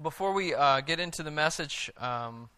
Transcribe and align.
Before 0.00 0.32
we 0.32 0.54
uh, 0.54 0.80
get 0.80 1.00
into 1.00 1.24
the 1.24 1.32
message 1.32 1.90
um, 1.98 2.50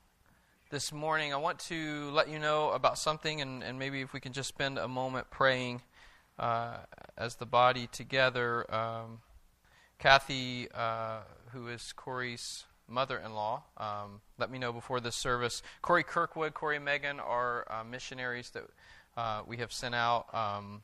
this 0.69 0.93
morning, 0.93 1.33
I 1.33 1.39
want 1.39 1.59
to 1.71 2.11
let 2.11 2.29
you 2.29 2.39
know 2.39 2.69
about 2.73 2.99
something, 2.99 3.41
and, 3.41 3.63
and 3.63 3.79
maybe 3.79 4.03
if 4.03 4.13
we 4.13 4.21
can 4.21 4.35
just 4.35 4.51
spend 4.51 4.77
a 4.77 4.87
moment 4.87 5.31
praying 5.31 5.81
uh, 6.39 6.77
as 7.17 7.37
the 7.37 7.47
body 7.47 7.87
together. 7.87 8.67
Um, 8.71 9.21
Kathy, 9.99 10.69
uh, 10.75 11.21
who 11.53 11.69
is 11.69 11.95
Corey's 11.97 12.65
mother 12.87 13.17
in 13.17 13.33
law, 13.33 13.63
um, 13.79 14.21
let 14.37 14.51
me 14.51 14.59
know 14.59 14.75
before 14.75 15.01
this 15.01 15.17
service. 15.17 15.63
Corey 15.81 16.05
Kirkwood, 16.05 16.53
Corey 16.53 16.79
Megan 16.79 17.21
are 17.21 17.67
uh, 17.73 17.83
missionaries 17.85 18.51
that 18.51 18.65
uh, 19.17 19.41
we 19.47 19.57
have 19.57 19.73
sent 19.73 19.95
out. 19.95 20.27
Um, 20.35 20.83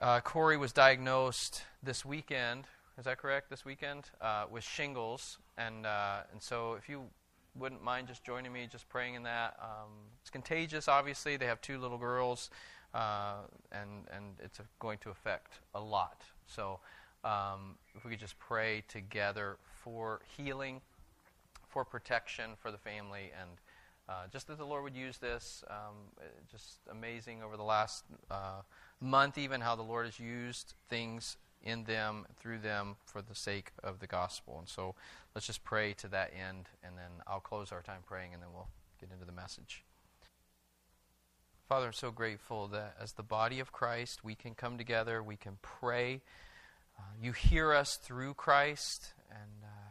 uh, 0.00 0.20
Corey 0.20 0.56
was 0.56 0.72
diagnosed 0.72 1.64
this 1.82 2.04
weekend. 2.04 2.68
Is 2.98 3.04
that 3.04 3.18
correct? 3.18 3.48
This 3.48 3.64
weekend 3.64 4.10
uh, 4.20 4.46
with 4.50 4.64
shingles, 4.64 5.38
and 5.56 5.86
uh, 5.86 6.22
and 6.32 6.42
so 6.42 6.74
if 6.74 6.88
you 6.88 7.02
wouldn't 7.54 7.82
mind 7.82 8.08
just 8.08 8.24
joining 8.24 8.52
me, 8.52 8.66
just 8.68 8.88
praying 8.88 9.14
in 9.14 9.22
that. 9.22 9.56
Um, 9.62 9.90
it's 10.20 10.30
contagious. 10.30 10.88
Obviously, 10.88 11.36
they 11.36 11.46
have 11.46 11.60
two 11.60 11.78
little 11.78 11.96
girls, 11.96 12.50
uh, 12.94 13.34
and 13.70 14.04
and 14.12 14.24
it's 14.42 14.58
going 14.80 14.98
to 14.98 15.10
affect 15.10 15.60
a 15.76 15.80
lot. 15.80 16.22
So 16.48 16.80
um, 17.22 17.76
if 17.94 18.04
we 18.04 18.10
could 18.10 18.18
just 18.18 18.36
pray 18.40 18.82
together 18.88 19.58
for 19.84 20.20
healing, 20.36 20.80
for 21.68 21.84
protection 21.84 22.50
for 22.60 22.72
the 22.72 22.78
family, 22.78 23.30
and 23.40 23.50
uh, 24.08 24.26
just 24.32 24.48
that 24.48 24.58
the 24.58 24.66
Lord 24.66 24.82
would 24.82 24.96
use 24.96 25.18
this. 25.18 25.62
Um, 25.70 25.94
just 26.50 26.80
amazing 26.90 27.44
over 27.44 27.56
the 27.56 27.62
last 27.62 28.02
uh, 28.28 28.62
month, 29.00 29.38
even 29.38 29.60
how 29.60 29.76
the 29.76 29.82
Lord 29.82 30.06
has 30.06 30.18
used 30.18 30.74
things 30.88 31.36
in 31.62 31.84
them, 31.84 32.26
through 32.36 32.58
them, 32.58 32.96
for 33.04 33.22
the 33.22 33.34
sake 33.34 33.72
of 33.82 33.98
the 33.98 34.06
gospel. 34.06 34.58
And 34.58 34.68
so 34.68 34.94
let's 35.34 35.46
just 35.46 35.64
pray 35.64 35.92
to 35.94 36.08
that 36.08 36.32
end, 36.32 36.68
and 36.82 36.96
then 36.96 37.22
I'll 37.26 37.40
close 37.40 37.72
our 37.72 37.82
time 37.82 38.00
praying, 38.06 38.34
and 38.34 38.42
then 38.42 38.50
we'll 38.52 38.68
get 39.00 39.10
into 39.12 39.24
the 39.24 39.32
message. 39.32 39.84
Father, 41.68 41.86
I'm 41.86 41.92
so 41.92 42.10
grateful 42.10 42.68
that 42.68 42.96
as 43.00 43.12
the 43.12 43.22
body 43.22 43.60
of 43.60 43.72
Christ, 43.72 44.24
we 44.24 44.34
can 44.34 44.54
come 44.54 44.78
together, 44.78 45.22
we 45.22 45.36
can 45.36 45.58
pray. 45.60 46.22
Uh, 46.98 47.02
you 47.20 47.32
hear 47.32 47.74
us 47.74 47.96
through 47.96 48.34
Christ, 48.34 49.12
and 49.30 49.62
uh, 49.62 49.88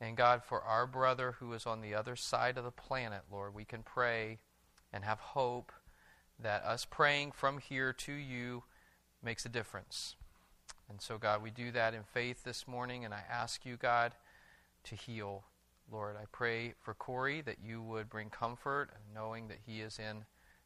and 0.00 0.16
God, 0.16 0.42
for 0.42 0.60
our 0.62 0.86
brother 0.86 1.36
who 1.38 1.52
is 1.52 1.64
on 1.64 1.80
the 1.80 1.94
other 1.94 2.16
side 2.16 2.58
of 2.58 2.64
the 2.64 2.72
planet, 2.72 3.22
Lord, 3.30 3.54
we 3.54 3.64
can 3.64 3.84
pray 3.84 4.40
and 4.92 5.04
have 5.04 5.20
hope 5.20 5.72
that 6.40 6.64
us 6.64 6.84
praying 6.84 7.32
from 7.32 7.58
here 7.58 7.92
to 7.92 8.12
you 8.12 8.64
makes 9.22 9.46
a 9.46 9.48
difference. 9.48 10.16
And 10.88 11.00
so, 11.00 11.18
God, 11.18 11.42
we 11.42 11.50
do 11.50 11.70
that 11.72 11.94
in 11.94 12.02
faith 12.02 12.44
this 12.44 12.68
morning, 12.68 13.04
and 13.04 13.14
I 13.14 13.22
ask 13.30 13.64
you, 13.64 13.76
God, 13.76 14.12
to 14.84 14.94
heal. 14.94 15.44
Lord, 15.90 16.16
I 16.20 16.24
pray 16.32 16.74
for 16.80 16.94
Corey 16.94 17.40
that 17.42 17.56
you 17.64 17.82
would 17.82 18.08
bring 18.08 18.30
comfort, 18.30 18.90
knowing 19.14 19.48
that 19.48 19.58
he 19.66 19.80
is 19.80 19.98
in 19.98 20.24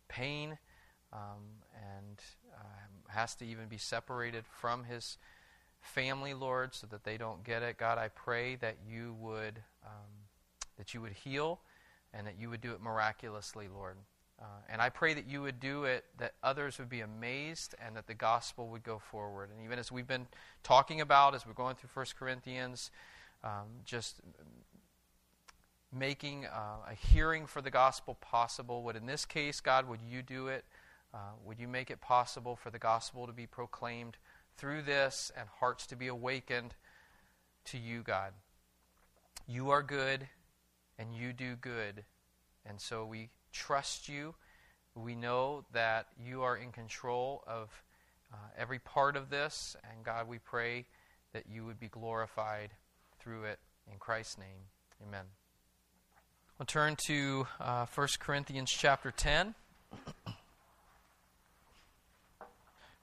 pain 0.08 0.58
um, 1.12 1.62
and 1.75 2.20
uh, 2.55 3.12
has 3.12 3.34
to 3.36 3.45
even 3.45 3.67
be 3.67 3.78
separated 3.78 4.45
from 4.47 4.84
his 4.84 5.19
family, 5.81 6.34
Lord, 6.34 6.75
so 6.75 6.86
that 6.89 7.05
they 7.05 7.17
don't 7.17 7.45
get 7.45 7.62
it. 7.62 7.78
God, 7.78 7.98
I 7.98 8.08
pray 8.08 8.56
that 8.56 8.77
you 8.89 9.14
would 9.20 9.62
um, 9.84 10.27
that 10.77 10.92
you 10.92 11.01
would 11.01 11.12
heal 11.12 11.61
and 12.12 12.27
that 12.27 12.39
you 12.39 12.51
would 12.51 12.61
do 12.61 12.73
it 12.73 12.80
miraculously, 12.80 13.69
Lord. 13.69 13.97
Uh, 14.41 14.45
and 14.69 14.83
I 14.83 14.91
pray 14.91 15.15
that 15.15 15.27
you 15.27 15.41
would 15.42 15.61
do 15.61 15.84
it, 15.84 16.05
that 16.19 16.34
others 16.42 16.79
would 16.79 16.91
be 16.91 17.01
amazed, 17.01 17.75
and 17.84 17.97
that 17.97 18.06
the 18.06 18.15
gospel 18.15 18.69
would 18.69 18.83
go 18.83 18.98
forward. 18.98 19.51
And 19.51 19.65
even 19.65 19.79
as 19.79 19.91
we've 19.91 20.06
been 20.06 20.27
talking 20.62 21.01
about, 21.01 21.34
as 21.34 21.47
we're 21.47 21.55
going 21.55 21.75
through 21.77 21.91
1 21.95 22.06
Corinthians, 22.19 22.91
um, 23.42 23.67
just 23.84 24.20
making 25.92 26.47
uh, 26.47 26.91
a 26.91 26.95
hearing 26.95 27.47
for 27.47 27.62
the 27.62 27.70
gospel 27.70 28.17
possible. 28.20 28.83
Would 28.83 28.97
in 28.97 29.07
this 29.07 29.25
case, 29.25 29.61
God, 29.61 29.89
would 29.89 30.01
you 30.03 30.23
do 30.23 30.48
it? 30.48 30.64
Uh, 31.14 31.19
would 31.45 31.58
you 31.58 31.68
make 31.68 31.91
it 31.91 32.01
possible 32.01 32.57
for 32.57 32.70
the 32.70 32.79
gospel 32.79 33.27
to 33.27 33.33
be 33.33 33.47
proclaimed 33.47 34.17
through 34.57 34.83
this 34.83 35.30
and 35.39 35.48
hearts 35.61 35.86
to 35.86 35.97
be 35.97 36.08
awakened 36.08 36.74
to 37.67 37.79
you, 37.79 38.03
God? 38.03 38.33
You 39.47 39.70
are 39.70 39.83
good, 39.83 40.29
and 40.98 41.14
you 41.14 41.33
do 41.33 41.55
good. 41.57 42.05
And 42.67 42.80
so 42.80 43.07
we 43.07 43.30
trust 43.56 44.08
you. 44.08 44.34
We 44.94 45.14
know 45.14 45.64
that 45.72 46.06
you 46.22 46.42
are 46.42 46.56
in 46.56 46.72
control 46.72 47.42
of 47.46 47.70
uh, 48.33 48.36
every 48.56 48.78
part 48.78 49.17
of 49.17 49.30
this. 49.30 49.77
And 49.90 50.05
God, 50.05 50.28
we 50.28 50.39
pray 50.39 50.86
that 51.33 51.44
you 51.50 51.64
would 51.64 51.80
be 51.80 51.89
glorified 51.89 52.70
through 53.18 53.44
it. 53.44 53.58
In 53.90 53.98
Christ's 53.98 54.39
name, 54.39 54.68
amen. 55.06 55.27
We'll 56.58 56.67
turn 56.67 56.96
to 57.06 57.46
uh, 57.61 57.86
1 57.94 58.08
Corinthians 58.18 58.70
chapter 58.70 59.11
10. 59.11 59.55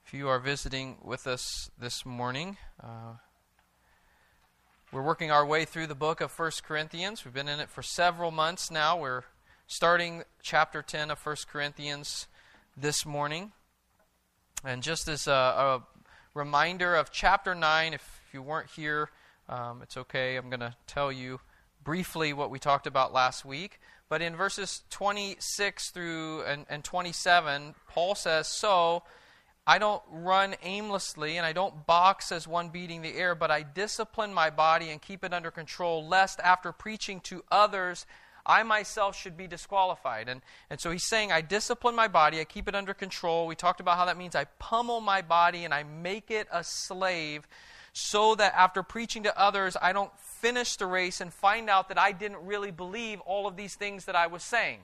if 0.06 0.14
you 0.14 0.28
are 0.28 0.40
visiting 0.40 0.98
with 1.04 1.26
us 1.26 1.72
this 1.80 2.06
morning, 2.06 2.58
uh, 2.82 3.14
we're 4.92 5.02
working 5.02 5.32
our 5.32 5.46
way 5.46 5.66
through 5.66 5.88
the 5.88 5.96
book 5.96 6.22
of 6.22 6.38
1 6.38 6.52
Corinthians. 6.64 7.24
We've 7.24 7.34
been 7.34 7.48
in 7.48 7.60
it 7.60 7.70
for 7.70 7.82
several 7.82 8.30
months 8.30 8.70
now. 8.70 9.00
We're 9.00 9.24
starting 9.68 10.24
chapter 10.42 10.82
10 10.82 11.12
of 11.12 11.26
1 11.26 11.36
Corinthians 11.52 12.28
this 12.76 13.06
morning. 13.06 13.52
And 14.64 14.84
just 14.84 15.08
as 15.08 15.28
a, 15.28 15.32
a 15.32 15.84
reminder 16.34 16.96
of 16.96 17.12
chapter 17.12 17.56
9, 17.56 17.94
if 17.94 18.22
you 18.34 18.42
weren't 18.42 18.70
here, 18.72 19.10
um, 19.50 19.82
it's 19.82 19.98
okay. 19.98 20.36
I'm 20.36 20.50
going 20.50 20.60
to 20.60 20.76
tell 20.88 21.12
you 21.12 21.40
briefly 21.84 22.34
what 22.34 22.50
we 22.50 22.60
talked 22.60 22.88
about 22.88 23.14
last 23.14 23.46
week. 23.46 23.80
But 24.10 24.22
in 24.22 24.36
verses 24.36 24.84
26 24.90 25.90
through 25.90 26.44
and, 26.44 26.66
and 26.70 26.84
27, 26.84 27.76
Paul 27.90 28.16
says, 28.16 28.48
So 28.48 29.04
I 29.66 29.80
don't 29.80 30.04
run 30.10 30.56
aimlessly 30.62 31.38
and 31.38 31.46
I 31.46 31.54
don't 31.54 31.86
box 31.88 32.32
as 32.32 32.48
one 32.48 32.70
beating 32.70 33.02
the 33.02 33.16
air, 33.16 33.34
but 33.34 33.50
I 33.50 33.64
discipline 33.64 34.34
my 34.34 34.50
body 34.50 34.90
and 34.90 35.02
keep 35.02 35.24
it 35.24 35.34
under 35.34 35.52
control, 35.52 36.06
lest 36.06 36.40
after 36.42 36.72
preaching 36.72 37.22
to 37.22 37.44
others, 37.52 38.06
I 38.46 38.64
myself 38.64 39.18
should 39.18 39.38
be 39.38 39.48
disqualified. 39.48 40.28
And, 40.30 40.42
and 40.70 40.80
so 40.80 40.92
he's 40.92 41.04
saying, 41.04 41.32
I 41.32 41.42
discipline 41.42 41.96
my 41.96 42.08
body, 42.08 42.40
I 42.40 42.44
keep 42.44 42.68
it 42.68 42.76
under 42.76 42.94
control. 42.94 43.48
We 43.48 43.56
talked 43.56 43.80
about 43.80 43.98
how 43.98 44.06
that 44.06 44.18
means 44.18 44.36
I 44.36 44.46
pummel 44.60 45.02
my 45.02 45.22
body 45.22 45.66
and 45.66 45.74
I 45.74 45.84
make 45.84 46.30
it 46.32 46.48
a 46.52 46.64
slave 46.64 47.48
so 47.94 48.36
that 48.36 48.54
after 48.56 48.84
preaching 48.84 49.24
to 49.24 49.40
others, 49.40 49.78
I 49.82 49.94
don't 49.94 50.12
finish 50.20 50.76
the 50.76 50.88
race 50.88 51.22
and 51.22 51.34
find 51.34 51.70
out 51.70 51.90
that 51.90 52.00
I 52.00 52.12
didn't 52.12 52.46
really 52.46 52.72
believe 52.72 53.22
all 53.22 53.48
of 53.48 53.56
these 53.56 53.76
things 53.76 54.06
that 54.06 54.16
I 54.16 54.28
was 54.28 54.44
saying 54.44 54.80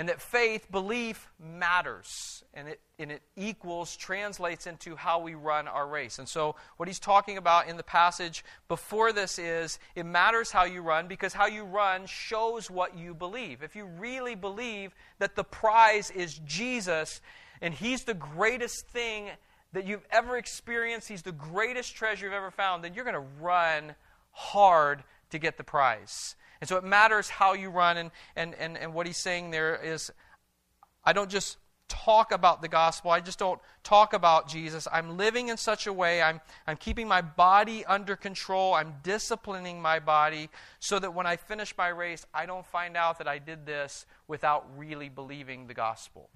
and 0.00 0.08
that 0.08 0.18
faith, 0.18 0.72
belief 0.72 1.30
matters, 1.38 2.42
and 2.54 2.68
it, 2.68 2.80
and 2.98 3.12
it 3.12 3.20
equals, 3.36 3.94
translates 3.98 4.66
into 4.66 4.96
how 4.96 5.20
we 5.20 5.34
run 5.34 5.68
our 5.68 5.86
race. 5.86 6.18
And 6.18 6.26
so, 6.26 6.56
what 6.78 6.88
he's 6.88 6.98
talking 6.98 7.36
about 7.36 7.68
in 7.68 7.76
the 7.76 7.82
passage 7.82 8.42
before 8.66 9.12
this 9.12 9.38
is 9.38 9.78
it 9.94 10.06
matters 10.06 10.50
how 10.50 10.64
you 10.64 10.80
run 10.80 11.06
because 11.06 11.34
how 11.34 11.44
you 11.44 11.64
run 11.64 12.06
shows 12.06 12.70
what 12.70 12.96
you 12.96 13.12
believe. 13.12 13.62
If 13.62 13.76
you 13.76 13.84
really 13.84 14.34
believe 14.34 14.94
that 15.18 15.36
the 15.36 15.44
prize 15.44 16.10
is 16.10 16.40
Jesus 16.46 17.20
and 17.60 17.74
he's 17.74 18.04
the 18.04 18.14
greatest 18.14 18.88
thing 18.88 19.26
that 19.74 19.86
you've 19.86 20.06
ever 20.10 20.38
experienced, 20.38 21.10
he's 21.10 21.24
the 21.24 21.30
greatest 21.30 21.94
treasure 21.94 22.24
you've 22.24 22.32
ever 22.32 22.50
found, 22.50 22.82
then 22.82 22.94
you're 22.94 23.04
going 23.04 23.22
to 23.22 23.28
run 23.38 23.94
hard 24.30 25.04
to 25.28 25.38
get 25.38 25.58
the 25.58 25.64
prize. 25.64 26.36
And 26.60 26.68
so 26.68 26.76
it 26.76 26.84
matters 26.84 27.28
how 27.28 27.54
you 27.54 27.70
run. 27.70 27.96
And, 27.96 28.10
and, 28.36 28.54
and, 28.54 28.76
and 28.76 28.94
what 28.94 29.06
he's 29.06 29.16
saying 29.16 29.50
there 29.50 29.76
is 29.82 30.10
I 31.04 31.12
don't 31.12 31.30
just 31.30 31.56
talk 31.90 32.30
about 32.30 32.62
the 32.62 32.68
gospel. 32.68 33.10
I 33.10 33.20
just 33.20 33.38
don't 33.38 33.60
talk 33.82 34.12
about 34.12 34.48
Jesus. 34.48 34.86
I'm 34.90 35.16
living 35.16 35.48
in 35.48 35.56
such 35.56 35.86
a 35.86 35.92
way, 35.92 36.22
I'm, 36.22 36.40
I'm 36.66 36.76
keeping 36.76 37.08
my 37.08 37.20
body 37.20 37.84
under 37.84 38.16
control. 38.16 38.72
I'm 38.74 38.94
disciplining 39.02 39.82
my 39.82 39.98
body 39.98 40.48
so 40.78 40.98
that 41.00 41.12
when 41.12 41.26
I 41.26 41.36
finish 41.36 41.74
my 41.76 41.88
race, 41.88 42.24
I 42.32 42.46
don't 42.46 42.64
find 42.64 42.96
out 42.96 43.18
that 43.18 43.28
I 43.28 43.38
did 43.38 43.66
this 43.66 44.06
without 44.28 44.66
really 44.76 45.08
believing 45.08 45.66
the 45.66 45.74
gospel. 45.74 46.30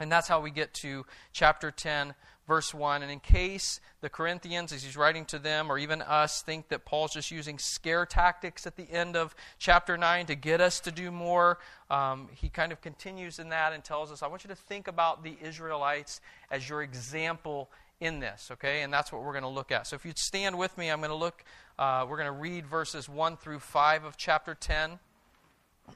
And 0.00 0.10
that's 0.10 0.26
how 0.26 0.40
we 0.40 0.50
get 0.50 0.74
to 0.74 1.06
chapter 1.32 1.70
10, 1.70 2.14
verse 2.46 2.74
1. 2.74 3.02
And 3.02 3.10
in 3.10 3.20
case 3.20 3.80
the 4.00 4.08
Corinthians, 4.08 4.72
as 4.72 4.82
he's 4.82 4.96
writing 4.96 5.24
to 5.26 5.38
them, 5.38 5.70
or 5.70 5.78
even 5.78 6.02
us, 6.02 6.42
think 6.42 6.68
that 6.68 6.84
Paul's 6.84 7.12
just 7.12 7.30
using 7.30 7.58
scare 7.58 8.06
tactics 8.06 8.66
at 8.66 8.76
the 8.76 8.90
end 8.90 9.16
of 9.16 9.34
chapter 9.58 9.96
9 9.96 10.26
to 10.26 10.34
get 10.34 10.60
us 10.60 10.80
to 10.80 10.90
do 10.90 11.10
more, 11.10 11.58
um, 11.90 12.28
he 12.34 12.48
kind 12.48 12.72
of 12.72 12.80
continues 12.80 13.38
in 13.38 13.50
that 13.50 13.72
and 13.72 13.84
tells 13.84 14.10
us, 14.10 14.22
I 14.22 14.26
want 14.26 14.44
you 14.44 14.48
to 14.48 14.56
think 14.56 14.88
about 14.88 15.22
the 15.22 15.36
Israelites 15.40 16.20
as 16.50 16.68
your 16.68 16.82
example 16.82 17.70
in 18.00 18.18
this, 18.18 18.50
okay? 18.52 18.82
And 18.82 18.92
that's 18.92 19.12
what 19.12 19.22
we're 19.22 19.32
going 19.32 19.42
to 19.42 19.48
look 19.48 19.70
at. 19.70 19.86
So 19.86 19.94
if 19.94 20.04
you'd 20.04 20.18
stand 20.18 20.58
with 20.58 20.76
me, 20.76 20.90
I'm 20.90 20.98
going 20.98 21.10
to 21.10 21.14
look, 21.16 21.44
uh, 21.78 22.04
we're 22.08 22.16
going 22.16 22.26
to 22.26 22.32
read 22.32 22.66
verses 22.66 23.08
1 23.08 23.36
through 23.36 23.60
5 23.60 24.04
of 24.04 24.16
chapter 24.16 24.54
10. 24.54 24.98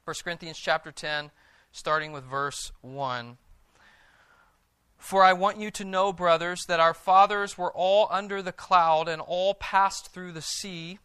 1 0.05 0.15
Corinthians 0.23 0.59
chapter 0.59 0.93
10, 0.93 1.31
starting 1.73 2.13
with 2.13 2.25
verse 2.25 2.73
1. 2.83 3.39
For 4.99 5.23
I 5.23 5.33
want 5.35 5.59
you 5.59 5.71
to 5.73 5.85
know, 5.85 6.13
brothers, 6.13 6.67
that 6.67 6.81
our 6.81 6.95
fathers 6.95 7.57
were 7.57 7.73
all 7.73 8.09
under 8.11 8.43
the 8.43 8.53
cloud 8.53 9.09
and 9.09 9.23
all 9.23 9.55
passed 9.55 10.13
through 10.13 10.33
the 10.33 10.43
sea 10.43 10.99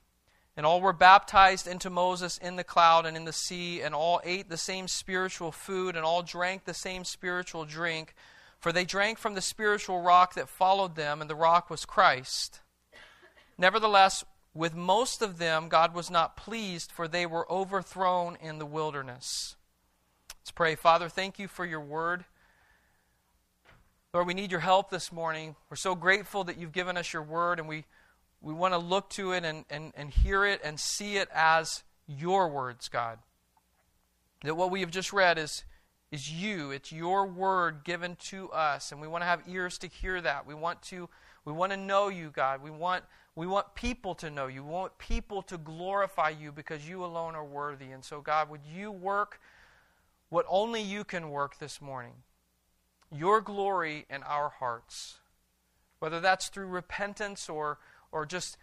And 0.57 0.65
all 0.65 0.81
were 0.81 0.93
baptized 0.93 1.65
into 1.65 1.89
Moses 1.89 2.38
in 2.38 2.57
the 2.57 2.63
cloud 2.63 3.05
and 3.05 3.15
in 3.15 3.25
the 3.25 3.33
sea, 3.33 3.81
and 3.81 3.95
all 3.95 4.21
ate 4.23 4.49
the 4.49 4.57
same 4.57 4.88
spiritual 4.88 5.51
food, 5.51 5.95
and 5.95 6.05
all 6.05 6.23
drank 6.23 6.65
the 6.65 6.73
same 6.73 7.05
spiritual 7.05 7.65
drink. 7.65 8.13
For 8.59 8.71
they 8.71 8.85
drank 8.85 9.17
from 9.17 9.33
the 9.33 9.41
spiritual 9.41 10.01
rock 10.01 10.35
that 10.35 10.49
followed 10.49 10.95
them, 10.95 11.21
and 11.21 11.29
the 11.29 11.35
rock 11.35 11.69
was 11.69 11.85
Christ. 11.85 12.59
Nevertheless, 13.57 14.25
with 14.53 14.75
most 14.75 15.21
of 15.21 15.37
them, 15.37 15.69
God 15.69 15.94
was 15.94 16.11
not 16.11 16.35
pleased, 16.35 16.91
for 16.91 17.07
they 17.07 17.25
were 17.25 17.49
overthrown 17.51 18.37
in 18.41 18.59
the 18.59 18.65
wilderness. 18.65 19.55
Let's 20.41 20.51
pray. 20.51 20.75
Father, 20.75 21.07
thank 21.07 21.39
you 21.39 21.47
for 21.47 21.65
your 21.65 21.79
word. 21.79 22.25
Lord, 24.13 24.27
we 24.27 24.33
need 24.33 24.51
your 24.51 24.59
help 24.59 24.89
this 24.89 25.09
morning. 25.09 25.55
We're 25.69 25.77
so 25.77 25.95
grateful 25.95 26.43
that 26.43 26.57
you've 26.57 26.73
given 26.73 26.97
us 26.97 27.13
your 27.13 27.23
word, 27.23 27.59
and 27.59 27.67
we, 27.69 27.85
we 28.41 28.53
want 28.53 28.73
to 28.73 28.77
look 28.77 29.09
to 29.11 29.31
it 29.31 29.45
and, 29.45 29.63
and, 29.69 29.93
and 29.95 30.09
hear 30.09 30.43
it 30.43 30.59
and 30.65 30.77
see 30.77 31.15
it 31.15 31.29
as 31.33 31.83
your 32.07 32.49
words, 32.49 32.89
God. 32.89 33.19
That 34.43 34.55
what 34.55 34.69
we 34.69 34.81
have 34.81 34.91
just 34.91 35.13
read 35.13 35.37
is, 35.37 35.63
is 36.11 36.29
you, 36.29 36.71
it's 36.71 36.91
your 36.91 37.25
word 37.25 37.85
given 37.85 38.17
to 38.27 38.51
us, 38.51 38.91
and 38.91 38.99
we 38.99 39.07
want 39.07 39.21
to 39.21 39.27
have 39.27 39.43
ears 39.47 39.77
to 39.77 39.87
hear 39.87 40.19
that. 40.19 40.45
We 40.45 40.55
want 40.55 40.81
to, 40.83 41.07
we 41.45 41.53
want 41.53 41.71
to 41.71 41.77
know 41.77 42.09
you, 42.09 42.31
God. 42.35 42.61
We 42.61 42.69
want 42.69 43.05
we 43.33 43.47
want 43.47 43.75
people 43.75 44.13
to 44.15 44.29
know 44.29 44.47
you. 44.47 44.61
We 44.61 44.71
want 44.71 44.97
people 44.97 45.41
to 45.43 45.57
glorify 45.57 46.31
you 46.31 46.51
because 46.51 46.85
you 46.85 47.05
alone 47.05 47.33
are 47.33 47.45
worthy. 47.45 47.91
And 47.91 48.03
so, 48.03 48.19
God, 48.19 48.49
would 48.49 48.65
you 48.75 48.91
work 48.91 49.39
what 50.27 50.45
only 50.49 50.81
you 50.81 51.05
can 51.05 51.29
work 51.29 51.57
this 51.57 51.79
morning? 51.79 52.11
Your 53.11 53.41
glory 53.41 54.05
in 54.09 54.23
our 54.23 54.49
hearts. 54.49 55.17
Whether 55.99 56.19
that's 56.19 56.49
through 56.49 56.67
repentance 56.67 57.49
or, 57.49 57.77
or 58.11 58.25
just 58.25 58.57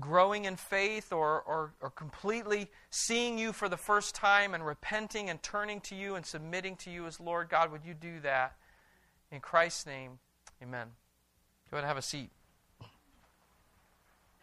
growing 0.00 0.46
in 0.46 0.56
faith 0.56 1.12
or, 1.12 1.42
or, 1.42 1.74
or 1.80 1.90
completely 1.90 2.70
seeing 2.90 3.38
you 3.38 3.52
for 3.52 3.68
the 3.68 3.76
first 3.76 4.14
time 4.14 4.54
and 4.54 4.64
repenting 4.64 5.28
and 5.28 5.42
turning 5.42 5.80
to 5.82 5.94
you 5.94 6.14
and 6.14 6.24
submitting 6.24 6.76
to 6.76 6.90
you 6.90 7.06
as 7.06 7.20
Lord, 7.20 7.48
God, 7.48 7.70
would 7.70 7.84
you 7.84 7.94
do 7.94 8.20
that? 8.20 8.56
In 9.30 9.40
Christ's 9.40 9.86
name, 9.86 10.18
amen. 10.62 10.88
Go 11.70 11.76
ahead 11.76 11.84
and 11.84 11.88
have 11.88 11.96
a 11.96 12.02
seat. 12.02 12.30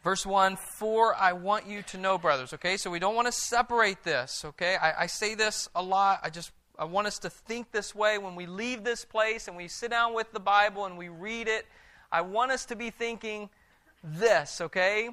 Verse 0.04 0.26
1 0.26 0.58
For 0.78 1.14
I 1.16 1.34
want 1.34 1.68
you 1.68 1.84
to 1.84 1.98
know, 1.98 2.18
brothers. 2.18 2.54
Okay, 2.54 2.78
so 2.78 2.90
we 2.90 3.00
don't 3.00 3.16
want 3.16 3.28
to 3.28 3.32
separate 3.32 4.04
this. 4.04 4.44
Okay, 4.46 4.76
I, 4.76 5.04
I, 5.04 5.06
say 5.08 5.36
this 5.36 5.70
a 5.76 5.84
lot. 5.84 6.22
I 6.24 6.30
just 6.30 6.52
I 6.80 6.86
want 6.86 7.08
us 7.08 7.20
to 7.20 7.30
think 7.30 7.74
this 7.74 7.94
way 7.94 8.18
when 8.18 8.36
we 8.36 8.46
leave 8.46 8.86
this 8.86 9.04
place 9.04 9.50
and 9.50 9.58
we 9.58 9.68
sit 9.68 9.92
down 9.92 10.14
with 10.14 10.32
the 10.32 10.40
Bible 10.40 10.86
and 10.86 10.98
we 10.98 11.10
read 11.10 11.50
it. 11.50 11.66
I 12.10 12.22
want 12.22 12.52
us 12.52 12.66
to 12.68 12.76
be 12.78 12.90
thinking 12.90 13.50
this. 14.02 14.62
Okay, 14.62 15.10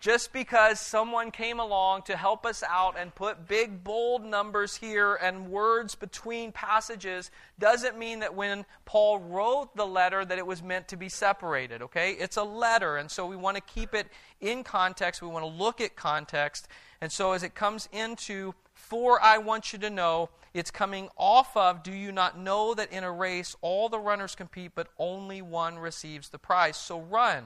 just 0.00 0.34
because 0.34 0.78
someone 0.78 1.30
came 1.30 1.58
along 1.58 2.02
to 2.02 2.16
help 2.16 2.44
us 2.44 2.62
out 2.62 2.94
and 2.98 3.14
put 3.14 3.48
big, 3.48 3.82
bold 3.82 4.22
numbers 4.22 4.76
here 4.76 5.14
and 5.14 5.50
words 5.50 5.94
between 5.94 6.52
passages 6.52 7.30
doesn't 7.58 7.98
mean 7.98 8.20
that 8.20 8.34
when 8.34 8.66
Paul 8.84 9.18
wrote 9.18 9.74
the 9.76 9.86
letter 9.86 10.26
that 10.26 10.36
it 10.36 10.46
was 10.46 10.62
meant 10.62 10.88
to 10.88 10.96
be 10.96 11.08
separated, 11.08 11.80
okay? 11.80 12.12
It's 12.12 12.36
a 12.36 12.44
letter, 12.44 12.98
and 12.98 13.10
so 13.10 13.26
we 13.26 13.34
want 13.34 13.56
to 13.56 13.62
keep 13.62 13.94
it 13.94 14.06
in 14.40 14.62
context. 14.62 15.22
We 15.22 15.28
want 15.28 15.44
to 15.44 15.50
look 15.50 15.80
at 15.80 15.96
context. 15.96 16.68
And 17.00 17.10
so 17.10 17.32
as 17.32 17.42
it 17.42 17.54
comes 17.56 17.88
into, 17.90 18.54
for 18.88 19.22
I 19.22 19.38
want 19.38 19.72
you 19.72 19.78
to 19.80 19.90
know, 19.90 20.30
it's 20.54 20.70
coming 20.70 21.08
off 21.16 21.56
of, 21.56 21.82
do 21.82 21.92
you 21.92 22.10
not 22.10 22.38
know 22.38 22.74
that 22.74 22.90
in 22.90 23.04
a 23.04 23.12
race 23.12 23.54
all 23.60 23.88
the 23.88 23.98
runners 23.98 24.34
compete, 24.34 24.72
but 24.74 24.88
only 24.98 25.42
one 25.42 25.78
receives 25.78 26.30
the 26.30 26.38
prize? 26.38 26.76
So 26.76 27.00
run 27.00 27.44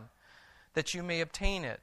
that 0.74 0.94
you 0.94 1.02
may 1.02 1.20
obtain 1.20 1.64
it. 1.64 1.80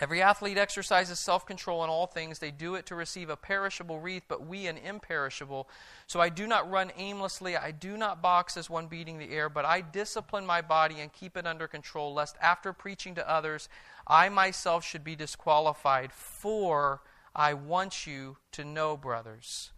Every 0.00 0.22
athlete 0.22 0.58
exercises 0.58 1.18
self 1.18 1.44
control 1.44 1.82
in 1.82 1.90
all 1.90 2.06
things. 2.06 2.38
They 2.38 2.52
do 2.52 2.76
it 2.76 2.86
to 2.86 2.94
receive 2.94 3.30
a 3.30 3.36
perishable 3.36 3.98
wreath, 3.98 4.22
but 4.28 4.46
we 4.46 4.68
an 4.68 4.78
imperishable. 4.78 5.68
So 6.06 6.20
I 6.20 6.28
do 6.28 6.46
not 6.46 6.70
run 6.70 6.92
aimlessly. 6.96 7.56
I 7.56 7.72
do 7.72 7.96
not 7.96 8.22
box 8.22 8.56
as 8.56 8.70
one 8.70 8.86
beating 8.86 9.18
the 9.18 9.32
air, 9.32 9.48
but 9.48 9.64
I 9.64 9.80
discipline 9.80 10.46
my 10.46 10.60
body 10.60 11.00
and 11.00 11.12
keep 11.12 11.36
it 11.36 11.48
under 11.48 11.66
control, 11.66 12.14
lest 12.14 12.36
after 12.40 12.72
preaching 12.72 13.16
to 13.16 13.28
others, 13.28 13.68
I 14.06 14.28
myself 14.28 14.84
should 14.84 15.02
be 15.02 15.16
disqualified. 15.16 16.12
For 16.12 17.00
I 17.38 17.54
want 17.54 18.04
you 18.04 18.36
to 18.52 18.64
know, 18.64 18.96
brothers. 18.96 19.70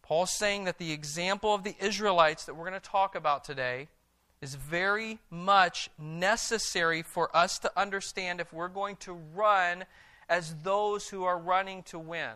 Paul's 0.00 0.32
saying 0.32 0.64
that 0.64 0.78
the 0.78 0.90
example 0.90 1.54
of 1.54 1.62
the 1.62 1.76
Israelites 1.78 2.46
that 2.46 2.54
we're 2.54 2.66
going 2.68 2.80
to 2.80 2.88
talk 2.88 3.14
about 3.14 3.44
today 3.44 3.88
is 4.40 4.54
very 4.54 5.18
much 5.28 5.90
necessary 5.98 7.02
for 7.02 7.34
us 7.36 7.58
to 7.58 7.78
understand 7.78 8.40
if 8.40 8.54
we're 8.54 8.68
going 8.68 8.96
to 8.96 9.12
run 9.12 9.84
as 10.30 10.54
those 10.62 11.10
who 11.10 11.24
are 11.24 11.38
running 11.38 11.82
to 11.82 11.98
win, 11.98 12.32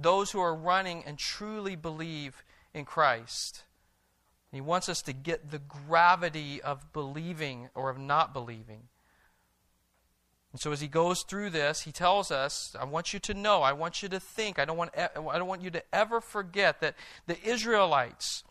those 0.00 0.32
who 0.32 0.40
are 0.40 0.54
running 0.54 1.04
and 1.04 1.16
truly 1.16 1.76
believe 1.76 2.42
in 2.74 2.84
Christ. 2.84 3.62
He 4.50 4.60
wants 4.60 4.88
us 4.88 5.00
to 5.02 5.12
get 5.12 5.52
the 5.52 5.60
gravity 5.60 6.60
of 6.60 6.92
believing 6.92 7.68
or 7.76 7.88
of 7.90 7.98
not 7.98 8.32
believing. 8.32 8.88
And 10.52 10.60
so 10.60 10.72
as 10.72 10.80
he 10.80 10.88
goes 10.88 11.22
through 11.22 11.50
this, 11.50 11.82
he 11.82 11.92
tells 11.92 12.30
us, 12.30 12.74
I 12.80 12.84
want 12.84 13.12
you 13.12 13.18
to 13.20 13.34
know, 13.34 13.62
I 13.62 13.72
want 13.72 14.02
you 14.02 14.08
to 14.08 14.18
think, 14.18 14.58
I 14.58 14.64
don't 14.64 14.78
want, 14.78 14.92
I 14.96 15.08
don't 15.14 15.48
want 15.48 15.62
you 15.62 15.70
to 15.70 15.82
ever 15.92 16.20
forget 16.20 16.80
that 16.80 16.94
the 17.26 17.42
Israelites, 17.42 18.42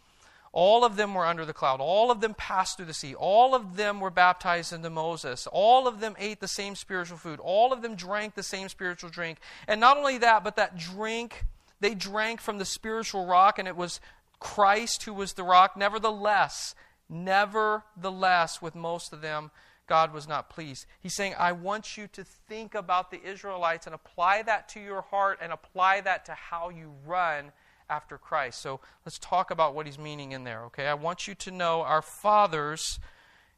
all 0.52 0.86
of 0.86 0.96
them 0.96 1.14
were 1.14 1.26
under 1.26 1.46
the 1.46 1.54
cloud. 1.54 1.82
All 1.82 2.12
of 2.12 2.22
them 2.22 2.34
passed 2.34 2.78
through 2.78 2.86
the 2.86 2.94
sea. 2.94 3.14
All 3.14 3.54
of 3.54 3.76
them 3.76 4.00
were 4.00 4.10
baptized 4.10 4.72
into 4.72 4.90
Moses. 4.90 5.48
All 5.52 5.86
of 5.86 6.00
them 6.00 6.16
ate 6.18 6.40
the 6.40 6.48
same 6.48 6.76
spiritual 6.76 7.18
food. 7.18 7.40
All 7.42 7.74
of 7.74 7.82
them 7.82 7.96
drank 7.96 8.36
the 8.36 8.44
same 8.44 8.70
spiritual 8.70 9.10
drink. 9.10 9.40
And 9.68 9.82
not 9.82 9.98
only 9.98 10.18
that, 10.20 10.46
but 10.46 10.56
that 10.56 10.78
drink, 10.78 11.44
they 11.82 11.94
drank 11.94 12.40
from 12.40 12.58
the 12.58 12.66
spiritual 12.66 13.26
rock, 13.26 13.60
and 13.60 13.68
it 13.68 13.76
was 13.76 14.00
Christ 14.40 15.04
who 15.04 15.14
was 15.14 15.34
the 15.34 15.44
rock. 15.44 15.76
Nevertheless, 15.76 16.74
nevertheless, 17.10 18.62
with 18.62 18.76
most 18.76 19.12
of 19.12 19.22
them, 19.22 19.52
God 19.88 20.14
was 20.14 20.28
not 20.28 20.50
pleased. 20.50 20.86
He's 21.00 21.16
saying, 21.16 21.36
I 21.38 21.52
want 21.52 21.98
you 21.98 22.08
to 22.14 22.24
think 22.24 22.74
about 22.76 23.12
the 23.12 23.22
Israelites 23.24 23.86
and 23.86 23.94
apply 23.94 24.42
that 24.44 24.70
to 24.70 24.80
your 24.80 25.02
heart 25.02 25.40
and 25.42 25.52
apply 25.52 26.02
that 26.02 26.26
to 26.26 26.34
how 26.34 26.70
you 26.70 26.94
run 27.06 27.52
after 27.90 28.18
Christ. 28.18 28.62
So 28.62 28.80
let's 29.06 29.20
talk 29.20 29.52
about 29.52 29.76
what 29.76 29.86
he's 29.86 30.00
meaning 30.00 30.32
in 30.32 30.44
there, 30.44 30.64
okay? 30.66 30.88
I 30.88 30.96
want 30.96 31.28
you 31.28 31.36
to 31.36 31.52
know 31.52 31.82
our 31.82 32.02
fathers, 32.02 33.00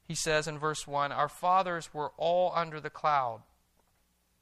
he 0.03 0.15
says 0.15 0.47
in 0.47 0.59
verse 0.59 0.85
1, 0.85 1.11
our 1.11 1.29
fathers 1.29 1.93
were 1.93 2.11
all 2.17 2.51
under 2.55 2.79
the 2.79 2.89
cloud. 2.89 3.41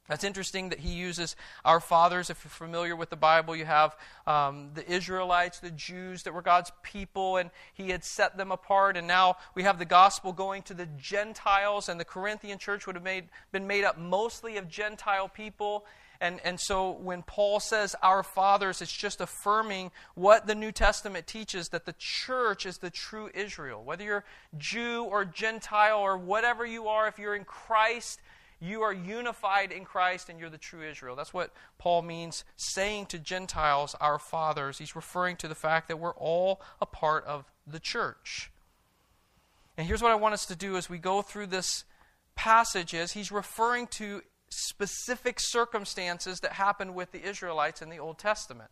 That's 0.08 0.24
interesting 0.24 0.68
that 0.68 0.80
he 0.80 0.90
uses 0.90 1.34
our 1.64 1.80
fathers. 1.80 2.30
If 2.30 2.44
you're 2.44 2.50
familiar 2.50 2.94
with 2.94 3.10
the 3.10 3.16
Bible, 3.16 3.56
you 3.56 3.64
have 3.64 3.96
um, 4.26 4.70
the 4.74 4.88
Israelites, 4.90 5.58
the 5.58 5.70
Jews 5.70 6.22
that 6.22 6.34
were 6.34 6.42
God's 6.42 6.70
people, 6.82 7.38
and 7.38 7.50
he 7.74 7.90
had 7.90 8.04
set 8.04 8.36
them 8.36 8.52
apart. 8.52 8.96
And 8.96 9.06
now 9.06 9.36
we 9.54 9.64
have 9.64 9.78
the 9.78 9.84
gospel 9.84 10.32
going 10.32 10.62
to 10.64 10.74
the 10.74 10.86
Gentiles, 10.96 11.88
and 11.88 11.98
the 11.98 12.04
Corinthian 12.04 12.58
church 12.58 12.86
would 12.86 12.94
have 12.94 13.04
made, 13.04 13.24
been 13.50 13.66
made 13.66 13.84
up 13.84 13.98
mostly 13.98 14.56
of 14.56 14.68
Gentile 14.68 15.28
people. 15.28 15.84
And, 16.20 16.40
and 16.44 16.58
so 16.58 16.92
when 16.92 17.22
Paul 17.22 17.60
says 17.60 17.94
our 18.02 18.22
fathers, 18.22 18.80
it's 18.80 18.92
just 18.92 19.20
affirming 19.20 19.90
what 20.14 20.46
the 20.46 20.54
New 20.54 20.72
Testament 20.72 21.26
teaches 21.26 21.68
that 21.70 21.84
the 21.84 21.94
church 21.98 22.64
is 22.64 22.78
the 22.78 22.90
true 22.90 23.30
Israel. 23.34 23.82
Whether 23.84 24.04
you're 24.04 24.24
Jew 24.56 25.02
or 25.04 25.24
Gentile 25.24 25.98
or 25.98 26.16
whatever 26.16 26.64
you 26.64 26.88
are, 26.88 27.06
if 27.08 27.18
you're 27.18 27.34
in 27.34 27.44
Christ, 27.44 28.20
you 28.60 28.82
are 28.82 28.92
unified 28.92 29.70
in 29.70 29.84
Christ 29.84 30.28
and 30.28 30.40
you're 30.40 30.50
the 30.50 30.58
true 30.58 30.82
Israel. 30.82 31.14
That's 31.14 31.34
what 31.34 31.52
Paul 31.78 32.02
means 32.02 32.44
saying 32.56 33.06
to 33.06 33.18
Gentiles, 33.18 33.94
our 34.00 34.18
fathers. 34.18 34.78
He's 34.78 34.96
referring 34.96 35.36
to 35.36 35.48
the 35.48 35.54
fact 35.54 35.88
that 35.88 35.98
we're 35.98 36.14
all 36.14 36.60
a 36.80 36.86
part 36.86 37.24
of 37.26 37.44
the 37.66 37.80
church. 37.80 38.50
And 39.76 39.86
here's 39.86 40.02
what 40.02 40.10
I 40.10 40.14
want 40.14 40.34
us 40.34 40.46
to 40.46 40.56
do 40.56 40.76
as 40.76 40.88
we 40.88 40.98
go 40.98 41.20
through 41.20 41.48
this 41.48 41.84
passage 42.34 42.94
is 42.94 43.12
he's 43.12 43.30
referring 43.30 43.88
to 43.88 44.22
specific 44.48 45.36
circumstances 45.38 46.40
that 46.40 46.52
happened 46.52 46.94
with 46.94 47.12
the 47.12 47.22
Israelites 47.22 47.82
in 47.82 47.90
the 47.90 47.98
Old 47.98 48.18
Testament. 48.18 48.70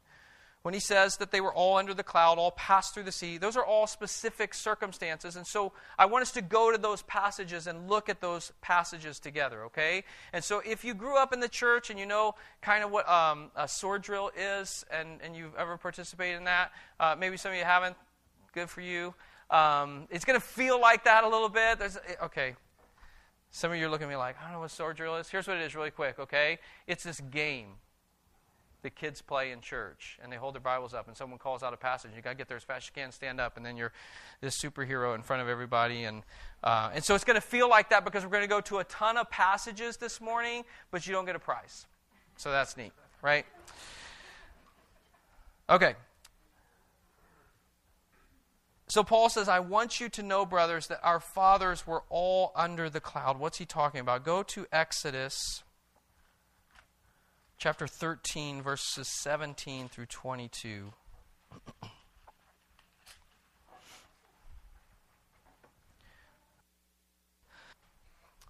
When 0.64 0.72
he 0.72 0.80
says 0.80 1.18
that 1.18 1.30
they 1.30 1.42
were 1.42 1.52
all 1.52 1.76
under 1.76 1.92
the 1.92 2.02
cloud, 2.02 2.38
all 2.38 2.52
passed 2.52 2.94
through 2.94 3.02
the 3.02 3.12
sea, 3.12 3.36
those 3.36 3.54
are 3.54 3.66
all 3.66 3.86
specific 3.86 4.54
circumstances. 4.54 5.36
And 5.36 5.46
so 5.46 5.74
I 5.98 6.06
want 6.06 6.22
us 6.22 6.30
to 6.32 6.40
go 6.40 6.72
to 6.72 6.78
those 6.78 7.02
passages 7.02 7.66
and 7.66 7.86
look 7.86 8.08
at 8.08 8.22
those 8.22 8.50
passages 8.62 9.20
together, 9.20 9.64
okay? 9.64 10.04
And 10.32 10.42
so 10.42 10.62
if 10.64 10.82
you 10.82 10.94
grew 10.94 11.18
up 11.18 11.34
in 11.34 11.40
the 11.40 11.50
church 11.50 11.90
and 11.90 11.98
you 11.98 12.06
know 12.06 12.34
kind 12.62 12.82
of 12.82 12.90
what 12.90 13.06
um, 13.06 13.50
a 13.54 13.68
sword 13.68 14.00
drill 14.00 14.30
is 14.38 14.86
and, 14.90 15.20
and 15.22 15.36
you've 15.36 15.54
ever 15.56 15.76
participated 15.76 16.38
in 16.38 16.44
that, 16.44 16.72
uh, 16.98 17.14
maybe 17.14 17.36
some 17.36 17.52
of 17.52 17.58
you 17.58 17.64
haven't, 17.64 17.94
good 18.54 18.70
for 18.70 18.80
you. 18.80 19.12
Um, 19.50 20.08
it's 20.08 20.24
going 20.24 20.40
to 20.40 20.46
feel 20.46 20.80
like 20.80 21.04
that 21.04 21.24
a 21.24 21.28
little 21.28 21.50
bit. 21.50 21.78
There's, 21.78 21.98
okay, 22.22 22.56
some 23.50 23.70
of 23.70 23.76
you 23.76 23.84
are 23.84 23.90
looking 23.90 24.06
at 24.06 24.10
me 24.10 24.16
like, 24.16 24.36
I 24.40 24.44
don't 24.44 24.52
know 24.52 24.60
what 24.60 24.70
sword 24.70 24.96
drill 24.96 25.16
is. 25.16 25.28
Here's 25.28 25.46
what 25.46 25.58
it 25.58 25.62
is, 25.62 25.74
really 25.74 25.90
quick, 25.90 26.18
okay? 26.18 26.58
It's 26.86 27.04
this 27.04 27.20
game 27.20 27.66
that 28.84 28.94
kids 28.94 29.20
play 29.20 29.50
in 29.50 29.60
church, 29.60 30.18
and 30.22 30.30
they 30.30 30.36
hold 30.36 30.54
their 30.54 30.60
Bibles 30.60 30.94
up, 30.94 31.08
and 31.08 31.16
someone 31.16 31.38
calls 31.38 31.62
out 31.62 31.74
a 31.74 31.76
passage. 31.76 32.12
You 32.14 32.22
got 32.22 32.30
to 32.30 32.36
get 32.36 32.48
there 32.48 32.56
as 32.56 32.62
fast 32.62 32.84
as 32.84 32.90
you 32.94 33.02
can, 33.02 33.10
stand 33.10 33.40
up, 33.40 33.56
and 33.56 33.66
then 33.66 33.76
you're 33.76 33.92
this 34.40 34.56
superhero 34.56 35.14
in 35.14 35.22
front 35.22 35.42
of 35.42 35.48
everybody. 35.48 36.04
And, 36.04 36.22
uh, 36.62 36.90
and 36.94 37.04
so 37.04 37.16
it's 37.16 37.24
going 37.24 37.34
to 37.34 37.46
feel 37.46 37.68
like 37.68 37.90
that 37.90 38.04
because 38.04 38.22
we're 38.22 38.30
going 38.30 38.42
to 38.42 38.48
go 38.48 38.60
to 38.60 38.78
a 38.78 38.84
ton 38.84 39.16
of 39.16 39.28
passages 39.28 39.96
this 39.96 40.20
morning, 40.20 40.64
but 40.92 41.06
you 41.06 41.12
don't 41.12 41.24
get 41.24 41.34
a 41.34 41.40
prize. 41.40 41.86
So 42.36 42.52
that's 42.52 42.76
neat, 42.76 42.92
right? 43.20 43.44
Okay. 45.68 45.94
So 48.86 49.02
Paul 49.02 49.28
says, 49.28 49.48
I 49.48 49.58
want 49.58 49.98
you 49.98 50.08
to 50.10 50.22
know, 50.22 50.46
brothers, 50.46 50.86
that 50.86 51.00
our 51.02 51.18
fathers 51.18 51.84
were 51.84 52.04
all 52.10 52.52
under 52.54 52.88
the 52.88 53.00
cloud. 53.00 53.40
What's 53.40 53.58
he 53.58 53.64
talking 53.64 54.00
about? 54.00 54.24
Go 54.24 54.44
to 54.44 54.66
Exodus 54.70 55.63
chapter 57.58 57.86
13, 57.86 58.62
verses 58.62 59.08
17 59.08 59.88
through 59.88 60.06
22. 60.06 60.92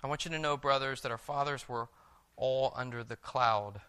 I 0.02 0.06
want 0.06 0.24
you 0.24 0.30
to 0.32 0.38
know, 0.38 0.56
brothers, 0.56 1.00
that 1.02 1.12
our 1.12 1.18
fathers 1.18 1.68
were 1.68 1.88
all 2.36 2.72
under 2.76 3.04
the 3.04 3.16
cloud. 3.16 3.80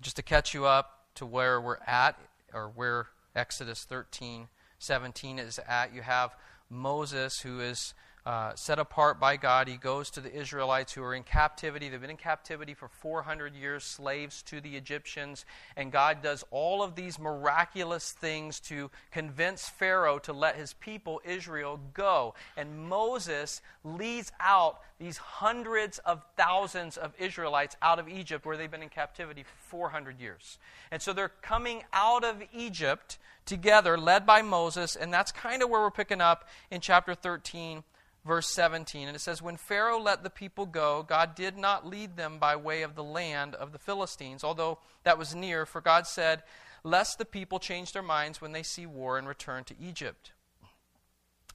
Just 0.00 0.16
to 0.16 0.22
catch 0.22 0.52
you 0.52 0.66
up 0.66 1.06
to 1.14 1.24
where 1.24 1.60
we're 1.60 1.78
at, 1.86 2.18
or 2.52 2.68
where 2.68 3.06
Exodus 3.34 3.84
13, 3.84 4.48
17 4.78 5.38
is 5.38 5.58
at, 5.66 5.94
you 5.94 6.02
have 6.02 6.34
Moses, 6.68 7.40
who 7.40 7.60
is 7.60 7.94
uh, 8.24 8.54
set 8.54 8.78
apart 8.78 9.18
by 9.18 9.36
God. 9.36 9.66
He 9.66 9.76
goes 9.76 10.10
to 10.10 10.20
the 10.20 10.32
Israelites 10.32 10.92
who 10.92 11.02
are 11.02 11.14
in 11.14 11.24
captivity. 11.24 11.88
They've 11.88 12.00
been 12.00 12.10
in 12.10 12.16
captivity 12.16 12.72
for 12.72 12.88
400 12.88 13.54
years, 13.54 13.82
slaves 13.82 14.42
to 14.42 14.60
the 14.60 14.76
Egyptians. 14.76 15.44
And 15.76 15.90
God 15.90 16.22
does 16.22 16.44
all 16.52 16.82
of 16.82 16.94
these 16.94 17.18
miraculous 17.18 18.12
things 18.12 18.60
to 18.60 18.90
convince 19.10 19.68
Pharaoh 19.68 20.18
to 20.20 20.32
let 20.32 20.54
his 20.54 20.72
people, 20.74 21.20
Israel, 21.24 21.80
go. 21.94 22.34
And 22.56 22.88
Moses 22.88 23.60
leads 23.82 24.30
out 24.38 24.80
these 25.00 25.16
hundreds 25.16 25.98
of 25.98 26.22
thousands 26.36 26.96
of 26.96 27.12
Israelites 27.18 27.76
out 27.82 27.98
of 27.98 28.08
Egypt 28.08 28.46
where 28.46 28.56
they've 28.56 28.70
been 28.70 28.84
in 28.84 28.88
captivity 28.88 29.42
for 29.42 29.56
400 29.68 30.20
years. 30.20 30.58
And 30.92 31.02
so 31.02 31.12
they're 31.12 31.32
coming 31.42 31.82
out 31.92 32.22
of 32.22 32.40
Egypt 32.54 33.18
together, 33.46 33.98
led 33.98 34.24
by 34.24 34.42
Moses. 34.42 34.94
And 34.94 35.12
that's 35.12 35.32
kind 35.32 35.62
of 35.62 35.70
where 35.70 35.80
we're 35.80 35.90
picking 35.90 36.20
up 36.20 36.48
in 36.70 36.80
chapter 36.80 37.16
13 37.16 37.82
verse 38.24 38.48
17. 38.48 39.08
And 39.08 39.16
it 39.16 39.20
says, 39.20 39.42
When 39.42 39.56
Pharaoh 39.56 39.98
let 39.98 40.22
the 40.22 40.30
people 40.30 40.66
go, 40.66 41.02
God 41.02 41.34
did 41.34 41.56
not 41.56 41.86
lead 41.86 42.16
them 42.16 42.38
by 42.38 42.56
way 42.56 42.82
of 42.82 42.94
the 42.94 43.04
land 43.04 43.54
of 43.54 43.72
the 43.72 43.78
Philistines, 43.78 44.44
although 44.44 44.78
that 45.04 45.18
was 45.18 45.34
near, 45.34 45.66
for 45.66 45.80
God 45.80 46.06
said, 46.06 46.42
Lest 46.84 47.18
the 47.18 47.24
people 47.24 47.58
change 47.58 47.92
their 47.92 48.02
minds 48.02 48.40
when 48.40 48.52
they 48.52 48.62
see 48.62 48.86
war 48.86 49.16
and 49.18 49.28
return 49.28 49.64
to 49.64 49.74
Egypt. 49.80 50.32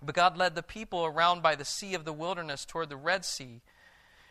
But 0.01 0.15
God 0.15 0.37
led 0.37 0.55
the 0.55 0.63
people 0.63 1.05
around 1.05 1.41
by 1.41 1.55
the 1.55 1.65
sea 1.65 1.93
of 1.93 2.05
the 2.05 2.13
wilderness 2.13 2.65
toward 2.65 2.89
the 2.89 2.97
Red 2.97 3.25
Sea 3.25 3.61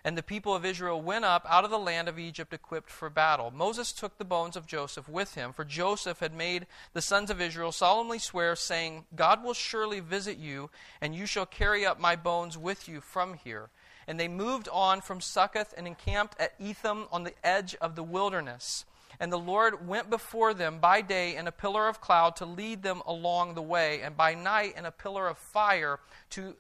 and 0.07 0.17
the 0.17 0.23
people 0.23 0.55
of 0.55 0.65
Israel 0.65 1.03
went 1.03 1.25
up 1.25 1.45
out 1.49 1.65
of 1.65 1.71
the 1.73 1.79
land 1.81 2.09
of 2.09 2.17
Egypt 2.17 2.55
equipped 2.55 2.91
for 2.91 3.11
battle. 3.11 3.51
Moses 3.51 3.93
took 3.93 4.17
the 4.17 4.25
bones 4.25 4.55
of 4.55 4.65
Joseph 4.65 5.09
with 5.09 5.35
him, 5.35 5.53
for 5.53 5.65
Joseph 5.65 6.21
had 6.21 6.33
made 6.33 6.69
the 6.93 7.03
sons 7.03 7.29
of 7.29 7.41
Israel 7.41 7.73
solemnly 7.73 8.21
swear, 8.21 8.55
saying, 8.55 9.07
God 9.17 9.43
will 9.43 9.53
surely 9.53 9.99
visit 9.99 10.39
you, 10.39 10.71
and 11.01 11.13
you 11.13 11.27
shall 11.27 11.45
carry 11.45 11.85
up 11.85 11.99
my 11.99 12.15
bones 12.15 12.57
with 12.57 12.89
you 12.89 13.01
from 13.01 13.35
here. 13.35 13.69
And 14.07 14.21
they 14.21 14.29
moved 14.29 14.69
on 14.73 15.01
from 15.01 15.21
Succoth 15.21 15.75
and 15.77 15.89
encamped 15.89 16.41
at 16.41 16.55
Etham 16.61 17.09
on 17.11 17.25
the 17.25 17.35
edge 17.43 17.75
of 17.81 17.97
the 17.97 18.05
wilderness. 18.05 18.85
And 19.19 19.33
the 19.33 19.39
Lord 19.39 19.89
went 19.89 20.09
before 20.09 20.55
them 20.55 20.79
by 20.79 21.01
day 21.01 21.35
in 21.35 21.49
a 21.49 21.53
pillar 21.53 21.89
of 21.89 22.01
cloud 22.01 22.37
to 22.37 22.47
lead 22.47 22.85
them 22.85 23.03
along 23.07 23.55
the 23.55 23.63
way, 23.63 24.03
and 24.03 24.17
by 24.17 24.35
night 24.35 24.75
in 24.77 24.85
a 24.85 24.93
pillar 24.93 25.27
of 25.27 25.37
fire 25.37 25.99
to 26.31 26.55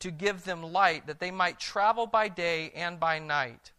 to 0.00 0.10
give 0.10 0.44
them 0.44 0.62
light, 0.62 1.06
that 1.06 1.20
they 1.20 1.30
might 1.30 1.58
travel 1.58 2.06
by 2.06 2.28
day 2.28 2.70
and 2.74 3.00
by 3.00 3.18
night. 3.18 3.72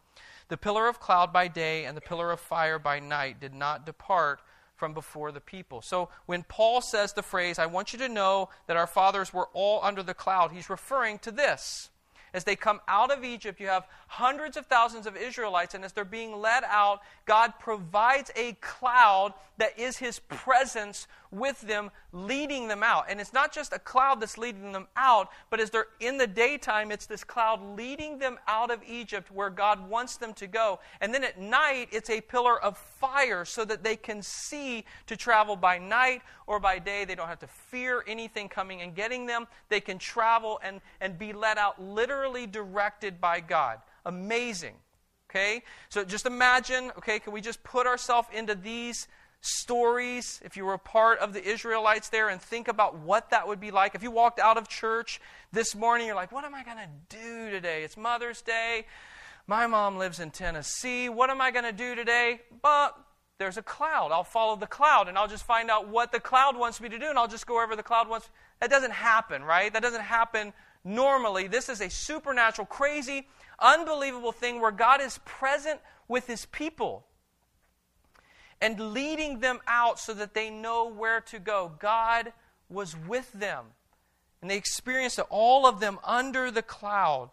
The 0.50 0.58
pillar 0.58 0.88
of 0.88 1.00
cloud 1.00 1.34
by 1.34 1.48
day 1.48 1.86
and 1.86 1.96
the 1.96 2.02
pillar 2.02 2.32
of 2.32 2.40
fire 2.40 2.80
by 2.80 3.00
night 3.00 3.40
did 3.40 3.54
not 3.54 3.86
depart 3.86 4.40
from 4.76 4.94
before 4.94 5.32
the 5.32 5.42
people. 5.42 5.82
So 5.82 6.10
when 6.26 6.44
Paul 6.44 6.82
says 6.82 7.14
the 7.14 7.24
phrase, 7.24 7.60
I 7.60 7.66
want 7.66 7.92
you 7.92 8.00
to 8.00 8.10
know 8.10 8.50
that 8.68 8.78
our 8.78 8.88
fathers 8.88 9.34
were 9.34 9.50
all 9.54 9.84
under 9.84 10.04
the 10.04 10.14
cloud, 10.14 10.52
he's 10.52 10.70
referring 10.70 11.20
to 11.20 11.32
this. 11.32 11.90
As 12.34 12.44
they 12.44 12.56
come 12.56 12.82
out 12.88 13.12
of 13.12 13.24
Egypt, 13.24 13.60
you 13.60 13.68
have 13.68 13.88
hundreds 14.08 14.58
of 14.58 14.66
thousands 14.68 15.08
of 15.08 15.16
Israelites, 15.16 15.74
and 15.74 15.84
as 15.84 15.94
they're 15.94 16.06
being 16.06 16.40
led 16.40 16.64
out, 16.66 17.00
God 17.26 17.54
provides 17.60 18.32
a 18.36 18.54
cloud 18.54 19.34
that 19.58 19.80
is 19.80 19.98
His 19.98 20.20
presence 20.20 21.08
with 21.32 21.62
them, 21.62 21.92
leading 22.12 22.68
them 22.68 22.84
out. 22.84 23.06
And 23.10 23.20
it's 23.20 23.34
not 23.34 23.54
just 23.54 23.74
a 23.74 23.80
cloud 23.80 24.20
that's 24.22 24.38
leading 24.38 24.72
them 24.72 24.88
out, 24.96 25.30
but 25.50 25.60
as 25.60 25.70
they're 25.70 25.88
in 26.00 26.18
the 26.18 26.28
daytime, 26.28 26.92
it's 26.92 27.06
this 27.06 27.24
cloud 27.24 27.62
leading 27.78 28.20
them 28.20 28.38
out 28.48 28.72
of 28.72 28.82
Egypt 28.88 29.32
where 29.32 29.50
God 29.50 29.90
wants 29.90 30.18
them 30.18 30.34
to 30.36 30.48
go. 30.48 30.80
And 31.02 31.14
then 31.14 31.24
at 31.24 31.40
night, 31.40 31.90
it's 31.92 32.10
a 32.10 32.22
pillar 32.22 32.62
of 32.62 32.78
fire 32.78 33.46
so 33.46 33.66
that 33.66 33.84
they 33.84 33.96
can 33.96 34.22
see 34.22 34.86
to 35.08 35.18
travel 35.18 35.56
by 35.56 35.78
night 35.78 36.22
or 36.46 36.60
by 36.60 36.80
day. 36.80 37.06
They 37.06 37.16
don't 37.16 37.28
have 37.28 37.40
to 37.40 37.48
fear 37.48 38.04
anything 38.08 38.50
coming 38.50 38.82
and 38.82 38.96
getting 38.96 39.26
them. 39.26 39.48
They 39.70 39.82
can 39.82 39.98
travel 39.98 40.60
and, 40.64 40.82
and 41.02 41.18
be 41.18 41.34
led 41.34 41.58
out 41.58 41.82
literally 41.82 42.48
directed 42.48 43.20
by 43.20 43.42
God. 43.42 43.80
Amazing. 44.06 44.76
Okay? 45.30 45.64
So 45.90 46.06
just 46.06 46.26
imagine, 46.26 46.92
okay, 46.98 47.20
can 47.20 47.34
we 47.34 47.42
just 47.42 47.62
put 47.64 47.86
ourselves 47.86 48.30
into 48.34 48.56
these 48.56 49.08
stories, 49.42 50.42
if 50.44 50.58
you 50.58 50.66
were 50.66 50.74
a 50.74 50.80
part 50.80 51.20
of 51.20 51.34
the 51.34 51.44
Israelites 51.44 52.10
there, 52.10 52.30
and 52.30 52.42
think 52.42 52.68
about 52.68 52.98
what 52.98 53.30
that 53.30 53.48
would 53.48 53.60
be 53.60 53.72
like. 53.72 53.96
If 53.96 54.04
you 54.04 54.12
walked 54.12 54.40
out 54.40 54.58
of 54.58 54.68
church 54.68 55.22
this 55.52 55.76
morning, 55.76 56.08
you're 56.08 56.16
like, 56.16 56.32
what 56.32 56.44
am 56.44 56.56
I 56.56 56.64
going 56.64 56.78
to 56.78 57.18
do 57.18 57.52
today? 57.52 57.84
It's 57.84 57.98
Mother's 57.98 58.42
Day. 58.42 58.86
My 59.48 59.66
mom 59.66 59.98
lives 59.98 60.20
in 60.20 60.32
Tennessee. 60.32 61.08
What 61.08 61.30
am 61.30 61.40
I 61.40 61.52
going 61.52 61.64
to 61.64 61.72
do 61.72 61.96
today? 61.96 62.42
But 62.62 62.98
there's 63.38 63.58
a 63.58 63.62
cloud. 63.62 64.12
I'll 64.12 64.26
follow 64.26 64.56
the 64.58 64.68
cloud 64.68 65.08
and 65.08 65.18
I'll 65.18 65.28
just 65.28 65.46
find 65.46 65.70
out 65.70 65.88
what 65.88 66.12
the 66.12 66.20
cloud 66.20 66.58
wants 66.58 66.82
me 66.82 66.90
to 66.90 67.00
do 67.00 67.06
and 67.06 67.18
I'll 67.18 67.28
just 67.28 67.48
go 67.48 67.54
wherever 67.54 67.76
the 67.76 67.84
cloud 67.84 68.10
wants. 68.10 68.30
That 68.60 68.70
doesn't 68.70 68.92
happen, 68.92 69.44
right? 69.44 69.72
That 69.72 69.84
doesn't 69.84 70.02
happen 70.02 70.52
normally. 70.84 71.48
This 71.48 71.70
is 71.70 71.80
a 71.80 71.90
supernatural, 71.90 72.66
crazy, 72.66 73.28
unbelievable 73.60 74.34
thing 74.34 74.60
where 74.60 74.72
God 74.72 75.02
is 75.02 75.20
present 75.24 75.80
with 76.10 76.28
his 76.28 76.46
people 76.48 77.07
and 78.62 78.94
leading 78.94 79.40
them 79.40 79.60
out 79.68 80.00
so 80.00 80.14
that 80.14 80.34
they 80.34 80.50
know 80.50 80.90
where 80.90 81.22
to 81.22 81.40
go. 81.40 81.72
God 81.80 82.34
was 82.70 82.96
with 83.08 83.32
them. 83.34 83.66
And 84.42 84.52
they 84.52 84.58
experienced 84.58 85.20
it, 85.20 85.26
all 85.30 85.66
of 85.66 85.80
them 85.80 86.00
under 86.04 86.52
the 86.52 86.62
cloud. 86.62 87.32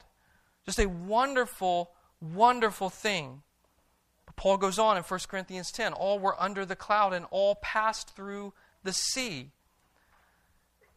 Just 0.65 0.79
a 0.79 0.89
wonderful, 0.89 1.91
wonderful 2.21 2.89
thing. 2.89 3.43
But 4.27 4.37
Paul 4.37 4.57
goes 4.57 4.79
on 4.79 4.97
in 4.97 5.03
1 5.03 5.21
Corinthians 5.29 5.71
10 5.71 5.93
all 5.93 6.19
were 6.19 6.41
under 6.41 6.65
the 6.65 6.77
cloud 6.77 7.13
and 7.13 7.27
all 7.31 7.57
passed 7.57 8.17
through 8.17 8.55
the 8.83 8.93
sea. 8.93 9.51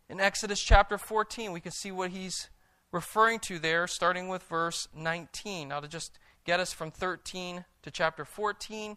In 0.09 0.21
Exodus 0.21 0.61
chapter 0.61 0.97
14, 0.97 1.51
we 1.51 1.59
can 1.59 1.73
see 1.73 1.91
what 1.91 2.11
he's 2.11 2.49
referring 2.93 3.39
to 3.39 3.59
there, 3.59 3.87
starting 3.87 4.29
with 4.29 4.43
verse 4.43 4.87
19. 4.95 5.67
Now, 5.67 5.81
to 5.81 5.87
just 5.87 6.17
get 6.45 6.61
us 6.61 6.71
from 6.71 6.91
13 6.91 7.65
to 7.83 7.91
chapter 7.91 8.23
14, 8.23 8.95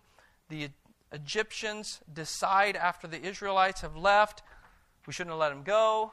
the 0.49 0.69
Egyptians 1.13 2.01
decide 2.13 2.77
after 2.77 3.07
the 3.07 3.21
Israelites 3.21 3.81
have 3.81 3.97
left, 3.97 4.43
we 5.07 5.13
shouldn't 5.13 5.33
have 5.33 5.41
let 5.41 5.49
them 5.51 5.63
go. 5.63 6.13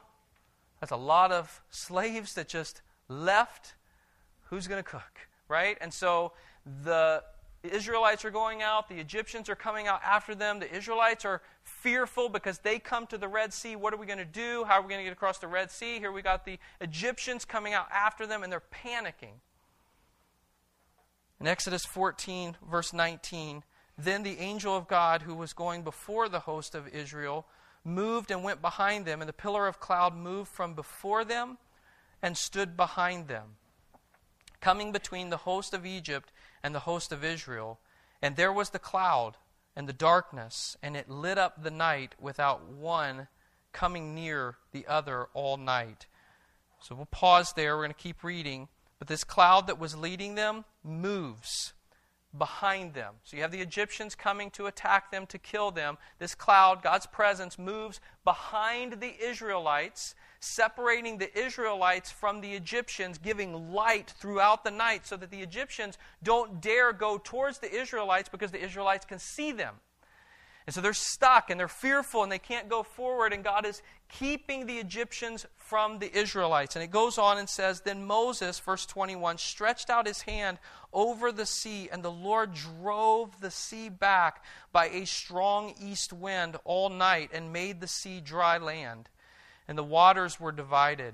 That's 0.80 0.92
a 0.92 0.98
lot 0.98 1.32
of 1.32 1.62
slaves 1.70 2.34
that 2.36 2.48
just 2.48 2.82
left. 3.08 3.76
Who's 4.46 4.68
going 4.68 4.84
to 4.84 4.90
cook? 4.90 5.28
Right? 5.48 5.78
And 5.82 5.94
so 5.94 6.34
the 6.84 7.24
Israelites 7.64 8.24
are 8.26 8.32
going 8.32 8.62
out, 8.62 8.88
the 8.88 9.00
Egyptians 9.00 9.50
are 9.50 9.56
coming 9.56 9.88
out 9.88 10.02
after 10.04 10.36
them. 10.36 10.60
The 10.60 10.74
Israelites 10.74 11.26
are 11.26 11.42
fearful 11.64 12.30
because 12.30 12.60
they 12.60 12.80
come 12.80 13.08
to 13.08 13.18
the 13.18 13.28
Red 13.28 13.54
Sea. 13.54 13.76
What 13.76 13.94
are 13.94 13.98
we 13.98 14.06
going 14.06 14.20
to 14.20 14.26
do? 14.26 14.64
How 14.66 14.76
are 14.76 14.82
we 14.82 14.90
going 14.90 15.00
to 15.00 15.04
get 15.04 15.14
across 15.14 15.38
the 15.40 15.48
Red 15.48 15.72
Sea? 15.72 16.00
Here 16.00 16.12
we 16.12 16.22
got 16.22 16.46
the 16.46 16.60
Egyptians 16.82 17.46
coming 17.46 17.74
out 17.74 17.88
after 17.92 18.26
them, 18.26 18.44
and 18.44 18.52
they're 18.52 18.62
panicking. 18.62 19.40
In 21.40 21.48
Exodus 21.48 21.86
14, 21.86 22.58
verse 22.70 22.94
19, 22.94 23.64
then 23.98 24.24
the 24.24 24.40
angel 24.40 24.76
of 24.76 24.88
God, 24.88 25.24
who 25.24 25.34
was 25.34 25.54
going 25.54 25.82
before 25.82 26.30
the 26.30 26.42
host 26.42 26.76
of 26.76 26.88
Israel, 26.88 27.48
moved 27.84 28.30
and 28.30 28.44
went 28.44 28.62
behind 28.62 29.06
them, 29.06 29.22
and 29.22 29.30
the 29.30 29.34
pillar 29.34 29.68
of 29.68 29.80
cloud 29.80 30.16
moved 30.16 30.50
from 30.52 30.74
before 30.74 31.26
them 31.26 31.58
and 32.22 32.38
stood 32.38 32.78
behind 32.78 33.28
them, 33.28 33.56
coming 34.62 34.92
between 34.92 35.30
the 35.30 35.38
host 35.38 35.74
of 35.74 35.86
Egypt 35.86 36.32
and 36.64 36.76
the 36.76 36.82
host 36.82 37.12
of 37.12 37.24
Israel. 37.24 37.80
And 38.22 38.36
there 38.36 38.54
was 38.54 38.70
the 38.70 38.80
cloud 38.80 39.38
and 39.76 39.88
the 39.88 39.94
darkness, 39.94 40.76
and 40.84 40.96
it 40.96 41.10
lit 41.10 41.38
up 41.38 41.64
the 41.64 41.72
night 41.72 42.14
without 42.20 42.68
one 42.68 43.28
coming 43.72 44.14
near 44.14 44.56
the 44.72 44.86
other 44.88 45.28
all 45.34 45.58
night. 45.58 46.08
So 46.80 46.96
we'll 46.96 47.06
pause 47.06 47.54
there. 47.54 47.76
We're 47.76 47.84
going 47.84 47.94
to 47.94 48.00
keep 48.00 48.24
reading. 48.24 48.68
But 49.00 49.08
this 49.08 49.24
cloud 49.24 49.68
that 49.68 49.80
was 49.80 49.96
leading 49.96 50.36
them 50.36 50.66
moves 50.84 51.74
behind 52.36 52.94
them. 52.94 53.16
So 53.24 53.38
you 53.38 53.44
have 53.44 53.52
the 53.52 53.62
Egyptians 53.62 54.16
coming 54.16 54.50
to 54.52 54.66
attack 54.66 55.12
them, 55.12 55.26
to 55.28 55.38
kill 55.38 55.72
them. 55.72 55.98
This 56.20 56.36
cloud, 56.36 56.82
God's 56.82 57.06
presence, 57.06 57.58
moves 57.58 58.00
behind 58.24 59.00
the 59.00 59.14
Israelites. 59.22 60.16
separating 60.40 61.18
the 61.18 61.36
Israelites 61.38 62.12
from 62.12 62.42
the 62.42 62.54
Egyptians, 62.54 63.18
giving 63.18 63.72
light 63.72 64.14
throughout 64.20 64.64
the 64.64 64.72
night 64.72 65.08
so 65.08 65.18
that 65.18 65.32
the 65.32 65.42
Egyptians 65.42 65.98
don't 66.22 66.62
dare 66.62 66.94
go 66.94 67.20
towards 67.24 67.60
the 67.60 67.74
Israelites 67.74 68.30
because 68.30 68.52
the 68.52 68.64
Israelites 68.64 69.06
can 69.06 69.20
see 69.20 69.52
them. 69.52 69.76
And 70.68 70.74
so 70.74 70.82
they're 70.82 70.94
stuck 70.94 71.50
and 71.50 71.58
they're 71.58 71.70
fearful 71.70 72.24
and 72.24 72.32
they 72.32 72.40
can't 72.40 72.68
go 72.68 72.84
forward, 72.84 73.32
and 73.32 73.42
God 73.42 73.66
is 73.66 73.82
keeping 74.10 74.66
the 74.66 74.78
Egyptians 74.80 75.46
from 75.56 76.00
the 76.00 76.16
Israelites. 76.16 76.76
And 76.76 76.84
it 76.84 76.92
goes 76.92 77.18
on 77.18 77.38
and 77.38 77.50
says 77.50 77.82
Then 77.82 78.06
Moses, 78.06 78.60
verse 78.60 78.86
21, 78.86 79.38
stretched 79.38 79.90
out 79.90 80.06
his 80.06 80.24
hand 80.24 80.60
over 80.98 81.32
the 81.32 81.46
sea, 81.46 81.88
and 81.92 82.04
the 82.04 82.12
Lord 82.12 82.56
drove 82.56 83.40
the 83.40 83.52
sea 83.52 83.88
back 83.88 84.44
by 84.72 84.90
a 84.90 85.06
strong 85.06 85.76
east 85.80 86.12
wind 86.12 86.58
all 86.66 86.90
night 86.90 87.30
and 87.32 87.54
made 87.54 87.80
the 87.80 87.88
sea 87.88 88.20
dry 88.20 88.58
land. 88.58 89.08
And 89.68 89.78
the 89.78 89.84
waters 89.84 90.40
were 90.40 90.52
divided. 90.52 91.14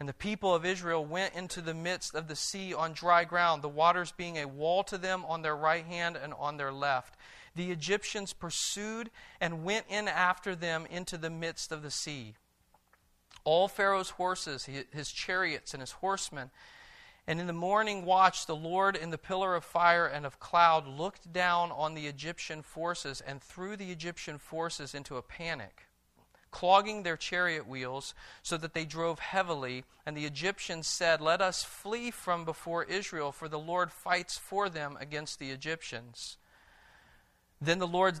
And 0.00 0.08
the 0.08 0.14
people 0.14 0.54
of 0.54 0.64
Israel 0.64 1.04
went 1.04 1.34
into 1.34 1.60
the 1.60 1.74
midst 1.74 2.14
of 2.14 2.26
the 2.26 2.36
sea 2.36 2.72
on 2.72 2.92
dry 2.94 3.24
ground, 3.24 3.62
the 3.62 3.68
waters 3.68 4.12
being 4.12 4.38
a 4.38 4.48
wall 4.48 4.82
to 4.84 4.96
them 4.96 5.24
on 5.26 5.42
their 5.42 5.54
right 5.54 5.84
hand 5.84 6.16
and 6.16 6.32
on 6.34 6.56
their 6.56 6.72
left 6.72 7.16
the 7.54 7.70
Egyptians 7.70 8.32
pursued 8.32 9.10
and 9.40 9.64
went 9.64 9.86
in 9.88 10.08
after 10.08 10.54
them 10.54 10.86
into 10.90 11.18
the 11.18 11.30
midst 11.30 11.72
of 11.72 11.82
the 11.82 11.90
sea. 11.90 12.34
All 13.44 13.68
Pharaoh's 13.68 14.10
horses, 14.10 14.64
his 14.64 15.10
chariots, 15.10 15.74
and 15.74 15.80
his 15.80 15.92
horsemen. 15.92 16.50
And 17.26 17.40
in 17.40 17.46
the 17.46 17.52
morning 17.52 18.04
watch, 18.04 18.46
the 18.46 18.56
Lord 18.56 18.96
in 18.96 19.10
the 19.10 19.18
pillar 19.18 19.54
of 19.54 19.64
fire 19.64 20.06
and 20.06 20.26
of 20.26 20.40
cloud 20.40 20.88
looked 20.88 21.32
down 21.32 21.70
on 21.70 21.94
the 21.94 22.06
Egyptian 22.06 22.62
forces 22.62 23.20
and 23.20 23.40
threw 23.40 23.76
the 23.76 23.92
Egyptian 23.92 24.38
forces 24.38 24.92
into 24.94 25.16
a 25.16 25.22
panic, 25.22 25.86
clogging 26.50 27.02
their 27.04 27.16
chariot 27.16 27.66
wheels 27.66 28.12
so 28.42 28.56
that 28.56 28.74
they 28.74 28.84
drove 28.84 29.20
heavily. 29.20 29.84
And 30.04 30.16
the 30.16 30.26
Egyptians 30.26 30.88
said, 30.88 31.20
Let 31.20 31.40
us 31.40 31.62
flee 31.62 32.10
from 32.10 32.44
before 32.44 32.82
Israel, 32.82 33.30
for 33.30 33.48
the 33.48 33.58
Lord 33.58 33.92
fights 33.92 34.36
for 34.36 34.68
them 34.68 34.98
against 35.00 35.38
the 35.38 35.52
Egyptians. 35.52 36.38
Then 37.60 37.78
the 37.78 37.86
Lord 37.86 38.20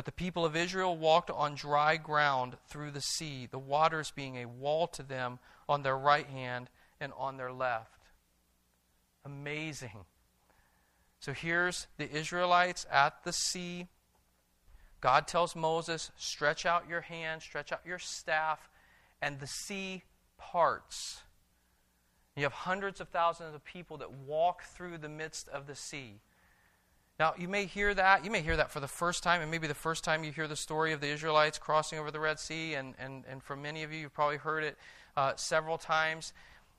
But 0.00 0.06
the 0.06 0.12
people 0.12 0.46
of 0.46 0.56
Israel 0.56 0.96
walked 0.96 1.28
on 1.28 1.54
dry 1.54 1.98
ground 1.98 2.56
through 2.68 2.92
the 2.92 3.02
sea, 3.02 3.46
the 3.50 3.58
waters 3.58 4.10
being 4.10 4.36
a 4.38 4.46
wall 4.46 4.86
to 4.86 5.02
them 5.02 5.38
on 5.68 5.82
their 5.82 5.98
right 5.98 6.26
hand 6.26 6.70
and 7.02 7.12
on 7.18 7.36
their 7.36 7.52
left. 7.52 8.00
Amazing. 9.26 10.06
So 11.18 11.34
here's 11.34 11.86
the 11.98 12.10
Israelites 12.10 12.86
at 12.90 13.24
the 13.24 13.32
sea. 13.34 13.88
God 15.02 15.28
tells 15.28 15.54
Moses, 15.54 16.10
stretch 16.16 16.64
out 16.64 16.88
your 16.88 17.02
hand, 17.02 17.42
stretch 17.42 17.70
out 17.70 17.82
your 17.84 17.98
staff, 17.98 18.70
and 19.20 19.38
the 19.38 19.46
sea 19.46 20.04
parts. 20.38 21.20
You 22.36 22.44
have 22.44 22.54
hundreds 22.54 23.02
of 23.02 23.10
thousands 23.10 23.54
of 23.54 23.62
people 23.66 23.98
that 23.98 24.10
walk 24.10 24.62
through 24.62 24.96
the 24.96 25.10
midst 25.10 25.46
of 25.50 25.66
the 25.66 25.76
sea. 25.76 26.20
Now, 27.20 27.34
you 27.36 27.48
may 27.48 27.66
hear 27.66 27.92
that. 27.92 28.24
You 28.24 28.30
may 28.30 28.40
hear 28.40 28.56
that 28.56 28.70
for 28.70 28.80
the 28.80 28.88
first 28.88 29.22
time, 29.22 29.42
and 29.42 29.50
maybe 29.50 29.66
the 29.66 29.74
first 29.74 30.04
time 30.04 30.24
you 30.24 30.32
hear 30.32 30.48
the 30.48 30.56
story 30.56 30.94
of 30.94 31.02
the 31.02 31.08
Israelites 31.08 31.58
crossing 31.58 31.98
over 31.98 32.10
the 32.10 32.18
Red 32.18 32.40
Sea, 32.40 32.72
and, 32.72 32.94
and, 32.98 33.24
and 33.30 33.42
for 33.42 33.54
many 33.54 33.82
of 33.82 33.92
you, 33.92 33.98
you've 33.98 34.14
probably 34.14 34.38
heard 34.38 34.64
it 34.64 34.78
uh, 35.18 35.34
several 35.36 35.76
times. 35.76 36.32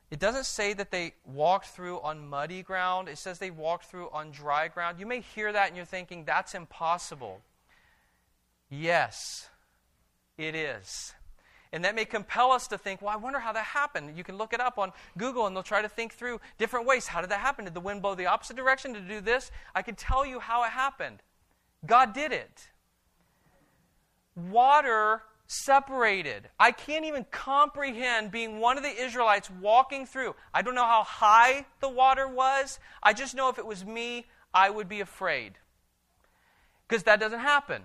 It 0.10 0.18
doesn't 0.18 0.48
say 0.48 0.74
that 0.74 0.90
they 0.90 1.14
walked 1.26 1.68
through 1.68 2.02
on 2.02 2.28
muddy 2.28 2.64
ground, 2.64 3.08
it 3.08 3.20
says 3.20 3.38
they 3.38 3.52
walked 3.52 3.86
through 3.86 4.10
on 4.10 4.32
dry 4.32 4.68
ground. 4.68 5.00
You 5.00 5.06
may 5.06 5.20
hear 5.20 5.54
that 5.54 5.68
and 5.68 5.78
you're 5.78 5.86
thinking, 5.86 6.26
that's 6.26 6.56
impossible. 6.56 7.42
Yes, 8.68 9.48
it 10.40 10.56
is. 10.56 11.14
And 11.74 11.86
that 11.86 11.96
may 11.96 12.04
compel 12.04 12.52
us 12.52 12.68
to 12.68 12.78
think, 12.78 13.02
well, 13.02 13.14
I 13.14 13.16
wonder 13.16 13.40
how 13.40 13.54
that 13.54 13.64
happened. 13.64 14.18
You 14.18 14.24
can 14.24 14.38
look 14.38 14.54
it 14.54 14.60
up 14.60 14.78
on 14.78 14.92
Google 15.18 15.48
and 15.48 15.56
they'll 15.56 15.64
try 15.64 15.82
to 15.82 15.88
think 15.88 16.14
through 16.14 16.42
different 16.58 16.86
ways. 16.86 17.08
How 17.08 17.22
did 17.22 17.30
that 17.30 17.40
happen? 17.40 17.64
Did 17.66 17.74
the 17.74 17.80
wind 17.80 18.02
blow 18.02 18.14
the 18.14 18.26
opposite 18.26 18.58
direction 18.58 18.94
to 18.94 19.00
do 19.00 19.22
this? 19.22 19.52
I 19.74 19.82
can 19.82 19.96
tell 19.96 20.26
you 20.26 20.40
how 20.40 20.64
it 20.64 20.72
happened. 20.72 21.20
God 21.86 22.14
did 22.14 22.34
it. 22.34 22.70
Water 24.36 25.24
separated. 25.48 26.50
I 26.60 26.72
can't 26.72 27.06
even 27.06 27.26
comprehend 27.32 28.32
being 28.32 28.60
one 28.60 28.78
of 28.78 28.84
the 28.84 29.04
Israelites 29.04 29.50
walking 29.62 30.06
through. 30.06 30.36
I 30.54 30.62
don't 30.62 30.76
know 30.76 30.86
how 30.86 31.04
high 31.04 31.66
the 31.80 31.90
water 31.90 32.28
was. 32.28 32.80
I 33.04 33.14
just 33.14 33.36
know 33.36 33.50
if 33.50 33.60
it 33.60 33.66
was 33.66 33.86
me, 33.86 34.26
I 34.54 34.70
would 34.70 34.90
be 34.90 35.00
afraid. 35.00 35.54
Because 36.88 37.04
that 37.04 37.20
doesn't 37.20 37.40
happen. 37.40 37.84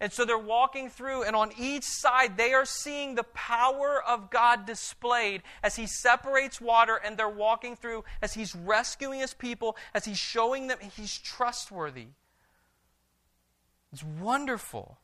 And 0.00 0.12
so 0.12 0.24
they're 0.24 0.36
walking 0.36 0.90
through, 0.90 1.22
and 1.22 1.34
on 1.34 1.52
each 1.58 1.84
side, 1.84 2.36
they 2.36 2.52
are 2.52 2.66
seeing 2.66 3.14
the 3.14 3.24
power 3.24 4.02
of 4.06 4.30
God 4.30 4.66
displayed 4.66 5.42
as 5.62 5.76
He 5.76 5.86
separates 5.86 6.60
water, 6.60 7.00
and 7.02 7.16
they're 7.16 7.28
walking 7.28 7.76
through 7.76 8.04
as 8.20 8.34
He's 8.34 8.54
rescuing 8.54 9.20
His 9.20 9.32
people, 9.32 9.76
as 9.94 10.04
He's 10.04 10.18
showing 10.18 10.66
them 10.66 10.78
He's 10.96 11.16
trustworthy. 11.16 12.08
It's 13.92 14.04
wonderful. 14.04 14.98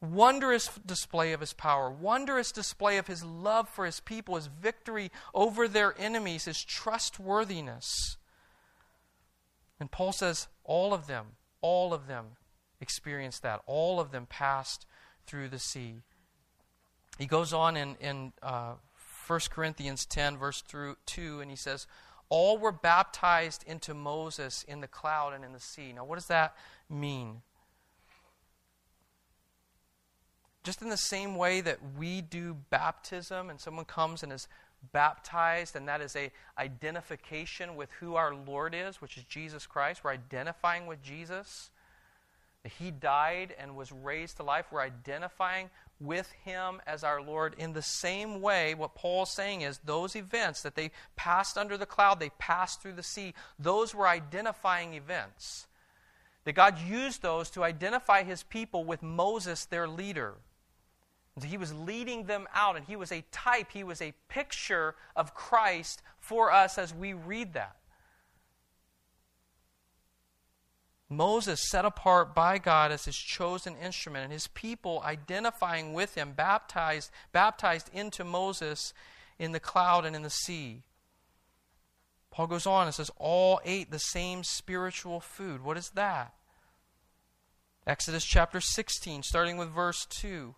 Wondrous 0.00 0.70
display 0.86 1.32
of 1.32 1.40
His 1.40 1.54
power, 1.54 1.90
wondrous 1.90 2.52
display 2.52 2.98
of 2.98 3.06
His 3.06 3.24
love 3.24 3.68
for 3.68 3.86
His 3.86 3.98
people, 3.98 4.36
His 4.36 4.46
victory 4.46 5.10
over 5.34 5.66
their 5.66 5.94
enemies, 5.98 6.44
His 6.44 6.62
trustworthiness. 6.62 8.16
And 9.80 9.90
Paul 9.90 10.12
says, 10.12 10.48
all 10.64 10.92
of 10.92 11.06
them, 11.06 11.28
all 11.62 11.94
of 11.94 12.06
them 12.06 12.36
experienced 12.80 13.42
that. 13.42 13.62
All 13.66 14.00
of 14.00 14.10
them 14.10 14.26
passed 14.26 14.86
through 15.26 15.48
the 15.48 15.58
sea. 15.58 15.96
He 17.18 17.26
goes 17.26 17.52
on 17.52 17.76
in, 17.76 17.96
in 18.00 18.32
uh, 18.42 18.74
1 19.26 19.40
Corinthians 19.50 20.06
10, 20.06 20.38
verse 20.38 20.62
through 20.62 20.96
2, 21.06 21.40
and 21.40 21.50
he 21.50 21.56
says, 21.56 21.86
All 22.28 22.58
were 22.58 22.72
baptized 22.72 23.64
into 23.66 23.92
Moses 23.92 24.64
in 24.66 24.80
the 24.80 24.86
cloud 24.86 25.34
and 25.34 25.44
in 25.44 25.52
the 25.52 25.60
sea. 25.60 25.92
Now, 25.92 26.04
what 26.04 26.16
does 26.16 26.28
that 26.28 26.56
mean? 26.88 27.42
Just 30.64 30.82
in 30.82 30.88
the 30.88 30.96
same 30.96 31.34
way 31.34 31.60
that 31.60 31.78
we 31.96 32.20
do 32.20 32.56
baptism 32.70 33.50
and 33.50 33.60
someone 33.60 33.84
comes 33.84 34.22
and 34.22 34.32
is 34.32 34.48
baptized 34.92 35.74
and 35.74 35.88
that 35.88 36.00
is 36.00 36.14
a 36.14 36.30
identification 36.58 37.74
with 37.74 37.90
who 38.00 38.14
our 38.14 38.34
Lord 38.34 38.74
is, 38.74 39.00
which 39.00 39.16
is 39.16 39.24
Jesus 39.24 39.66
Christ. 39.66 40.04
We're 40.04 40.12
identifying 40.12 40.86
with 40.86 41.02
Jesus. 41.02 41.70
He 42.64 42.90
died 42.90 43.54
and 43.58 43.76
was 43.76 43.92
raised 43.92 44.36
to 44.36 44.42
life. 44.42 44.66
We're 44.70 44.80
identifying 44.80 45.70
with 46.00 46.30
him 46.44 46.80
as 46.86 47.04
our 47.04 47.22
Lord. 47.22 47.54
In 47.58 47.72
the 47.72 47.82
same 47.82 48.40
way, 48.40 48.74
what 48.74 48.94
Paul's 48.94 49.30
saying 49.30 49.62
is 49.62 49.78
those 49.78 50.16
events 50.16 50.62
that 50.62 50.74
they 50.74 50.90
passed 51.16 51.56
under 51.56 51.76
the 51.76 51.86
cloud, 51.86 52.20
they 52.20 52.30
passed 52.38 52.82
through 52.82 52.94
the 52.94 53.02
sea, 53.02 53.34
those 53.58 53.94
were 53.94 54.08
identifying 54.08 54.94
events. 54.94 55.66
That 56.44 56.54
God 56.54 56.78
used 56.78 57.22
those 57.22 57.50
to 57.50 57.64
identify 57.64 58.22
his 58.22 58.42
people 58.42 58.84
with 58.84 59.02
Moses, 59.02 59.64
their 59.64 59.88
leader. 59.88 60.34
He 61.44 61.56
was 61.56 61.72
leading 61.72 62.24
them 62.24 62.48
out, 62.52 62.76
and 62.76 62.84
he 62.86 62.96
was 62.96 63.12
a 63.12 63.24
type, 63.30 63.70
he 63.72 63.84
was 63.84 64.02
a 64.02 64.14
picture 64.28 64.96
of 65.14 65.34
Christ 65.34 66.02
for 66.18 66.50
us 66.50 66.78
as 66.78 66.92
we 66.92 67.12
read 67.12 67.52
that. 67.54 67.76
Moses 71.10 71.68
set 71.70 71.84
apart 71.84 72.34
by 72.34 72.58
God 72.58 72.92
as 72.92 73.06
his 73.06 73.16
chosen 73.16 73.76
instrument, 73.76 74.24
and 74.24 74.32
his 74.32 74.46
people 74.48 75.00
identifying 75.04 75.94
with 75.94 76.14
him, 76.14 76.32
baptized, 76.32 77.10
baptized 77.32 77.88
into 77.94 78.24
Moses 78.24 78.92
in 79.38 79.52
the 79.52 79.60
cloud 79.60 80.04
and 80.04 80.14
in 80.14 80.22
the 80.22 80.30
sea. 80.30 80.82
Paul 82.30 82.46
goes 82.46 82.66
on 82.66 82.86
and 82.86 82.94
says, 82.94 83.10
All 83.16 83.60
ate 83.64 83.90
the 83.90 83.98
same 83.98 84.44
spiritual 84.44 85.20
food. 85.20 85.64
What 85.64 85.78
is 85.78 85.90
that? 85.90 86.34
Exodus 87.86 88.24
chapter 88.24 88.60
16, 88.60 89.22
starting 89.22 89.56
with 89.56 89.70
verse 89.70 90.06
2. 90.10 90.54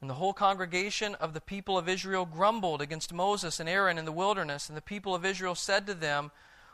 And 0.00 0.08
the 0.08 0.14
whole 0.14 0.32
congregation 0.32 1.14
of 1.16 1.34
the 1.34 1.40
people 1.40 1.76
of 1.76 1.88
Israel 1.88 2.24
grumbled 2.24 2.80
against 2.80 3.12
Moses 3.12 3.60
and 3.60 3.68
Aaron 3.68 3.98
in 3.98 4.04
the 4.06 4.12
wilderness. 4.12 4.68
And 4.68 4.76
the 4.76 4.82
people 4.82 5.14
of 5.14 5.24
Israel 5.24 5.54
said 5.54 5.86
to 5.86 5.94
them, 5.94 6.30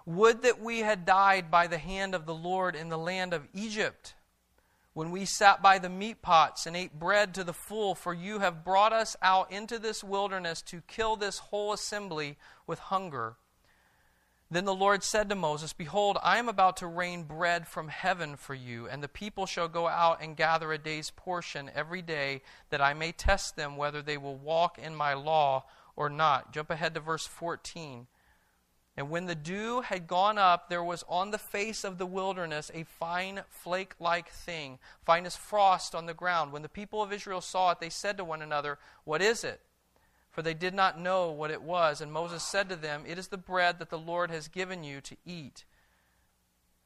would 0.06 0.42
that 0.42 0.60
we 0.60 0.80
had 0.80 1.04
died 1.04 1.50
by 1.50 1.66
the 1.66 1.78
hand 1.78 2.14
of 2.14 2.26
the 2.26 2.34
Lord 2.34 2.74
in 2.74 2.88
the 2.88 2.98
land 2.98 3.32
of 3.32 3.48
Egypt, 3.54 4.14
when 4.94 5.10
we 5.10 5.24
sat 5.24 5.62
by 5.62 5.78
the 5.78 5.88
meat 5.88 6.20
pots 6.20 6.66
and 6.66 6.76
ate 6.76 6.98
bread 6.98 7.34
to 7.34 7.44
the 7.44 7.52
full, 7.52 7.94
for 7.94 8.12
you 8.12 8.40
have 8.40 8.64
brought 8.64 8.92
us 8.92 9.16
out 9.22 9.50
into 9.50 9.78
this 9.78 10.04
wilderness 10.04 10.60
to 10.62 10.82
kill 10.86 11.16
this 11.16 11.38
whole 11.38 11.72
assembly 11.72 12.36
with 12.66 12.78
hunger. 12.78 13.36
Then 14.50 14.66
the 14.66 14.74
Lord 14.74 15.02
said 15.02 15.30
to 15.30 15.34
Moses, 15.34 15.72
Behold, 15.72 16.18
I 16.22 16.36
am 16.36 16.46
about 16.46 16.76
to 16.78 16.86
rain 16.86 17.22
bread 17.22 17.66
from 17.66 17.88
heaven 17.88 18.36
for 18.36 18.54
you, 18.54 18.86
and 18.86 19.02
the 19.02 19.08
people 19.08 19.46
shall 19.46 19.66
go 19.66 19.88
out 19.88 20.22
and 20.22 20.36
gather 20.36 20.70
a 20.72 20.78
day's 20.78 21.10
portion 21.10 21.70
every 21.74 22.02
day, 22.02 22.42
that 22.68 22.82
I 22.82 22.92
may 22.92 23.12
test 23.12 23.56
them 23.56 23.78
whether 23.78 24.02
they 24.02 24.18
will 24.18 24.36
walk 24.36 24.76
in 24.78 24.94
my 24.94 25.14
law 25.14 25.64
or 25.96 26.10
not. 26.10 26.52
Jump 26.52 26.68
ahead 26.68 26.92
to 26.92 27.00
verse 27.00 27.26
14. 27.26 28.08
And 28.96 29.08
when 29.08 29.24
the 29.24 29.34
dew 29.34 29.80
had 29.80 30.06
gone 30.06 30.36
up, 30.36 30.68
there 30.68 30.84
was 30.84 31.04
on 31.08 31.30
the 31.30 31.38
face 31.38 31.82
of 31.82 31.96
the 31.96 32.06
wilderness 32.06 32.70
a 32.74 32.84
fine 32.84 33.40
flake 33.48 33.94
like 33.98 34.28
thing, 34.28 34.78
fine 35.02 35.24
as 35.24 35.34
frost 35.34 35.94
on 35.94 36.04
the 36.04 36.12
ground. 36.12 36.52
When 36.52 36.62
the 36.62 36.68
people 36.68 37.02
of 37.02 37.12
Israel 37.12 37.40
saw 37.40 37.70
it, 37.70 37.80
they 37.80 37.88
said 37.88 38.18
to 38.18 38.24
one 38.24 38.42
another, 38.42 38.78
What 39.04 39.22
is 39.22 39.44
it? 39.44 39.60
For 40.30 40.42
they 40.42 40.54
did 40.54 40.74
not 40.74 41.00
know 41.00 41.30
what 41.30 41.50
it 41.50 41.62
was. 41.62 42.00
And 42.00 42.12
Moses 42.12 42.42
said 42.42 42.68
to 42.68 42.76
them, 42.76 43.04
It 43.06 43.18
is 43.18 43.28
the 43.28 43.38
bread 43.38 43.78
that 43.78 43.88
the 43.88 43.98
Lord 43.98 44.30
has 44.30 44.48
given 44.48 44.84
you 44.84 45.00
to 45.02 45.16
eat. 45.24 45.64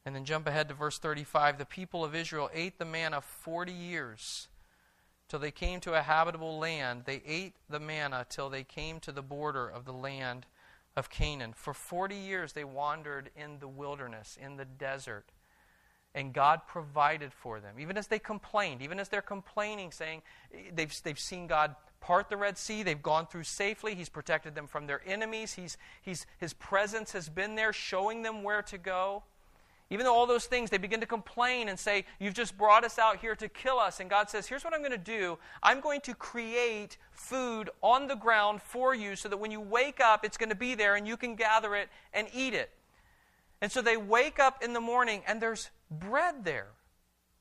And 0.04 0.14
then 0.14 0.24
jump 0.24 0.46
ahead 0.46 0.68
to 0.68 0.74
verse 0.74 0.98
35. 0.98 1.58
The 1.58 1.64
people 1.64 2.04
of 2.04 2.14
Israel 2.14 2.50
ate 2.54 2.78
the 2.78 2.84
manna 2.84 3.20
40 3.20 3.72
years 3.72 4.46
till 5.28 5.40
they 5.40 5.50
came 5.50 5.80
to 5.80 5.94
a 5.94 6.02
habitable 6.02 6.58
land. 6.58 7.02
They 7.04 7.20
ate 7.26 7.54
the 7.68 7.80
manna 7.80 8.26
till 8.28 8.48
they 8.48 8.62
came 8.62 9.00
to 9.00 9.10
the 9.10 9.22
border 9.22 9.66
of 9.66 9.84
the 9.84 9.92
land 9.92 10.46
of 10.96 11.10
Canaan. 11.10 11.52
For 11.54 11.74
40 11.74 12.16
years 12.16 12.52
they 12.52 12.64
wandered 12.64 13.30
in 13.36 13.58
the 13.58 13.68
wilderness, 13.68 14.38
in 14.40 14.56
the 14.56 14.64
desert. 14.64 15.26
And 16.14 16.32
God 16.32 16.62
provided 16.66 17.32
for 17.32 17.60
them. 17.60 17.78
Even 17.78 17.98
as 17.98 18.06
they 18.06 18.18
complained, 18.18 18.80
even 18.80 18.98
as 18.98 19.10
they're 19.10 19.20
complaining, 19.20 19.92
saying 19.92 20.22
they've, 20.72 20.94
they've 21.02 21.18
seen 21.18 21.46
God 21.46 21.76
part 22.00 22.30
the 22.30 22.36
Red 22.36 22.56
Sea, 22.56 22.82
they've 22.82 23.02
gone 23.02 23.26
through 23.26 23.42
safely, 23.42 23.94
He's 23.94 24.08
protected 24.08 24.54
them 24.54 24.66
from 24.66 24.86
their 24.86 25.02
enemies, 25.06 25.54
he's, 25.54 25.76
he's, 26.00 26.24
His 26.38 26.54
presence 26.54 27.12
has 27.12 27.28
been 27.28 27.54
there, 27.54 27.72
showing 27.72 28.22
them 28.22 28.42
where 28.42 28.62
to 28.62 28.78
go. 28.78 29.24
Even 29.88 30.04
though 30.04 30.14
all 30.14 30.26
those 30.26 30.46
things, 30.46 30.68
they 30.68 30.78
begin 30.78 31.00
to 31.00 31.06
complain 31.06 31.68
and 31.68 31.78
say, 31.78 32.04
You've 32.18 32.34
just 32.34 32.58
brought 32.58 32.84
us 32.84 32.98
out 32.98 33.18
here 33.18 33.36
to 33.36 33.48
kill 33.48 33.78
us. 33.78 34.00
And 34.00 34.10
God 34.10 34.28
says, 34.28 34.46
Here's 34.46 34.64
what 34.64 34.74
I'm 34.74 34.80
going 34.80 34.90
to 34.90 34.98
do 34.98 35.38
I'm 35.62 35.80
going 35.80 36.00
to 36.02 36.14
create 36.14 36.96
food 37.12 37.70
on 37.82 38.08
the 38.08 38.16
ground 38.16 38.62
for 38.62 38.94
you 38.94 39.14
so 39.16 39.28
that 39.28 39.36
when 39.36 39.50
you 39.50 39.60
wake 39.60 40.00
up, 40.00 40.24
it's 40.24 40.36
going 40.36 40.48
to 40.48 40.56
be 40.56 40.74
there 40.74 40.96
and 40.96 41.06
you 41.06 41.16
can 41.16 41.36
gather 41.36 41.74
it 41.74 41.88
and 42.12 42.28
eat 42.34 42.54
it. 42.54 42.70
And 43.60 43.70
so 43.70 43.80
they 43.80 43.96
wake 43.96 44.38
up 44.38 44.62
in 44.62 44.72
the 44.72 44.80
morning 44.80 45.22
and 45.26 45.40
there's 45.40 45.70
bread 45.90 46.44
there 46.44 46.68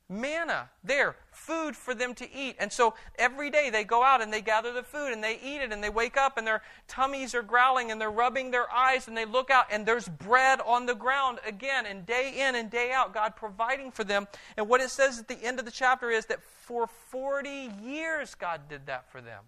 manna 0.10 0.70
there, 0.84 1.16
food 1.36 1.76
for 1.76 1.94
them 1.94 2.14
to 2.16 2.34
eat. 2.34 2.56
And 2.60 2.72
so 2.72 2.94
every 3.18 3.50
day 3.50 3.70
they 3.70 3.84
go 3.84 4.04
out 4.04 4.22
and 4.22 4.32
they 4.32 4.42
gather 4.42 4.74
the 4.74 4.84
food 4.84 5.12
and 5.12 5.24
they 5.24 5.40
eat 5.44 5.62
it 5.62 5.72
and 5.72 5.84
they 5.84 5.90
wake 5.90 6.18
up 6.18 6.38
and 6.38 6.48
their 6.48 6.62
tummies 6.88 7.36
are 7.36 7.44
growling 7.44 7.92
and 7.92 8.00
they're 8.00 8.10
rubbing 8.10 8.52
their 8.52 8.72
eyes 8.72 9.08
and 9.08 9.16
they 9.16 9.26
look 9.26 9.50
out 9.50 9.66
and 9.72 9.86
there's 9.86 10.08
bread 10.08 10.60
on 10.66 10.86
the 10.86 10.96
ground 10.96 11.40
again 11.46 11.86
and 11.86 12.06
day 12.06 12.34
in 12.48 12.56
and 12.56 12.70
day 12.70 12.92
out, 12.92 13.14
God 13.14 13.36
providing 13.36 13.92
for 13.92 14.04
them. 14.04 14.28
And 14.58 14.68
what 14.68 14.82
it 14.82 14.90
says 14.90 15.20
at 15.20 15.28
the 15.28 15.42
end 15.44 15.60
of 15.60 15.66
the 15.66 15.72
chapter 15.72 16.10
is 16.10 16.26
that 16.28 16.42
for 16.42 16.88
40 16.88 17.72
years 17.84 18.36
God 18.36 18.62
did 18.70 18.86
that 18.88 19.12
for 19.12 19.22
them. 19.22 19.44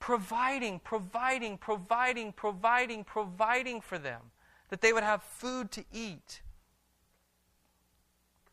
Providing, 0.00 0.78
providing, 0.78 1.58
providing, 1.58 2.32
providing, 2.32 3.04
providing 3.04 3.80
for 3.80 3.98
them. 3.98 4.20
That 4.68 4.80
they 4.80 4.92
would 4.92 5.02
have 5.02 5.22
food 5.22 5.70
to 5.72 5.84
eat. 5.92 6.42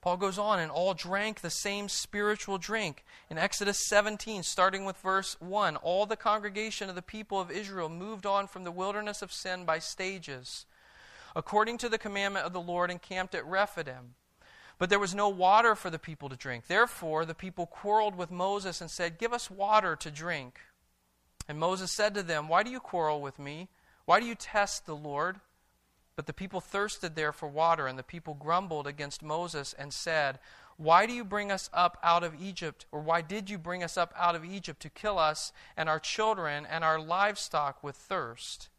Paul 0.05 0.17
goes 0.17 0.37
on, 0.37 0.59
and 0.59 0.69
all 0.69 0.93
drank 0.93 1.41
the 1.41 1.49
same 1.49 1.89
spiritual 1.89 2.59
drink. 2.59 3.03
In 3.27 3.39
Exodus 3.39 3.87
17, 3.87 4.43
starting 4.43 4.85
with 4.85 4.97
verse 4.97 5.35
1, 5.39 5.77
all 5.77 6.05
the 6.05 6.15
congregation 6.15 6.89
of 6.89 6.95
the 6.95 7.01
people 7.01 7.41
of 7.41 7.49
Israel 7.49 7.89
moved 7.89 8.27
on 8.27 8.45
from 8.45 8.65
the 8.65 8.71
wilderness 8.71 9.23
of 9.23 9.33
sin 9.33 9.65
by 9.65 9.79
stages, 9.79 10.67
according 11.35 11.79
to 11.79 11.89
the 11.89 11.97
commandment 11.97 12.45
of 12.45 12.53
the 12.53 12.61
Lord, 12.61 12.91
and 12.91 13.01
camped 13.01 13.33
at 13.33 13.47
Rephidim. 13.47 14.13
But 14.77 14.91
there 14.91 14.99
was 14.99 15.15
no 15.15 15.27
water 15.27 15.73
for 15.73 15.89
the 15.89 15.97
people 15.97 16.29
to 16.29 16.35
drink. 16.35 16.67
Therefore, 16.67 17.25
the 17.25 17.33
people 17.33 17.65
quarreled 17.65 18.15
with 18.15 18.29
Moses 18.29 18.81
and 18.81 18.91
said, 18.91 19.17
Give 19.17 19.33
us 19.33 19.49
water 19.49 19.95
to 19.95 20.11
drink. 20.11 20.59
And 21.47 21.57
Moses 21.57 21.91
said 21.91 22.13
to 22.13 22.21
them, 22.21 22.47
Why 22.47 22.61
do 22.61 22.69
you 22.69 22.79
quarrel 22.79 23.21
with 23.21 23.39
me? 23.39 23.69
Why 24.05 24.19
do 24.19 24.27
you 24.27 24.35
test 24.35 24.85
the 24.85 24.95
Lord? 24.95 25.39
But 26.15 26.27
the 26.27 26.33
people 26.33 26.61
thirsted 26.61 27.15
there 27.15 27.33
for 27.33 27.47
water, 27.47 27.87
and 27.87 27.99
the 27.99 28.03
people 28.03 28.33
grumbled 28.35 28.87
against 28.87 29.21
Moses 29.21 29.73
and 29.77 29.93
said, 29.93 30.39
Why 30.77 31.05
do 31.05 31.13
you 31.13 31.25
bring 31.25 31.51
us 31.51 31.69
up 31.73 31.97
out 32.03 32.23
of 32.23 32.41
Egypt? 32.41 32.85
Or 32.91 33.01
why 33.01 33.21
did 33.21 33.49
you 33.49 33.57
bring 33.57 33.83
us 33.83 33.97
up 33.97 34.13
out 34.17 34.35
of 34.35 34.45
Egypt 34.45 34.81
to 34.81 34.89
kill 34.89 35.19
us 35.19 35.51
and 35.75 35.89
our 35.89 35.99
children 35.99 36.65
and 36.65 36.83
our 36.83 36.99
livestock 36.99 37.83
with 37.83 37.95
thirst? 37.95 38.69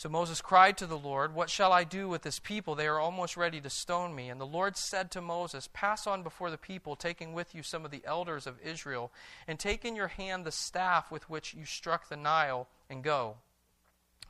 So 0.00 0.08
Moses 0.08 0.40
cried 0.40 0.78
to 0.78 0.86
the 0.86 0.96
Lord, 0.96 1.34
What 1.34 1.50
shall 1.50 1.74
I 1.74 1.84
do 1.84 2.08
with 2.08 2.22
this 2.22 2.38
people? 2.38 2.74
They 2.74 2.86
are 2.86 2.98
almost 2.98 3.36
ready 3.36 3.60
to 3.60 3.68
stone 3.68 4.14
me. 4.14 4.30
And 4.30 4.40
the 4.40 4.46
Lord 4.46 4.78
said 4.78 5.10
to 5.10 5.20
Moses, 5.20 5.68
Pass 5.74 6.06
on 6.06 6.22
before 6.22 6.50
the 6.50 6.56
people, 6.56 6.96
taking 6.96 7.34
with 7.34 7.54
you 7.54 7.62
some 7.62 7.84
of 7.84 7.90
the 7.90 8.00
elders 8.06 8.46
of 8.46 8.58
Israel, 8.64 9.12
and 9.46 9.58
take 9.58 9.84
in 9.84 9.94
your 9.94 10.08
hand 10.08 10.46
the 10.46 10.52
staff 10.52 11.10
with 11.10 11.28
which 11.28 11.52
you 11.52 11.66
struck 11.66 12.08
the 12.08 12.16
Nile, 12.16 12.66
and 12.88 13.04
go. 13.04 13.36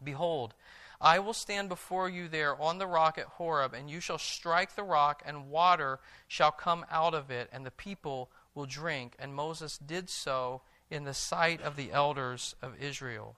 Behold, 0.03 0.55
I 1.01 1.19
will 1.19 1.33
stand 1.33 1.69
before 1.69 2.11
you 2.11 2.29
there 2.29 2.61
on 2.61 2.79
the 2.79 2.87
rock 2.87 3.17
at 3.17 3.25
Horeb, 3.25 3.73
and 3.73 3.89
you 3.89 4.01
shall 4.01 4.19
strike 4.19 4.75
the 4.77 4.83
rock, 4.83 5.23
and 5.25 5.51
water 5.51 5.99
shall 6.29 6.51
come 6.51 6.85
out 6.91 7.15
of 7.15 7.31
it, 7.31 7.49
and 7.53 7.65
the 7.65 7.71
people 7.71 8.31
will 8.55 8.67
drink. 8.67 9.15
And 9.19 9.35
Moses 9.35 9.79
did 9.79 10.11
so 10.11 10.61
in 10.91 11.05
the 11.05 11.15
sight 11.15 11.63
of 11.63 11.77
the 11.77 11.93
elders 11.93 12.55
of 12.61 12.75
Israel. 12.81 13.37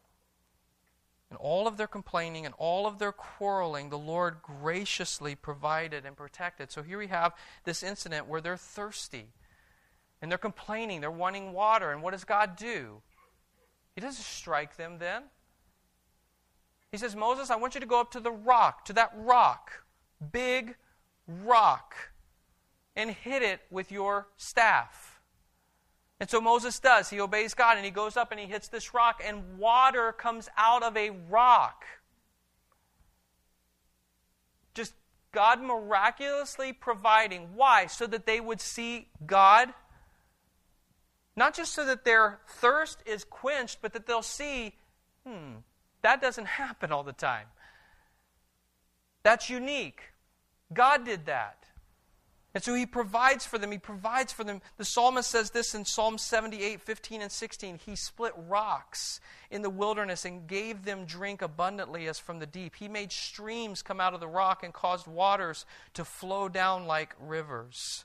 And 1.30 1.38
all 1.38 1.66
of 1.66 1.76
their 1.76 1.86
complaining 1.86 2.44
and 2.44 2.54
all 2.58 2.86
of 2.86 2.98
their 2.98 3.12
quarreling, 3.12 3.88
the 3.88 3.98
Lord 3.98 4.42
graciously 4.42 5.34
provided 5.34 6.04
and 6.04 6.16
protected. 6.16 6.70
So 6.70 6.82
here 6.82 6.98
we 6.98 7.06
have 7.06 7.34
this 7.64 7.82
incident 7.82 8.26
where 8.26 8.40
they're 8.40 8.56
thirsty 8.56 9.28
and 10.20 10.30
they're 10.30 10.36
complaining, 10.36 11.00
they're 11.00 11.10
wanting 11.10 11.52
water. 11.52 11.90
And 11.90 12.02
what 12.02 12.10
does 12.10 12.24
God 12.24 12.56
do? 12.56 13.00
He 13.94 14.00
doesn't 14.00 14.22
strike 14.22 14.76
them 14.76 14.98
then. 14.98 15.22
He 16.92 16.98
says, 16.98 17.16
Moses, 17.16 17.50
I 17.50 17.56
want 17.56 17.74
you 17.74 17.80
to 17.80 17.86
go 17.86 18.00
up 18.00 18.12
to 18.12 18.20
the 18.20 18.30
rock, 18.30 18.84
to 18.84 18.92
that 18.92 19.12
rock, 19.16 19.72
big 20.30 20.76
rock, 21.26 21.94
and 22.94 23.10
hit 23.10 23.42
it 23.42 23.60
with 23.70 23.90
your 23.90 24.28
staff. 24.36 25.18
And 26.20 26.28
so 26.28 26.38
Moses 26.40 26.78
does. 26.78 27.08
He 27.08 27.18
obeys 27.18 27.54
God 27.54 27.78
and 27.78 27.84
he 27.84 27.90
goes 27.90 28.16
up 28.16 28.30
and 28.30 28.38
he 28.38 28.46
hits 28.46 28.68
this 28.68 28.92
rock, 28.92 29.22
and 29.26 29.58
water 29.58 30.12
comes 30.12 30.50
out 30.56 30.82
of 30.82 30.94
a 30.96 31.10
rock. 31.30 31.84
Just 34.74 34.92
God 35.32 35.62
miraculously 35.62 36.74
providing. 36.74 37.54
Why? 37.54 37.86
So 37.86 38.06
that 38.06 38.26
they 38.26 38.38
would 38.38 38.60
see 38.60 39.08
God. 39.26 39.72
Not 41.34 41.54
just 41.54 41.72
so 41.72 41.86
that 41.86 42.04
their 42.04 42.40
thirst 42.46 42.98
is 43.06 43.24
quenched, 43.24 43.78
but 43.80 43.94
that 43.94 44.06
they'll 44.06 44.20
see, 44.20 44.74
hmm, 45.26 45.54
that 46.02 46.20
doesn't 46.20 46.46
happen 46.46 46.92
all 46.92 47.04
the 47.04 47.12
time. 47.12 47.46
That's 49.22 49.48
unique. 49.48 50.00
God 50.72 51.04
did 51.04 51.26
that. 51.26 51.58
And 52.54 52.62
so 52.62 52.74
he 52.74 52.84
provides 52.84 53.46
for 53.46 53.56
them. 53.56 53.72
He 53.72 53.78
provides 53.78 54.30
for 54.30 54.44
them. 54.44 54.60
The 54.76 54.84
psalmist 54.84 55.30
says 55.30 55.50
this 55.50 55.74
in 55.74 55.86
Psalm 55.86 56.18
78, 56.18 56.82
15 56.82 57.22
and 57.22 57.32
16. 57.32 57.80
He 57.86 57.96
split 57.96 58.34
rocks 58.36 59.20
in 59.50 59.62
the 59.62 59.70
wilderness 59.70 60.26
and 60.26 60.46
gave 60.46 60.84
them 60.84 61.06
drink 61.06 61.40
abundantly 61.40 62.08
as 62.08 62.18
from 62.18 62.40
the 62.40 62.46
deep. 62.46 62.76
He 62.76 62.88
made 62.88 63.10
streams 63.10 63.80
come 63.80 64.00
out 64.00 64.12
of 64.12 64.20
the 64.20 64.28
rock 64.28 64.62
and 64.62 64.74
caused 64.74 65.06
waters 65.06 65.64
to 65.94 66.04
flow 66.04 66.50
down 66.50 66.86
like 66.86 67.14
rivers. 67.18 68.04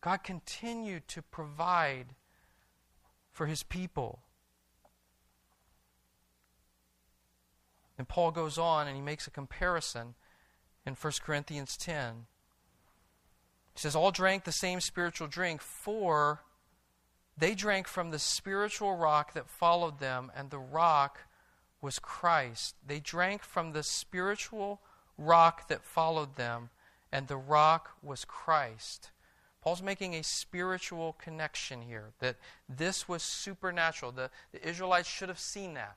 God 0.00 0.24
continued 0.24 1.06
to 1.08 1.22
provide 1.22 2.06
for 3.30 3.46
his 3.46 3.62
people. 3.62 4.18
And 7.98 8.08
Paul 8.08 8.30
goes 8.30 8.58
on 8.58 8.86
and 8.86 8.96
he 8.96 9.02
makes 9.02 9.26
a 9.26 9.30
comparison 9.30 10.14
in 10.86 10.94
1 10.94 11.12
Corinthians 11.24 11.76
10. 11.76 12.26
He 13.74 13.80
says, 13.80 13.96
All 13.96 14.10
drank 14.10 14.44
the 14.44 14.52
same 14.52 14.80
spiritual 14.80 15.28
drink, 15.28 15.62
for 15.62 16.42
they 17.36 17.54
drank 17.54 17.88
from 17.88 18.10
the 18.10 18.18
spiritual 18.18 18.96
rock 18.96 19.32
that 19.34 19.48
followed 19.48 19.98
them, 19.98 20.30
and 20.34 20.50
the 20.50 20.58
rock 20.58 21.20
was 21.80 21.98
Christ. 21.98 22.76
They 22.86 23.00
drank 23.00 23.42
from 23.42 23.72
the 23.72 23.82
spiritual 23.82 24.80
rock 25.16 25.68
that 25.68 25.84
followed 25.84 26.36
them, 26.36 26.70
and 27.10 27.28
the 27.28 27.36
rock 27.36 27.96
was 28.02 28.24
Christ. 28.24 29.10
Paul's 29.62 29.82
making 29.82 30.14
a 30.14 30.24
spiritual 30.24 31.14
connection 31.14 31.82
here 31.82 32.12
that 32.18 32.36
this 32.68 33.08
was 33.08 33.22
supernatural. 33.22 34.12
The, 34.12 34.30
the 34.52 34.66
Israelites 34.68 35.08
should 35.08 35.28
have 35.28 35.38
seen 35.38 35.74
that. 35.74 35.96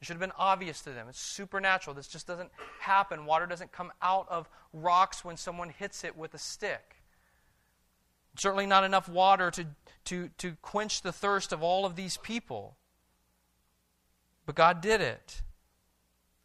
It 0.00 0.06
should 0.06 0.14
have 0.14 0.20
been 0.20 0.32
obvious 0.38 0.80
to 0.82 0.90
them. 0.90 1.06
It's 1.08 1.20
supernatural. 1.20 1.94
This 1.94 2.08
just 2.08 2.26
doesn't 2.26 2.50
happen. 2.80 3.26
Water 3.26 3.46
doesn't 3.46 3.72
come 3.72 3.92
out 4.00 4.26
of 4.30 4.48
rocks 4.72 5.24
when 5.24 5.36
someone 5.36 5.68
hits 5.70 6.04
it 6.04 6.16
with 6.16 6.32
a 6.32 6.38
stick. 6.38 6.96
Certainly 8.36 8.66
not 8.66 8.84
enough 8.84 9.08
water 9.08 9.50
to, 9.50 9.66
to, 10.06 10.30
to 10.38 10.56
quench 10.62 11.02
the 11.02 11.12
thirst 11.12 11.52
of 11.52 11.62
all 11.62 11.84
of 11.84 11.96
these 11.96 12.16
people. 12.16 12.76
But 14.46 14.54
God 14.54 14.80
did 14.80 15.02
it. 15.02 15.42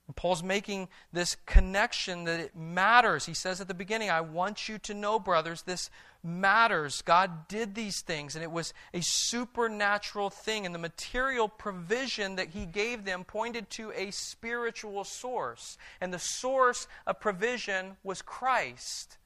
And 0.08 0.16
Paul's 0.16 0.44
making 0.44 0.90
this 1.14 1.36
connection 1.46 2.26
that 2.26 2.40
it 2.40 2.56
matters. 2.56 3.26
He 3.26 3.34
says 3.34 3.62
at 3.62 3.68
the 3.68 3.74
beginning, 3.74 4.10
I 4.10 4.22
want 4.22 4.68
you 4.68 4.78
to 4.80 4.94
know, 4.94 5.18
brothers, 5.18 5.62
this 5.62 5.90
matters. 6.26 7.02
God 7.04 7.48
did 7.48 7.76
these 7.76 8.02
things, 8.02 8.36
and 8.36 8.44
it 8.44 8.52
was 8.52 8.74
a 8.94 9.02
supernatural 9.02 10.30
thing. 10.30 10.66
And 10.66 10.74
the 10.74 10.80
material 10.80 11.48
provision 11.48 12.36
that 12.36 12.50
He 12.50 12.66
gave 12.66 13.06
them 13.06 13.24
pointed 13.24 13.70
to 13.72 13.92
a 13.92 14.12
spiritual 14.12 15.04
source. 15.04 15.78
And 16.02 16.14
the 16.14 16.20
source 16.20 16.88
of 17.06 17.20
provision 17.20 17.98
was 18.04 18.22
Christ. 18.22 19.18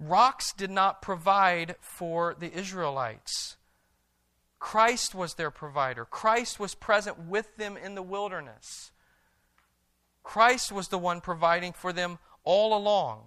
Rocks 0.00 0.52
did 0.52 0.70
not 0.70 1.02
provide 1.02 1.76
for 1.80 2.34
the 2.38 2.52
Israelites. 2.52 3.56
Christ 4.58 5.14
was 5.14 5.34
their 5.34 5.50
provider. 5.50 6.04
Christ 6.04 6.58
was 6.58 6.74
present 6.74 7.18
with 7.18 7.56
them 7.56 7.76
in 7.76 7.94
the 7.94 8.02
wilderness. 8.02 8.92
Christ 10.22 10.72
was 10.72 10.88
the 10.88 10.98
one 10.98 11.20
providing 11.20 11.72
for 11.72 11.92
them 11.92 12.18
all 12.44 12.76
along. 12.76 13.24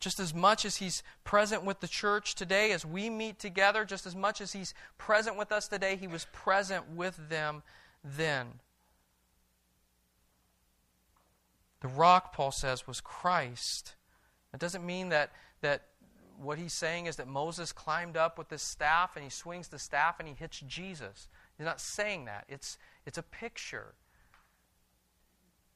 Just 0.00 0.20
as 0.20 0.34
much 0.34 0.64
as 0.64 0.76
He's 0.76 1.02
present 1.24 1.64
with 1.64 1.80
the 1.80 1.88
church 1.88 2.34
today, 2.34 2.72
as 2.72 2.84
we 2.84 3.08
meet 3.08 3.38
together, 3.38 3.84
just 3.84 4.06
as 4.06 4.14
much 4.14 4.40
as 4.40 4.52
He's 4.52 4.74
present 4.98 5.36
with 5.36 5.52
us 5.52 5.68
today, 5.68 5.96
He 5.96 6.06
was 6.06 6.26
present 6.32 6.90
with 6.90 7.28
them 7.28 7.62
then. 8.02 8.60
The 11.80 11.88
rock, 11.88 12.32
Paul 12.32 12.50
says, 12.50 12.86
was 12.86 13.00
Christ. 13.00 13.94
It 14.54 14.60
doesn't 14.60 14.86
mean 14.86 15.10
that, 15.10 15.32
that 15.60 15.82
what 16.38 16.58
he's 16.58 16.72
saying 16.72 17.06
is 17.06 17.16
that 17.16 17.28
Moses 17.28 17.72
climbed 17.72 18.16
up 18.16 18.38
with 18.38 18.48
this 18.48 18.62
staff 18.62 19.16
and 19.16 19.24
he 19.24 19.30
swings 19.30 19.68
the 19.68 19.78
staff 19.78 20.18
and 20.18 20.28
he 20.28 20.34
hits 20.34 20.60
Jesus. 20.60 21.28
He's 21.58 21.66
not 21.66 21.80
saying 21.80 22.24
that. 22.24 22.44
It's, 22.48 22.78
it's 23.06 23.18
a 23.18 23.22
picture. 23.22 23.94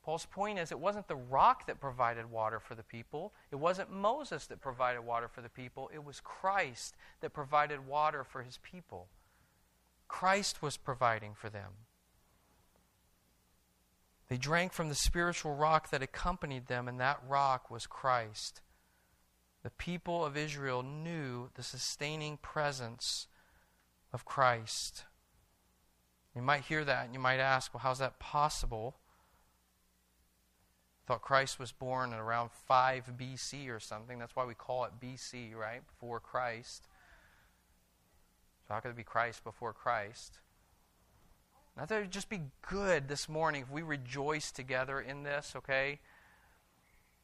Paul's 0.08 0.24
point 0.24 0.58
is 0.58 0.72
it 0.72 0.78
wasn't 0.78 1.06
the 1.06 1.16
rock 1.16 1.66
that 1.66 1.82
provided 1.82 2.30
water 2.30 2.58
for 2.60 2.74
the 2.74 2.82
people. 2.82 3.34
It 3.50 3.56
wasn't 3.56 3.92
Moses 3.92 4.46
that 4.46 4.58
provided 4.58 5.02
water 5.02 5.28
for 5.28 5.42
the 5.42 5.50
people. 5.50 5.90
It 5.92 6.02
was 6.02 6.18
Christ 6.18 6.96
that 7.20 7.34
provided 7.34 7.86
water 7.86 8.24
for 8.24 8.42
his 8.42 8.58
people. 8.62 9.08
Christ 10.08 10.62
was 10.62 10.78
providing 10.78 11.34
for 11.34 11.50
them. 11.50 11.72
They 14.30 14.38
drank 14.38 14.72
from 14.72 14.88
the 14.88 14.94
spiritual 14.94 15.54
rock 15.54 15.90
that 15.90 16.02
accompanied 16.02 16.68
them, 16.68 16.88
and 16.88 16.98
that 17.00 17.20
rock 17.28 17.70
was 17.70 17.86
Christ 17.86 18.62
the 19.62 19.70
people 19.70 20.24
of 20.24 20.38
Israel 20.38 20.82
knew 20.82 21.50
the 21.54 21.62
sustaining 21.62 22.38
presence 22.38 23.26
of 24.14 24.24
Christ. 24.24 25.04
You 26.34 26.40
might 26.40 26.62
hear 26.62 26.82
that 26.82 27.04
and 27.04 27.12
you 27.12 27.20
might 27.20 27.40
ask, 27.40 27.74
well, 27.74 27.82
how's 27.82 27.98
that 27.98 28.18
possible? 28.18 28.96
Thought 31.08 31.22
Christ 31.22 31.58
was 31.58 31.72
born 31.72 32.12
around 32.12 32.50
5 32.52 33.12
BC 33.18 33.70
or 33.70 33.80
something. 33.80 34.18
That's 34.18 34.36
why 34.36 34.44
we 34.44 34.52
call 34.52 34.84
it 34.84 34.90
BC, 35.02 35.54
right? 35.54 35.80
Before 35.86 36.20
Christ. 36.20 36.86
So 38.66 38.74
how 38.74 38.80
could 38.80 38.90
it 38.90 38.96
be 38.98 39.04
Christ 39.04 39.42
before 39.42 39.72
Christ? 39.72 40.40
Not 41.78 41.88
that 41.88 41.96
it 41.96 42.00
would 42.02 42.10
just 42.10 42.28
be 42.28 42.42
good 42.60 43.08
this 43.08 43.26
morning 43.26 43.62
if 43.62 43.70
we 43.70 43.80
rejoice 43.80 44.52
together 44.52 45.00
in 45.00 45.22
this, 45.22 45.54
okay? 45.56 46.00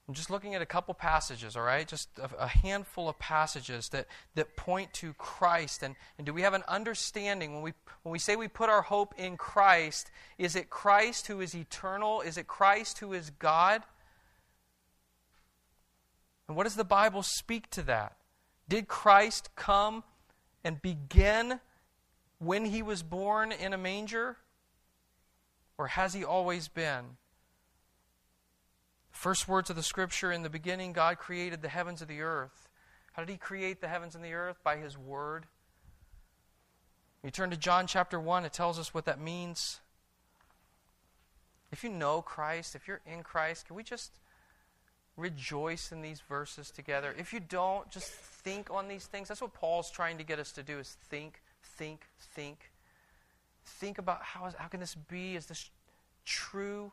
I'm 0.06 0.12
just 0.14 0.28
looking 0.28 0.54
at 0.54 0.60
a 0.60 0.66
couple 0.66 0.92
passages, 0.92 1.56
all 1.56 1.62
right? 1.62 1.88
Just 1.88 2.10
a, 2.18 2.28
a, 2.38 2.46
handful 2.46 3.08
of 3.08 3.18
passages 3.18 3.88
that, 3.88 4.06
that 4.34 4.54
point 4.54 4.92
to 4.94 5.14
Christ. 5.14 5.82
And, 5.82 5.96
and 6.18 6.26
do 6.26 6.34
we 6.34 6.42
have 6.42 6.52
an 6.52 6.62
understanding 6.68 7.54
when 7.54 7.62
we, 7.62 7.72
when 8.02 8.12
we 8.12 8.18
say 8.18 8.36
we 8.36 8.48
put 8.48 8.68
our 8.68 8.82
hope 8.82 9.14
in 9.16 9.38
Christ? 9.38 10.10
Is 10.36 10.56
it 10.56 10.68
Christ 10.68 11.28
who 11.28 11.40
is 11.40 11.54
eternal? 11.54 12.20
Is 12.20 12.36
it 12.36 12.46
Christ 12.46 12.98
who 12.98 13.14
is 13.14 13.30
God? 13.30 13.82
And 16.48 16.56
what 16.56 16.64
does 16.64 16.76
the 16.76 16.84
Bible 16.84 17.22
speak 17.22 17.70
to 17.70 17.82
that? 17.84 18.16
Did 18.68 18.88
Christ 18.88 19.48
come 19.56 20.04
and 20.62 20.82
begin 20.82 21.60
when 22.38 22.66
he 22.66 22.82
was 22.82 23.02
born 23.02 23.52
in 23.52 23.72
a 23.72 23.78
manger? 23.78 24.36
Or 25.78 25.86
has 25.86 26.12
he 26.12 26.24
always 26.24 26.68
been? 26.68 27.16
First 29.24 29.48
words 29.48 29.70
of 29.70 29.76
the 29.76 29.82
scripture 29.82 30.30
in 30.30 30.42
the 30.42 30.50
beginning, 30.50 30.92
God 30.92 31.16
created 31.16 31.62
the 31.62 31.68
heavens 31.70 32.02
and 32.02 32.10
the 32.10 32.20
earth. 32.20 32.68
How 33.14 33.22
did 33.24 33.32
He 33.32 33.38
create 33.38 33.80
the 33.80 33.88
heavens 33.88 34.14
and 34.14 34.22
the 34.22 34.34
earth? 34.34 34.58
By 34.62 34.76
His 34.76 34.98
Word. 34.98 35.46
You 37.22 37.30
turn 37.30 37.48
to 37.48 37.56
John 37.56 37.87
chapter 37.87 38.20
1, 38.20 38.44
it 38.44 38.52
tells 38.52 38.78
us 38.78 38.92
what 38.92 39.06
that 39.06 39.18
means. 39.18 39.80
If 41.72 41.82
you 41.82 41.88
know 41.88 42.20
Christ, 42.20 42.74
if 42.74 42.87
you're 42.87 43.00
in 43.10 43.22
Christ, 43.22 43.66
can 43.66 43.76
we 43.76 43.82
just 43.82 44.12
rejoice 45.16 45.90
in 45.90 46.02
these 46.02 46.20
verses 46.28 46.70
together? 46.70 47.14
If 47.18 47.32
you 47.32 47.40
don't, 47.40 47.90
just 47.90 48.08
think 48.10 48.70
on 48.70 48.88
these 48.88 49.06
things. 49.06 49.28
That's 49.28 49.40
what 49.40 49.54
Paul's 49.54 49.90
trying 49.90 50.18
to 50.18 50.24
get 50.24 50.38
us 50.38 50.52
to 50.52 50.62
do 50.62 50.78
is 50.78 50.98
think, 51.08 51.40
think, 51.62 52.02
think. 52.20 52.58
Think 53.64 53.96
about 53.96 54.22
how, 54.22 54.50
how 54.58 54.68
can 54.68 54.80
this 54.80 54.94
be? 54.94 55.34
Is 55.34 55.46
this 55.46 55.70
true? 56.26 56.92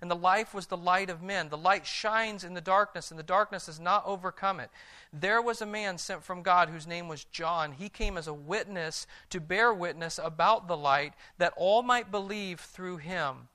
and 0.00 0.10
the 0.10 0.16
life 0.16 0.54
was 0.54 0.66
the 0.66 0.76
light 0.76 1.10
of 1.10 1.22
men. 1.22 1.48
The 1.48 1.56
light 1.56 1.86
shines 1.86 2.44
in 2.44 2.54
the 2.54 2.60
darkness, 2.60 3.10
and 3.10 3.18
the 3.18 3.24
darkness 3.24 3.66
has 3.66 3.80
not 3.80 4.04
overcome 4.06 4.60
it. 4.60 4.70
There 5.12 5.40
was 5.40 5.62
a 5.62 5.66
man 5.66 5.98
sent 5.98 6.22
from 6.22 6.42
God 6.42 6.68
whose 6.68 6.86
name 6.86 7.08
was 7.08 7.24
John. 7.24 7.72
He 7.72 7.88
came 7.88 8.16
as 8.16 8.26
a 8.26 8.34
witness 8.34 9.06
to 9.30 9.40
bear 9.40 9.72
witness 9.72 10.18
about 10.22 10.68
the 10.68 10.76
light, 10.76 11.14
that 11.38 11.54
all 11.56 11.82
might 11.82 12.10
believe 12.10 12.60
through 12.60 12.98
him. 12.98 13.48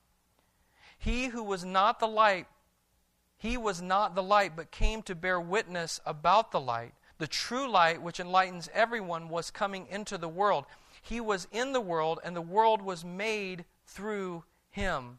He 0.98 1.26
who 1.26 1.42
was 1.42 1.64
not 1.64 1.98
the 1.98 2.08
light, 2.08 2.46
he 3.36 3.56
was 3.56 3.82
not 3.82 4.14
the 4.14 4.22
light, 4.22 4.54
but 4.54 4.70
came 4.70 5.02
to 5.02 5.16
bear 5.16 5.40
witness 5.40 6.00
about 6.06 6.52
the 6.52 6.60
light. 6.60 6.94
The 7.18 7.26
true 7.26 7.68
light, 7.68 8.00
which 8.00 8.20
enlightens 8.20 8.70
everyone, 8.72 9.28
was 9.28 9.50
coming 9.50 9.86
into 9.90 10.16
the 10.16 10.28
world. 10.28 10.64
He 11.02 11.20
was 11.20 11.48
in 11.50 11.72
the 11.72 11.80
world, 11.80 12.20
and 12.22 12.36
the 12.36 12.40
world 12.40 12.82
was 12.82 13.04
made 13.04 13.64
through 13.84 14.44
him. 14.70 15.18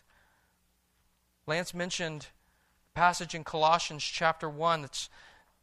Lance 1.51 1.73
mentioned 1.73 2.27
a 2.95 2.97
passage 2.97 3.35
in 3.35 3.43
Colossians 3.43 4.05
chapter 4.05 4.49
1 4.49 4.83
that's 4.83 5.09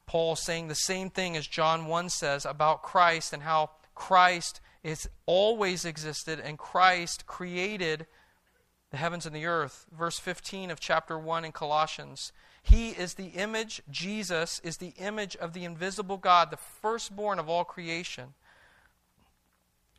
Paul 0.04 0.36
saying 0.36 0.68
the 0.68 0.74
same 0.74 1.08
thing 1.08 1.34
as 1.34 1.46
John 1.46 1.86
1 1.86 2.10
says 2.10 2.44
about 2.44 2.82
Christ 2.82 3.32
and 3.32 3.42
how 3.42 3.70
Christ 3.94 4.60
has 4.84 5.08
always 5.24 5.86
existed 5.86 6.40
and 6.40 6.58
Christ 6.58 7.26
created 7.26 8.06
the 8.90 8.98
heavens 8.98 9.24
and 9.24 9.34
the 9.34 9.46
earth. 9.46 9.86
Verse 9.90 10.18
15 10.18 10.70
of 10.70 10.78
chapter 10.78 11.18
1 11.18 11.46
in 11.46 11.52
Colossians. 11.52 12.32
He 12.62 12.90
is 12.90 13.14
the 13.14 13.28
image, 13.28 13.80
Jesus 13.90 14.60
is 14.62 14.76
the 14.76 14.92
image 14.98 15.36
of 15.36 15.54
the 15.54 15.64
invisible 15.64 16.18
God, 16.18 16.50
the 16.50 16.58
firstborn 16.58 17.38
of 17.38 17.48
all 17.48 17.64
creation. 17.64 18.34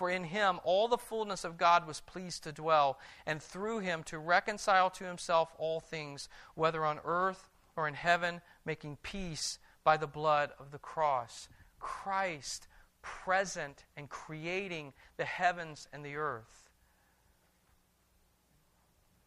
For 0.00 0.08
in 0.08 0.24
him 0.24 0.60
all 0.64 0.88
the 0.88 0.96
fullness 0.96 1.44
of 1.44 1.58
God 1.58 1.86
was 1.86 2.00
pleased 2.00 2.44
to 2.44 2.52
dwell, 2.52 2.98
and 3.26 3.42
through 3.42 3.80
him 3.80 4.02
to 4.04 4.18
reconcile 4.18 4.88
to 4.88 5.04
himself 5.04 5.54
all 5.58 5.78
things, 5.78 6.26
whether 6.54 6.86
on 6.86 7.00
earth 7.04 7.50
or 7.76 7.86
in 7.86 7.92
heaven, 7.92 8.40
making 8.64 8.96
peace 9.02 9.58
by 9.84 9.98
the 9.98 10.06
blood 10.06 10.52
of 10.58 10.70
the 10.70 10.78
cross. 10.78 11.50
Christ 11.80 12.66
present 13.02 13.84
and 13.94 14.08
creating 14.08 14.94
the 15.18 15.26
heavens 15.26 15.86
and 15.92 16.02
the 16.02 16.16
earth. 16.16 16.70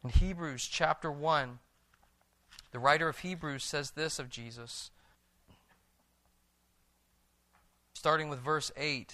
In 0.04 0.10
Hebrews 0.10 0.66
chapter 0.66 1.12
1, 1.12 1.60
the 2.72 2.80
writer 2.80 3.08
of 3.08 3.20
Hebrews 3.20 3.64
says 3.64 3.92
this 3.92 4.18
of 4.18 4.28
Jesus, 4.28 4.90
starting 7.94 8.28
with 8.28 8.40
verse 8.40 8.72
8. 8.76 9.14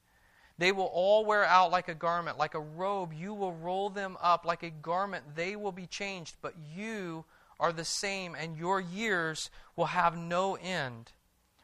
They 0.57 0.71
will 0.71 0.91
all 0.93 1.25
wear 1.25 1.43
out 1.43 1.71
like 1.71 1.87
a 1.87 1.95
garment, 1.95 2.37
like 2.37 2.53
a 2.53 2.59
robe. 2.59 3.13
You 3.13 3.33
will 3.33 3.53
roll 3.53 3.89
them 3.89 4.17
up 4.21 4.45
like 4.45 4.63
a 4.63 4.69
garment. 4.69 5.35
They 5.35 5.55
will 5.55 5.71
be 5.71 5.87
changed, 5.87 6.35
but 6.41 6.53
you 6.75 7.25
are 7.59 7.71
the 7.71 7.85
same, 7.85 8.35
and 8.35 8.57
your 8.57 8.79
years 8.79 9.49
will 9.75 9.85
have 9.85 10.17
no 10.17 10.55
end. 10.55 11.11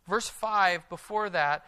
Verse 0.07 0.29
5 0.29 0.87
before 0.89 1.29
that 1.31 1.65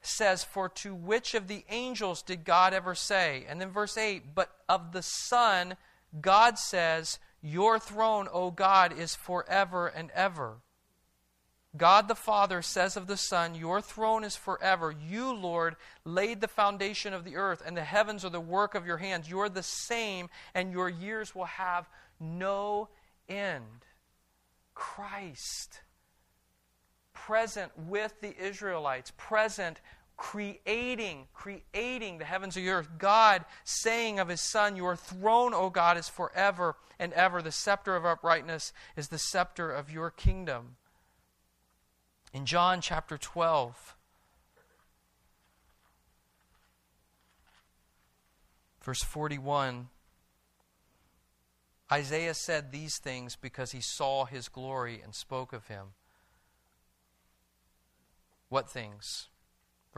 says, 0.00 0.44
For 0.44 0.68
to 0.70 0.94
which 0.94 1.34
of 1.34 1.48
the 1.48 1.64
angels 1.68 2.22
did 2.22 2.44
God 2.44 2.72
ever 2.72 2.94
say? 2.94 3.44
And 3.48 3.60
then 3.60 3.70
verse 3.70 3.96
8, 3.96 4.34
But 4.34 4.50
of 4.68 4.92
the 4.92 5.02
Son, 5.02 5.76
God 6.20 6.58
says, 6.58 7.18
Your 7.42 7.78
throne, 7.78 8.28
O 8.32 8.50
God, 8.50 8.98
is 8.98 9.14
forever 9.14 9.86
and 9.86 10.10
ever. 10.12 10.56
God 11.76 12.08
the 12.08 12.14
Father 12.14 12.62
says 12.62 12.96
of 12.96 13.06
the 13.06 13.16
Son, 13.16 13.54
Your 13.54 13.80
throne 13.80 14.24
is 14.24 14.36
forever. 14.36 14.90
You, 14.90 15.34
Lord, 15.34 15.76
laid 16.04 16.40
the 16.40 16.48
foundation 16.48 17.12
of 17.12 17.24
the 17.24 17.36
earth, 17.36 17.62
and 17.64 17.76
the 17.76 17.84
heavens 17.84 18.24
are 18.24 18.30
the 18.30 18.40
work 18.40 18.74
of 18.74 18.86
your 18.86 18.96
hands. 18.96 19.28
You're 19.28 19.50
the 19.50 19.62
same, 19.62 20.30
and 20.54 20.72
your 20.72 20.88
years 20.88 21.34
will 21.34 21.44
have 21.44 21.88
no 22.18 22.88
end. 23.28 23.64
Christ, 24.74 25.80
present 27.12 27.72
with 27.76 28.18
the 28.20 28.34
Israelites, 28.42 29.12
present 29.16 29.80
creating, 30.16 31.26
creating 31.32 32.18
the 32.18 32.24
heavens 32.24 32.56
and 32.56 32.66
the 32.66 32.70
earth. 32.70 32.88
God 32.98 33.44
saying 33.64 34.18
of 34.18 34.28
his 34.28 34.40
Son, 34.40 34.74
Your 34.74 34.96
throne, 34.96 35.52
O 35.52 35.70
God, 35.70 35.96
is 35.98 36.08
forever 36.08 36.76
and 36.98 37.12
ever. 37.12 37.42
The 37.42 37.52
scepter 37.52 37.94
of 37.94 38.06
uprightness 38.06 38.72
is 38.96 39.08
the 39.08 39.18
scepter 39.18 39.70
of 39.70 39.90
your 39.90 40.10
kingdom. 40.10 40.76
In 42.32 42.44
John 42.44 42.80
chapter 42.80 43.16
12, 43.16 43.96
verse 48.82 49.02
41, 49.02 49.88
Isaiah 51.90 52.34
said 52.34 52.70
these 52.70 52.98
things 52.98 53.34
because 53.34 53.72
he 53.72 53.80
saw 53.80 54.26
his 54.26 54.48
glory 54.48 55.00
and 55.02 55.14
spoke 55.14 55.54
of 55.54 55.68
him. 55.68 55.88
What 58.50 58.68
things? 58.68 59.28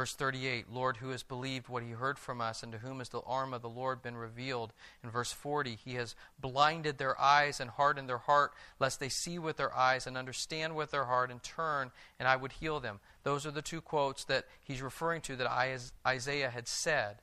Verse 0.01 0.15
38 0.15 0.73
Lord, 0.73 0.97
who 0.97 1.11
has 1.11 1.23
believed 1.23 1.69
what 1.69 1.83
he 1.83 1.91
heard 1.91 2.19
from 2.19 2.41
us, 2.41 2.63
and 2.63 2.73
to 2.73 2.79
whom 2.79 3.01
has 3.01 3.11
the 3.11 3.21
arm 3.21 3.53
of 3.53 3.61
the 3.61 3.69
Lord 3.69 4.01
been 4.01 4.17
revealed? 4.17 4.73
In 5.05 5.11
verse 5.11 5.31
40, 5.31 5.75
he 5.75 5.97
has 5.97 6.17
blinded 6.41 6.97
their 6.97 7.21
eyes 7.21 7.61
and 7.61 7.69
hardened 7.69 8.09
their 8.09 8.17
heart, 8.17 8.55
lest 8.79 8.99
they 8.99 9.11
see 9.11 9.39
with 9.39 9.59
their 9.59 9.77
eyes 9.77 10.07
and 10.07 10.17
understand 10.17 10.75
with 10.75 10.91
their 10.91 11.05
heart 11.05 11.31
and 11.31 11.43
turn, 11.43 11.91
and 12.19 12.27
I 12.27 12.37
would 12.37 12.53
heal 12.53 12.81
them. 12.81 13.01
Those 13.25 13.45
are 13.45 13.51
the 13.51 13.61
two 13.61 13.83
quotes 13.83 14.25
that 14.25 14.47
he's 14.65 14.81
referring 14.81 15.21
to 15.21 15.37
that 15.37 15.87
Isaiah 16.07 16.49
had 16.49 16.67
said. 16.67 17.17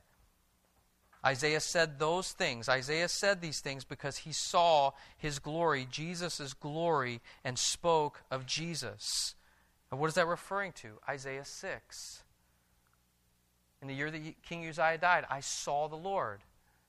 Isaiah 1.26 1.58
said 1.58 1.98
those 1.98 2.30
things. 2.30 2.68
Isaiah 2.68 3.08
said 3.08 3.40
these 3.40 3.58
things 3.58 3.82
because 3.82 4.18
he 4.18 4.30
saw 4.30 4.92
his 5.16 5.40
glory, 5.40 5.88
Jesus' 5.90 6.54
glory, 6.54 7.22
and 7.42 7.58
spoke 7.58 8.22
of 8.30 8.46
Jesus. 8.46 9.34
And 9.90 9.98
what 9.98 10.06
is 10.06 10.14
that 10.14 10.28
referring 10.28 10.70
to? 10.74 11.00
Isaiah 11.08 11.44
6. 11.44 12.22
In 13.80 13.88
the 13.88 13.94
year 13.94 14.10
that 14.10 14.42
King 14.42 14.66
Uzziah 14.66 14.98
died, 14.98 15.24
I 15.30 15.40
saw 15.40 15.88
the 15.88 15.96
Lord 15.96 16.40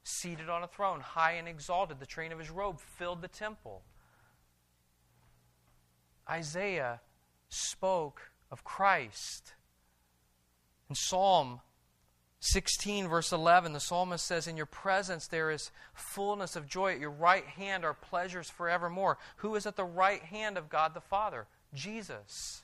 seated 0.03 0.49
on 0.49 0.63
a 0.63 0.67
throne, 0.67 1.01
high 1.01 1.33
and 1.33 1.47
exalted. 1.47 1.99
The 1.99 2.05
train 2.05 2.31
of 2.31 2.39
his 2.39 2.49
robe 2.49 2.79
filled 2.79 3.21
the 3.21 3.27
temple. 3.27 3.83
Isaiah 6.27 7.01
spoke 7.49 8.31
of 8.51 8.63
Christ. 8.63 9.53
In 10.89 10.95
Psalm 10.95 11.61
16, 12.39 13.07
verse 13.07 13.31
11, 13.31 13.73
the 13.73 13.79
psalmist 13.79 14.25
says, 14.25 14.47
In 14.47 14.57
your 14.57 14.65
presence 14.65 15.27
there 15.27 15.51
is 15.51 15.71
fullness 15.93 16.55
of 16.55 16.67
joy. 16.67 16.93
At 16.93 16.99
your 16.99 17.11
right 17.11 17.45
hand 17.45 17.83
are 17.83 17.93
pleasures 17.93 18.49
forevermore. 18.49 19.17
Who 19.37 19.55
is 19.55 19.65
at 19.65 19.75
the 19.75 19.83
right 19.83 20.21
hand 20.21 20.57
of 20.57 20.69
God 20.69 20.93
the 20.93 21.01
Father? 21.01 21.47
Jesus. 21.73 22.63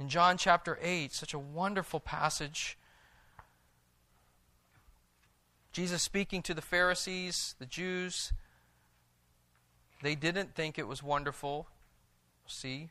In 0.00 0.08
John 0.08 0.38
chapter 0.38 0.78
8, 0.80 1.12
such 1.12 1.34
a 1.34 1.38
wonderful 1.38 2.00
passage. 2.00 2.78
Jesus 5.72 6.02
speaking 6.02 6.40
to 6.42 6.54
the 6.54 6.62
Pharisees, 6.62 7.54
the 7.58 7.66
Jews, 7.66 8.32
they 10.02 10.14
didn't 10.14 10.54
think 10.54 10.78
it 10.78 10.88
was 10.88 11.02
wonderful. 11.02 11.66
See? 12.46 12.88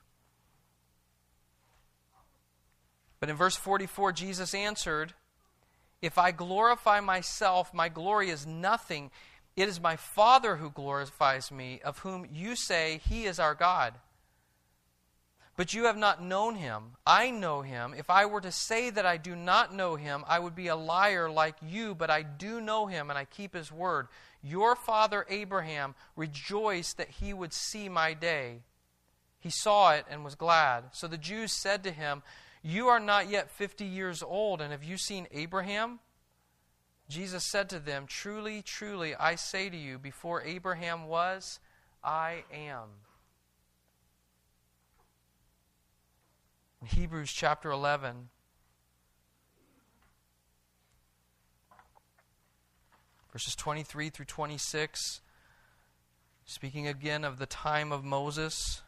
But 3.19 3.29
in 3.29 3.35
verse 3.35 3.55
44, 3.55 4.11
Jesus 4.11 4.53
answered, 4.53 5.13
If 6.03 6.19
I 6.19 6.29
glorify 6.29 6.99
myself, 6.99 7.73
my 7.73 7.89
glory 7.89 8.29
is 8.29 8.45
nothing. 8.45 9.09
It 9.55 9.67
is 9.67 9.81
my 9.81 9.95
Father 9.95 10.57
who 10.57 10.69
glorifies 10.69 11.51
me, 11.51 11.81
of 11.83 11.99
whom 11.99 12.27
you 12.31 12.55
say 12.55 13.01
he 13.09 13.25
is 13.25 13.39
our 13.39 13.55
God. 13.55 13.95
But 15.59 15.73
you 15.73 15.87
have 15.87 15.97
not 15.97 16.23
known 16.23 16.55
him. 16.55 16.91
I 17.05 17.31
know 17.31 17.63
him. 17.63 17.93
If 17.93 18.09
I 18.09 18.25
were 18.27 18.39
to 18.39 18.49
say 18.49 18.91
that 18.91 19.05
I 19.05 19.17
do 19.17 19.35
not 19.35 19.75
know 19.75 19.97
him, 19.97 20.23
I 20.25 20.39
would 20.39 20.55
be 20.55 20.69
a 20.69 20.75
liar 20.77 21.29
like 21.29 21.57
you, 21.61 21.93
but 21.93 22.09
I 22.09 22.23
do 22.23 22.61
know 22.61 22.85
him 22.85 23.09
and 23.09 23.19
I 23.19 23.25
keep 23.25 23.53
his 23.53 23.69
word. 23.69 24.07
Your 24.41 24.73
father 24.77 25.25
Abraham 25.27 25.95
rejoiced 26.15 26.95
that 26.95 27.09
he 27.09 27.33
would 27.33 27.51
see 27.51 27.89
my 27.89 28.13
day. 28.13 28.61
He 29.37 29.49
saw 29.49 29.91
it 29.91 30.05
and 30.09 30.23
was 30.23 30.35
glad. 30.35 30.85
So 30.93 31.09
the 31.09 31.17
Jews 31.17 31.51
said 31.51 31.83
to 31.83 31.91
him, 31.91 32.23
You 32.63 32.87
are 32.87 33.01
not 33.01 33.29
yet 33.29 33.51
fifty 33.51 33.83
years 33.83 34.23
old, 34.23 34.61
and 34.61 34.71
have 34.71 34.85
you 34.85 34.97
seen 34.97 35.27
Abraham? 35.29 35.99
Jesus 37.09 37.43
said 37.51 37.67
to 37.71 37.79
them, 37.79 38.05
Truly, 38.07 38.61
truly, 38.61 39.13
I 39.13 39.35
say 39.35 39.69
to 39.69 39.75
you, 39.75 39.99
before 39.99 40.41
Abraham 40.41 41.07
was, 41.07 41.59
I 42.01 42.45
am. 42.53 43.08
In 46.81 46.87
Hebrews 46.87 47.31
chapter 47.33 47.71
11, 47.71 48.29
verses 53.33 53.53
23 53.55 54.09
through 54.09 54.25
26, 54.25 55.19
speaking 56.45 56.87
again 56.87 57.25
of 57.25 57.37
the 57.37 57.45
time 57.45 57.91
of 57.91 58.05
Moses. 58.05 58.81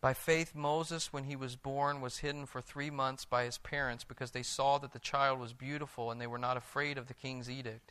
By 0.00 0.14
faith, 0.14 0.54
Moses, 0.54 1.12
when 1.12 1.24
he 1.24 1.34
was 1.34 1.56
born, 1.56 2.00
was 2.00 2.18
hidden 2.18 2.46
for 2.46 2.60
three 2.60 2.90
months 2.90 3.24
by 3.24 3.42
his 3.42 3.58
parents 3.58 4.04
because 4.04 4.30
they 4.30 4.44
saw 4.44 4.78
that 4.78 4.92
the 4.92 5.00
child 5.00 5.40
was 5.40 5.52
beautiful 5.52 6.12
and 6.12 6.20
they 6.20 6.28
were 6.28 6.38
not 6.38 6.56
afraid 6.56 6.96
of 6.96 7.08
the 7.08 7.14
king's 7.14 7.50
edict. 7.50 7.90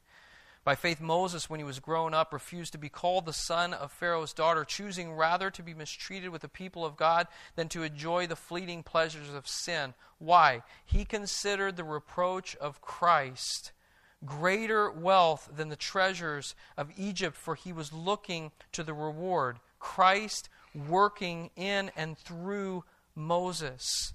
By 0.67 0.75
faith, 0.75 0.99
Moses, 0.99 1.49
when 1.49 1.61
he 1.61 1.63
was 1.63 1.79
grown 1.79 2.13
up, 2.13 2.33
refused 2.33 2.73
to 2.73 2.77
be 2.77 2.89
called 2.89 3.25
the 3.25 3.31
son 3.31 3.73
of 3.73 3.89
Pharaoh's 3.89 4.33
daughter, 4.33 4.65
choosing 4.65 5.13
rather 5.13 5.49
to 5.49 5.63
be 5.63 5.73
mistreated 5.73 6.29
with 6.29 6.41
the 6.41 6.49
people 6.49 6.83
of 6.83 6.97
God 6.97 7.27
than 7.55 7.69
to 7.69 7.83
enjoy 7.83 8.27
the 8.27 8.35
fleeting 8.35 8.83
pleasures 8.83 9.33
of 9.33 9.47
sin. 9.47 9.93
Why? 10.17 10.63
He 10.85 11.05
considered 11.05 11.77
the 11.77 11.85
reproach 11.85 12.57
of 12.57 12.81
Christ 12.81 13.71
greater 14.25 14.91
wealth 14.91 15.49
than 15.55 15.69
the 15.69 15.77
treasures 15.77 16.53
of 16.75 16.91
Egypt, 16.97 17.37
for 17.37 17.55
he 17.55 17.71
was 17.71 17.93
looking 17.93 18.51
to 18.73 18.83
the 18.83 18.93
reward. 18.93 19.59
Christ 19.79 20.49
working 20.75 21.49
in 21.55 21.91
and 21.95 22.17
through 22.17 22.83
Moses. 23.15 24.13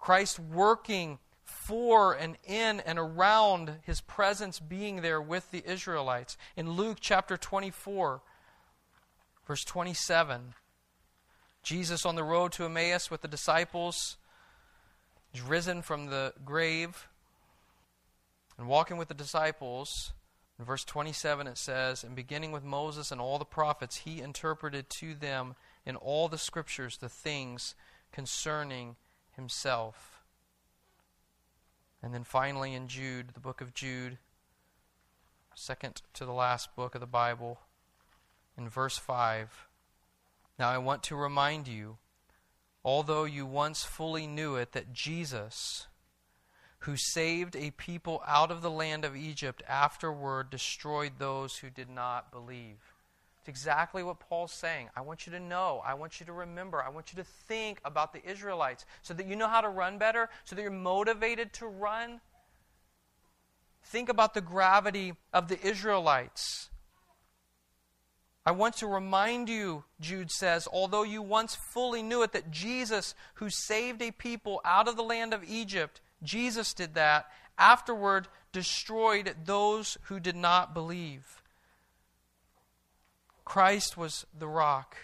Christ 0.00 0.40
working 0.40 1.20
for 1.66 2.12
and 2.12 2.36
in 2.44 2.78
and 2.78 2.96
around 2.96 3.78
his 3.82 4.00
presence 4.00 4.60
being 4.60 5.02
there 5.02 5.20
with 5.20 5.50
the 5.50 5.68
Israelites. 5.68 6.36
In 6.56 6.70
Luke 6.70 6.98
chapter 7.00 7.36
24, 7.36 8.20
verse 9.48 9.64
27, 9.64 10.54
Jesus 11.64 12.06
on 12.06 12.14
the 12.14 12.22
road 12.22 12.52
to 12.52 12.64
Emmaus 12.64 13.10
with 13.10 13.22
the 13.22 13.28
disciples 13.28 14.16
is 15.34 15.42
risen 15.42 15.82
from 15.82 16.06
the 16.06 16.32
grave 16.44 17.08
and 18.56 18.68
walking 18.68 18.96
with 18.96 19.08
the 19.08 19.14
disciples. 19.14 20.12
In 20.60 20.64
verse 20.64 20.84
27, 20.84 21.48
it 21.48 21.58
says, 21.58 22.04
And 22.04 22.14
beginning 22.14 22.52
with 22.52 22.62
Moses 22.62 23.10
and 23.10 23.20
all 23.20 23.40
the 23.40 23.44
prophets, 23.44 23.96
he 23.96 24.20
interpreted 24.20 24.88
to 25.00 25.14
them 25.14 25.56
in 25.84 25.96
all 25.96 26.28
the 26.28 26.38
scriptures 26.38 26.98
the 26.98 27.08
things 27.08 27.74
concerning 28.12 28.94
himself. 29.34 30.15
And 32.02 32.14
then 32.14 32.24
finally 32.24 32.74
in 32.74 32.88
Jude, 32.88 33.30
the 33.34 33.40
book 33.40 33.60
of 33.60 33.74
Jude, 33.74 34.18
second 35.54 36.02
to 36.14 36.24
the 36.24 36.32
last 36.32 36.74
book 36.76 36.94
of 36.94 37.00
the 37.00 37.06
Bible, 37.06 37.60
in 38.56 38.68
verse 38.68 38.98
5. 38.98 39.66
Now 40.58 40.70
I 40.70 40.78
want 40.78 41.02
to 41.04 41.16
remind 41.16 41.68
you, 41.68 41.98
although 42.84 43.24
you 43.24 43.44
once 43.46 43.84
fully 43.84 44.26
knew 44.26 44.56
it, 44.56 44.72
that 44.72 44.92
Jesus 44.92 45.86
who 46.80 46.96
saved 46.96 47.56
a 47.56 47.72
people 47.72 48.22
out 48.26 48.50
of 48.50 48.62
the 48.62 48.70
land 48.70 49.04
of 49.04 49.16
Egypt, 49.16 49.62
afterward 49.68 50.50
destroyed 50.50 51.14
those 51.18 51.56
who 51.56 51.68
did 51.70 51.90
not 51.90 52.30
believe. 52.30 52.95
Exactly 53.48 54.02
what 54.02 54.18
Paul's 54.18 54.52
saying. 54.52 54.88
I 54.96 55.00
want 55.02 55.26
you 55.26 55.32
to 55.32 55.40
know. 55.40 55.82
I 55.84 55.94
want 55.94 56.20
you 56.20 56.26
to 56.26 56.32
remember. 56.32 56.82
I 56.82 56.88
want 56.88 57.12
you 57.12 57.22
to 57.22 57.28
think 57.48 57.80
about 57.84 58.12
the 58.12 58.24
Israelites 58.28 58.84
so 59.02 59.14
that 59.14 59.26
you 59.26 59.36
know 59.36 59.48
how 59.48 59.60
to 59.60 59.68
run 59.68 59.98
better, 59.98 60.28
so 60.44 60.56
that 60.56 60.62
you're 60.62 60.70
motivated 60.70 61.52
to 61.54 61.66
run. 61.66 62.20
Think 63.84 64.08
about 64.08 64.34
the 64.34 64.40
gravity 64.40 65.14
of 65.32 65.48
the 65.48 65.64
Israelites. 65.64 66.70
I 68.44 68.52
want 68.52 68.76
to 68.76 68.86
remind 68.86 69.48
you, 69.48 69.84
Jude 70.00 70.30
says, 70.30 70.68
although 70.72 71.02
you 71.02 71.20
once 71.20 71.56
fully 71.56 72.02
knew 72.02 72.22
it, 72.22 72.32
that 72.32 72.50
Jesus, 72.50 73.14
who 73.34 73.50
saved 73.50 74.00
a 74.02 74.12
people 74.12 74.60
out 74.64 74.86
of 74.86 74.96
the 74.96 75.02
land 75.02 75.34
of 75.34 75.42
Egypt, 75.44 76.00
Jesus 76.22 76.72
did 76.72 76.94
that, 76.94 77.26
afterward 77.58 78.28
destroyed 78.52 79.34
those 79.44 79.98
who 80.04 80.20
did 80.20 80.36
not 80.36 80.74
believe. 80.74 81.42
Christ 83.46 83.96
was 83.96 84.26
the 84.36 84.48
rock. 84.48 84.96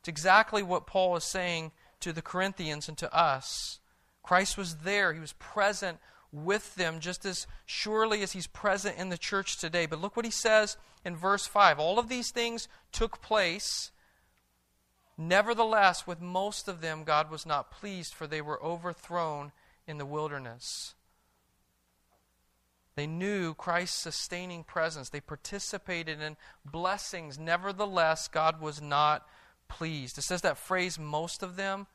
It's 0.00 0.08
exactly 0.08 0.64
what 0.64 0.86
Paul 0.86 1.14
is 1.14 1.24
saying 1.24 1.70
to 2.00 2.12
the 2.12 2.22
Corinthians 2.22 2.88
and 2.88 2.98
to 2.98 3.14
us. 3.14 3.78
Christ 4.24 4.58
was 4.58 4.76
there, 4.78 5.12
he 5.12 5.20
was 5.20 5.34
present 5.34 5.98
with 6.32 6.74
them 6.74 6.98
just 6.98 7.24
as 7.24 7.46
surely 7.64 8.22
as 8.22 8.32
he's 8.32 8.48
present 8.48 8.98
in 8.98 9.10
the 9.10 9.18
church 9.18 9.58
today. 9.58 9.86
But 9.86 10.00
look 10.00 10.16
what 10.16 10.24
he 10.24 10.30
says 10.30 10.76
in 11.04 11.14
verse 11.14 11.46
5. 11.46 11.78
All 11.78 11.98
of 11.98 12.08
these 12.08 12.30
things 12.30 12.68
took 12.90 13.20
place. 13.20 13.92
Nevertheless, 15.18 16.06
with 16.06 16.20
most 16.20 16.68
of 16.68 16.80
them, 16.80 17.04
God 17.04 17.30
was 17.30 17.46
not 17.46 17.70
pleased, 17.70 18.14
for 18.14 18.26
they 18.26 18.40
were 18.40 18.62
overthrown 18.62 19.52
in 19.86 19.98
the 19.98 20.06
wilderness. 20.06 20.94
They 22.96 23.06
knew 23.06 23.52
Christ's 23.54 24.00
sustaining 24.00 24.64
presence. 24.64 25.10
They 25.10 25.20
participated 25.20 26.20
in 26.22 26.36
blessings. 26.64 27.38
Nevertheless, 27.38 28.26
God 28.26 28.60
was 28.60 28.80
not 28.80 29.28
pleased. 29.68 30.16
It 30.16 30.22
says 30.22 30.40
that 30.40 30.56
phrase, 30.56 30.98
most 30.98 31.42
of 31.42 31.56
them, 31.56 31.86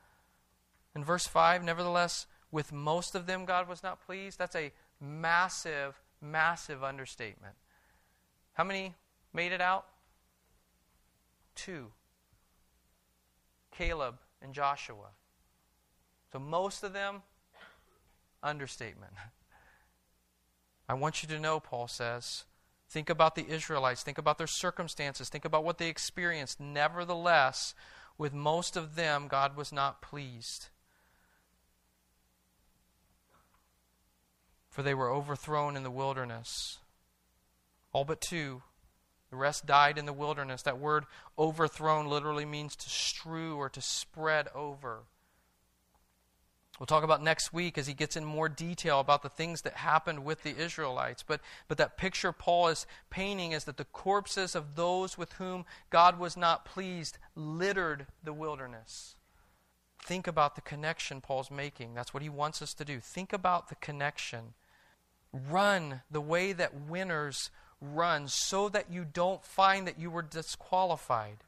in 0.96 1.04
verse 1.04 1.26
5. 1.26 1.64
Nevertheless, 1.64 2.28
with 2.52 2.72
most 2.72 3.16
of 3.16 3.26
them, 3.26 3.46
God 3.46 3.68
was 3.68 3.82
not 3.82 4.06
pleased. 4.06 4.38
That's 4.38 4.56
a 4.56 4.72
massive, 5.00 6.00
massive 6.22 6.84
understatement. 6.84 7.56
How 8.54 8.64
many 8.64 8.94
made 9.34 9.54
it 9.54 9.62
out? 9.62 9.88
Two 11.56 11.92
Caleb 13.72 14.16
and 14.42 14.54
Joshua. 14.54 15.10
So 16.32 16.40
most 16.40 16.84
of 16.84 16.94
them 16.94 17.24
understatement. 18.44 19.14
I 20.92 20.94
want 20.94 21.24
you 21.24 21.30
to 21.30 21.40
know, 21.40 21.62
Paul 21.62 21.88
says, 21.88 22.44
think 22.90 23.10
about 23.10 23.36
the 23.36 23.48
Israelites, 23.48 24.04
think 24.04 24.18
about 24.18 24.38
their 24.38 24.46
circumstances, 24.46 25.30
think 25.30 25.46
about 25.46 25.64
what 25.64 25.78
they 25.78 25.88
experienced. 25.88 26.60
Nevertheless, 26.60 27.74
with 28.18 28.34
most 28.34 28.76
of 28.76 28.96
them, 28.96 29.30
God 29.30 29.56
was 29.56 29.72
not 29.72 30.02
pleased. 30.02 30.68
For 34.70 34.84
they 34.84 34.94
were 34.94 35.10
overthrown 35.10 35.78
in 35.78 35.84
the 35.84 35.90
wilderness. 35.90 36.80
All 37.94 38.04
but 38.04 38.20
two. 38.20 38.62
The 39.30 39.38
rest 39.38 39.66
died 39.66 39.98
in 39.98 40.06
the 40.06 40.12
wilderness. 40.12 40.62
That 40.64 40.78
word 40.78 41.06
overthrown 41.40 42.08
literally 42.08 42.44
means 42.44 42.76
to 42.76 42.90
strew 42.90 43.56
or 43.56 43.70
to 43.70 43.80
spread 43.80 44.50
over. 44.54 45.04
We'll 46.82 46.88
talk 46.88 47.04
about 47.04 47.22
next 47.22 47.54
week 47.54 47.78
as 47.78 47.86
he 47.86 47.94
gets 47.94 48.16
in 48.16 48.26
more 48.26 48.50
detail 48.50 49.00
about 49.00 49.22
the 49.22 49.30
things 49.30 49.62
that 49.62 49.74
happened 49.74 50.26
with 50.26 50.42
the 50.42 50.58
Israelites. 50.58 51.22
But, 51.22 51.40
but 51.68 51.78
that 51.78 51.96
picture 51.96 52.32
Paul 52.32 52.70
is 52.70 52.88
painting 53.12 53.52
is 53.52 53.66
that 53.66 53.78
the 53.78 53.86
corpses 53.86 54.56
of 54.56 54.76
those 54.76 55.16
with 55.16 55.34
whom 55.34 55.66
God 55.92 56.18
was 56.18 56.36
not 56.36 56.66
pleased 56.66 57.20
littered 57.36 58.08
the 58.24 58.34
wilderness. 58.34 59.16
Think 60.04 60.26
about 60.26 60.56
the 60.56 60.62
connection 60.62 61.22
Paul's 61.22 61.52
making. 61.52 61.94
That's 61.94 62.16
what 62.16 62.24
he 62.24 62.30
wants 62.30 62.64
us 62.64 62.74
to 62.74 62.84
do. 62.84 63.00
Think 63.00 63.32
about 63.32 63.70
the 63.70 63.76
connection. 63.76 64.56
Run 65.32 66.02
the 66.10 66.20
way 66.20 66.52
that 66.52 66.74
winners 66.74 67.52
run 67.80 68.28
so 68.28 68.70
that 68.70 68.92
you 68.92 69.06
don't 69.06 69.46
find 69.46 69.86
that 69.86 70.00
you 70.00 70.10
were 70.10 70.24
disqualified. 70.24 71.44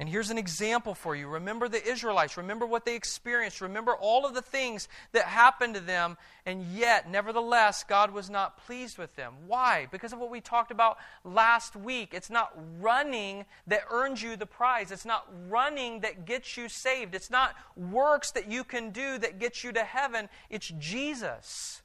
And 0.00 0.08
here's 0.08 0.30
an 0.30 0.38
example 0.38 0.94
for 0.94 1.16
you. 1.16 1.26
Remember 1.26 1.68
the 1.68 1.84
Israelites. 1.84 2.36
Remember 2.36 2.64
what 2.64 2.84
they 2.84 2.94
experienced. 2.94 3.60
Remember 3.60 3.96
all 3.96 4.24
of 4.24 4.32
the 4.32 4.42
things 4.42 4.88
that 5.10 5.24
happened 5.24 5.74
to 5.74 5.80
them, 5.80 6.16
and 6.46 6.62
yet, 6.66 7.10
nevertheless, 7.10 7.82
God 7.82 8.12
was 8.12 8.30
not 8.30 8.64
pleased 8.64 8.96
with 8.96 9.16
them. 9.16 9.34
Why? 9.48 9.88
Because 9.90 10.12
of 10.12 10.20
what 10.20 10.30
we 10.30 10.40
talked 10.40 10.70
about 10.70 10.98
last 11.24 11.74
week. 11.74 12.14
It's 12.14 12.30
not 12.30 12.52
running 12.78 13.44
that 13.66 13.82
earns 13.90 14.22
you 14.22 14.36
the 14.36 14.46
prize, 14.46 14.92
it's 14.92 15.04
not 15.04 15.26
running 15.48 16.00
that 16.00 16.26
gets 16.26 16.56
you 16.56 16.68
saved, 16.68 17.16
it's 17.16 17.30
not 17.30 17.56
works 17.76 18.30
that 18.32 18.48
you 18.48 18.62
can 18.62 18.90
do 18.90 19.18
that 19.18 19.40
gets 19.40 19.64
you 19.64 19.72
to 19.72 19.82
heaven. 19.82 20.28
It's 20.48 20.72
Jesus. 20.78 21.82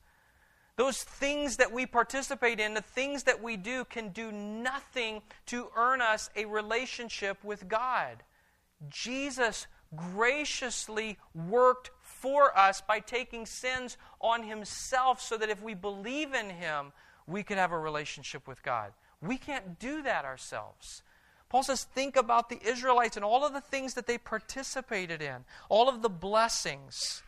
Those 0.76 1.04
things 1.04 1.58
that 1.58 1.72
we 1.72 1.86
participate 1.86 2.60
in, 2.60 2.74
the 2.74 2.82
things 2.82 3.24
that 3.24 3.44
we 3.44 3.58
do, 3.58 3.86
can 3.86 4.10
do 4.10 4.32
nothing 4.32 5.22
to 5.48 5.68
earn 5.76 6.02
us 6.02 6.30
a 6.36 6.46
relationship 6.46 7.44
with 7.44 7.68
God. 7.68 8.24
Jesus 8.90 9.68
graciously 9.96 11.18
worked 11.36 11.92
for 12.02 12.58
us 12.58 12.82
by 12.82 13.00
taking 13.00 13.46
sins 13.46 13.98
on 14.20 14.44
himself 14.44 15.22
so 15.22 15.38
that 15.38 15.50
if 15.50 15.62
we 15.62 15.76
believe 15.76 16.34
in 16.34 16.50
him, 16.50 16.92
we 17.28 17.44
could 17.44 17.58
have 17.58 17.72
a 17.72 17.80
relationship 17.80 18.48
with 18.48 18.64
God. 18.64 18.94
We 19.22 19.38
can't 19.38 19.80
do 19.80 20.02
that 20.02 20.26
ourselves. 20.26 21.04
Paul 21.50 21.64
says, 21.64 21.84
think 21.84 22.16
about 22.16 22.50
the 22.50 22.60
Israelites 22.68 23.16
and 23.16 23.24
all 23.24 23.46
of 23.46 23.54
the 23.54 23.62
things 23.62 23.94
that 23.94 24.08
they 24.08 24.18
participated 24.18 25.22
in, 25.22 25.46
all 25.70 25.88
of 25.88 26.02
the 26.02 26.10
blessings. 26.10 27.22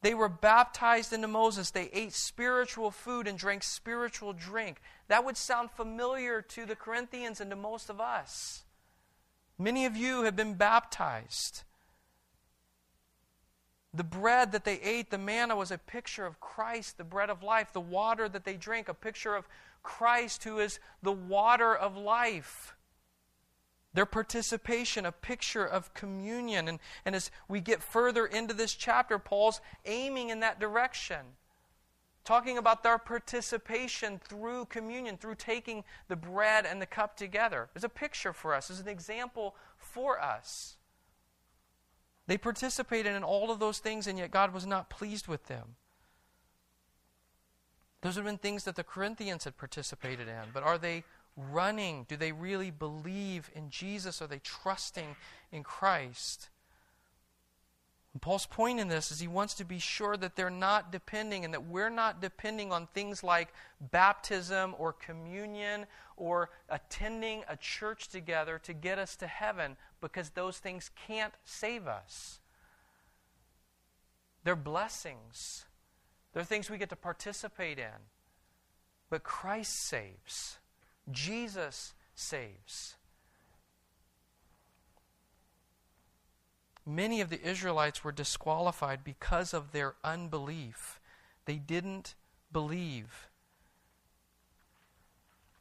They 0.00 0.14
were 0.14 0.28
baptized 0.28 1.12
into 1.12 1.26
Moses. 1.26 1.70
They 1.70 1.90
ate 1.92 2.12
spiritual 2.12 2.90
food 2.90 3.26
and 3.26 3.36
drank 3.36 3.64
spiritual 3.64 4.32
drink. 4.32 4.80
That 5.08 5.24
would 5.24 5.36
sound 5.36 5.70
familiar 5.70 6.40
to 6.40 6.66
the 6.66 6.76
Corinthians 6.76 7.40
and 7.40 7.50
to 7.50 7.56
most 7.56 7.90
of 7.90 8.00
us. 8.00 8.64
Many 9.58 9.86
of 9.86 9.96
you 9.96 10.22
have 10.22 10.36
been 10.36 10.54
baptized. 10.54 11.64
The 13.92 14.04
bread 14.04 14.52
that 14.52 14.64
they 14.64 14.80
ate, 14.80 15.10
the 15.10 15.18
manna, 15.18 15.56
was 15.56 15.72
a 15.72 15.78
picture 15.78 16.26
of 16.26 16.38
Christ, 16.38 16.98
the 16.98 17.04
bread 17.04 17.30
of 17.30 17.42
life. 17.42 17.72
The 17.72 17.80
water 17.80 18.28
that 18.28 18.44
they 18.44 18.56
drank, 18.56 18.88
a 18.88 18.94
picture 18.94 19.34
of 19.34 19.48
Christ, 19.82 20.44
who 20.44 20.60
is 20.60 20.78
the 21.02 21.10
water 21.10 21.74
of 21.74 21.96
life. 21.96 22.76
Their 23.94 24.06
participation, 24.06 25.06
a 25.06 25.12
picture 25.12 25.64
of 25.64 25.94
communion. 25.94 26.68
And, 26.68 26.78
and 27.04 27.14
as 27.14 27.30
we 27.48 27.60
get 27.60 27.82
further 27.82 28.26
into 28.26 28.54
this 28.54 28.74
chapter, 28.74 29.18
Paul's 29.18 29.60
aiming 29.86 30.30
in 30.30 30.40
that 30.40 30.60
direction. 30.60 31.18
Talking 32.24 32.58
about 32.58 32.82
their 32.82 32.98
participation 32.98 34.20
through 34.22 34.66
communion, 34.66 35.16
through 35.16 35.36
taking 35.36 35.84
the 36.08 36.16
bread 36.16 36.66
and 36.66 36.82
the 36.82 36.86
cup 36.86 37.16
together. 37.16 37.70
It's 37.74 37.84
a 37.84 37.88
picture 37.88 38.34
for 38.34 38.54
us, 38.54 38.68
it's 38.68 38.80
an 38.80 38.88
example 38.88 39.54
for 39.78 40.20
us. 40.20 40.76
They 42.26 42.36
participated 42.36 43.14
in 43.14 43.24
all 43.24 43.50
of 43.50 43.58
those 43.58 43.78
things, 43.78 44.06
and 44.06 44.18
yet 44.18 44.30
God 44.30 44.52
was 44.52 44.66
not 44.66 44.90
pleased 44.90 45.26
with 45.28 45.46
them. 45.46 45.76
Those 48.02 48.16
have 48.16 48.26
been 48.26 48.38
things 48.38 48.64
that 48.64 48.76
the 48.76 48.84
Corinthians 48.84 49.44
had 49.44 49.56
participated 49.56 50.28
in, 50.28 50.50
but 50.52 50.62
are 50.62 50.76
they 50.76 51.04
running? 51.52 52.04
Do 52.08 52.16
they 52.16 52.32
really 52.32 52.70
believe 52.70 53.50
in 53.54 53.70
Jesus? 53.70 54.20
Are 54.20 54.26
they 54.26 54.40
trusting 54.40 55.16
in 55.52 55.62
Christ? 55.62 56.48
And 58.12 58.22
Paul's 58.22 58.46
point 58.46 58.80
in 58.80 58.88
this 58.88 59.12
is 59.12 59.20
he 59.20 59.28
wants 59.28 59.54
to 59.54 59.64
be 59.64 59.78
sure 59.78 60.16
that 60.16 60.34
they're 60.34 60.50
not 60.50 60.90
depending 60.90 61.44
and 61.44 61.54
that 61.54 61.66
we're 61.66 61.90
not 61.90 62.20
depending 62.20 62.72
on 62.72 62.88
things 62.88 63.22
like 63.22 63.52
baptism 63.80 64.74
or 64.78 64.92
communion 64.92 65.86
or 66.16 66.50
attending 66.68 67.44
a 67.48 67.56
church 67.56 68.08
together 68.08 68.58
to 68.64 68.72
get 68.72 68.98
us 68.98 69.14
to 69.16 69.26
heaven 69.26 69.76
because 70.00 70.30
those 70.30 70.58
things 70.58 70.90
can't 71.06 71.34
save 71.44 71.86
us. 71.86 72.40
They're 74.42 74.56
blessings, 74.56 75.66
they're 76.32 76.44
things 76.44 76.70
we 76.70 76.78
get 76.78 76.88
to 76.90 76.96
participate 76.96 77.78
in. 77.78 78.08
But 79.10 79.22
Christ 79.22 79.76
saves. 79.76 80.58
Jesus 81.10 81.94
saves. 82.14 82.96
Many 86.84 87.20
of 87.20 87.28
the 87.28 87.42
Israelites 87.46 88.02
were 88.02 88.12
disqualified 88.12 89.04
because 89.04 89.52
of 89.52 89.72
their 89.72 89.94
unbelief. 90.02 91.00
They 91.44 91.56
didn't 91.56 92.14
believe. 92.50 93.28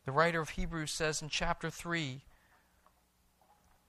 The 0.06 0.14
writer 0.14 0.40
of 0.40 0.52
Hebrews 0.52 0.92
says 0.92 1.22
in 1.22 1.28
chapter 1.28 1.70
3, 1.70 2.22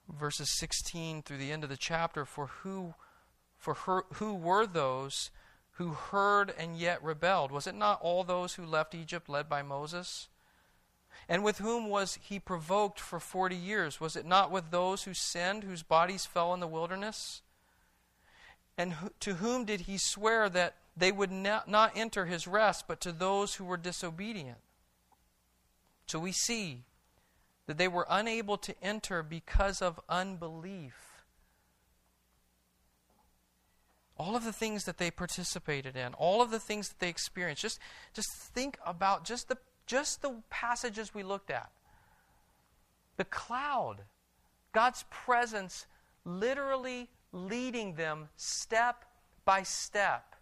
verses 0.08 0.50
16 0.58 1.22
through 1.22 1.36
the 1.36 1.52
end 1.52 1.62
of 1.62 1.70
the 1.70 1.76
chapter, 1.76 2.24
For 2.24 2.46
who, 2.46 2.94
for 3.56 3.74
her, 3.74 4.02
who 4.14 4.34
were 4.34 4.66
those 4.66 5.30
who 5.72 5.90
heard 5.90 6.52
and 6.58 6.76
yet 6.76 7.02
rebelled? 7.04 7.52
Was 7.52 7.68
it 7.68 7.74
not 7.76 8.00
all 8.02 8.24
those 8.24 8.54
who 8.54 8.66
left 8.66 8.96
Egypt 8.96 9.28
led 9.28 9.48
by 9.48 9.62
Moses? 9.62 10.28
And 11.28 11.44
with 11.44 11.58
whom 11.58 11.88
was 11.88 12.18
he 12.22 12.38
provoked 12.38 12.98
for 12.98 13.20
forty 13.20 13.56
years? 13.56 14.00
Was 14.00 14.16
it 14.16 14.24
not 14.24 14.50
with 14.50 14.70
those 14.70 15.02
who 15.02 15.12
sinned, 15.12 15.62
whose 15.62 15.82
bodies 15.82 16.24
fell 16.24 16.54
in 16.54 16.60
the 16.60 16.66
wilderness? 16.66 17.42
And 18.78 18.94
to 19.20 19.34
whom 19.34 19.64
did 19.64 19.82
he 19.82 19.98
swear 19.98 20.48
that 20.48 20.76
they 20.96 21.12
would 21.12 21.30
not 21.30 21.92
enter 21.94 22.26
his 22.26 22.46
rest, 22.46 22.86
but 22.88 23.00
to 23.02 23.12
those 23.12 23.56
who 23.56 23.64
were 23.64 23.76
disobedient? 23.76 24.58
So 26.06 26.18
we 26.18 26.32
see 26.32 26.84
that 27.66 27.76
they 27.76 27.88
were 27.88 28.06
unable 28.08 28.56
to 28.56 28.74
enter 28.82 29.22
because 29.22 29.82
of 29.82 30.00
unbelief. 30.08 31.08
all 34.18 34.34
of 34.34 34.44
the 34.44 34.52
things 34.52 34.84
that 34.84 34.98
they 34.98 35.10
participated 35.10 35.96
in, 35.96 36.12
all 36.14 36.42
of 36.42 36.50
the 36.50 36.58
things 36.58 36.88
that 36.88 36.98
they 36.98 37.08
experienced. 37.08 37.62
Just, 37.62 37.78
just 38.12 38.30
think 38.32 38.76
about 38.84 39.24
just 39.24 39.48
the 39.48 39.56
just 39.88 40.22
the 40.22 40.34
passages 40.50 41.14
we 41.14 41.22
looked 41.24 41.50
at. 41.50 41.70
The 43.16 43.24
cloud, 43.24 44.02
God's 44.72 45.04
presence 45.10 45.86
literally 46.24 47.08
leading 47.32 47.94
them 47.94 48.28
step 48.36 49.04
by 49.44 49.62
step. 49.62 50.36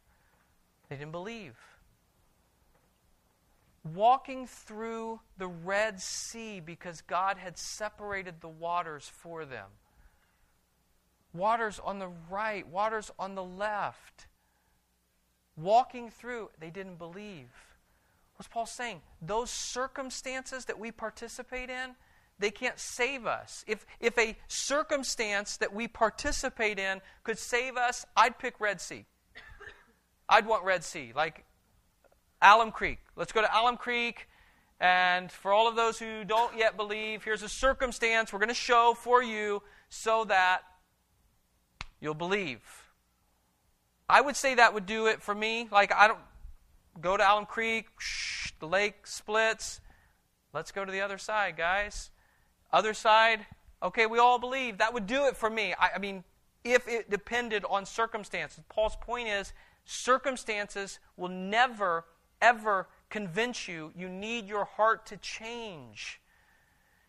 They 0.89 0.97
didn't 0.97 1.13
believe. 1.13 1.57
Walking 3.95 4.49
through 4.49 5.21
the 5.39 5.47
Red 5.47 6.01
Sea 6.01 6.61
because 6.61 7.01
God 7.03 7.39
had 7.39 7.57
separated 7.57 8.41
the 8.41 8.49
waters 8.49 9.09
for 9.09 9.45
them. 9.45 9.69
Waters 11.33 11.81
on 11.85 12.01
the 12.01 12.11
right, 12.29 12.67
waters 12.67 13.13
on 13.17 13.37
the 13.37 13.45
left. 13.45 14.27
Walking 15.57 16.11
through, 16.11 16.51
they 16.59 16.71
didn't 16.71 16.97
believe. 16.97 17.76
What's 18.37 18.49
Paul 18.49 18.67
saying? 18.67 19.01
Those 19.23 19.51
circumstances 19.51 20.67
that 20.67 20.79
we 20.79 20.91
participate 20.91 21.71
in, 21.71 21.95
they 22.39 22.51
can't 22.51 22.79
save 22.79 23.27
us. 23.27 23.65
If, 23.67 23.87
if 23.99 24.19
a 24.19 24.37
circumstance 24.47 25.57
that 25.57 25.73
we 25.73 25.89
participate 25.89 26.79
in 26.79 27.01
could 27.25 27.39
save 27.39 27.77
us, 27.77 28.05
I'd 28.15 28.39
pick 28.39 28.61
Red 28.61 28.81
Sea. 28.81 29.07
I'd 30.29 30.47
want 30.47 30.65
Red 30.65 30.85
Sea, 30.85 31.13
like 31.15 31.45
Alum 32.43 32.73
Creek. 32.73 32.99
Let's 33.17 33.33
go 33.33 33.41
to 33.41 33.49
Alum 33.49 33.79
Creek. 33.79 34.29
And 34.79 35.33
for 35.33 35.53
all 35.53 35.69
of 35.69 35.77
those 35.77 35.99
who 35.99 36.25
don't 36.25 36.59
yet 36.59 36.77
believe, 36.77 37.25
here's 37.25 37.43
a 37.43 37.49
circumstance 37.49 38.33
we're 38.33 38.39
going 38.39 38.49
to 38.49 38.55
show 38.55 38.95
for 38.99 39.23
you 39.23 39.63
so 39.89 40.25
that 40.25 40.61
you'll 42.01 42.13
believe. 42.13 42.61
I 44.09 44.21
would 44.21 44.37
say 44.37 44.55
that 44.57 44.75
would 44.75 44.85
do 44.85 45.07
it 45.07 45.23
for 45.23 45.35
me. 45.35 45.69
Like, 45.73 45.93
I 45.95 46.07
don't, 46.07 46.19
go 47.01 47.17
to 47.17 47.23
Alum 47.23 47.47
Creek, 47.47 47.87
shh, 47.99 48.53
the 48.61 48.67
lake 48.67 49.07
splits. 49.07 49.81
Let's 50.53 50.73
go 50.73 50.85
to 50.85 50.93
the 50.93 51.01
other 51.01 51.19
side, 51.19 51.57
guys. 51.57 52.11
Other 52.73 52.95
side, 52.95 53.47
okay, 53.83 54.07
we 54.07 54.19
all 54.19 54.39
believe. 54.39 54.79
That 54.79 54.95
would 54.95 55.07
do 55.07 55.27
it 55.27 55.37
for 55.37 55.51
me. 55.51 55.75
I, 55.79 55.93
I 55.97 55.99
mean, 55.99 56.25
if 56.65 56.89
it 56.89 57.11
depended 57.11 57.65
on 57.69 57.87
circumstances. 57.87 58.65
Paul's 58.69 58.97
point 58.97 59.29
is 59.29 59.53
circumstances 59.85 60.99
will 61.17 61.29
never, 61.29 62.05
ever 62.43 62.89
convince 63.09 63.69
you. 63.69 63.93
You 63.97 64.09
need 64.09 64.47
your 64.47 64.65
heart 64.65 65.07
to 65.07 65.17
change. 65.19 66.21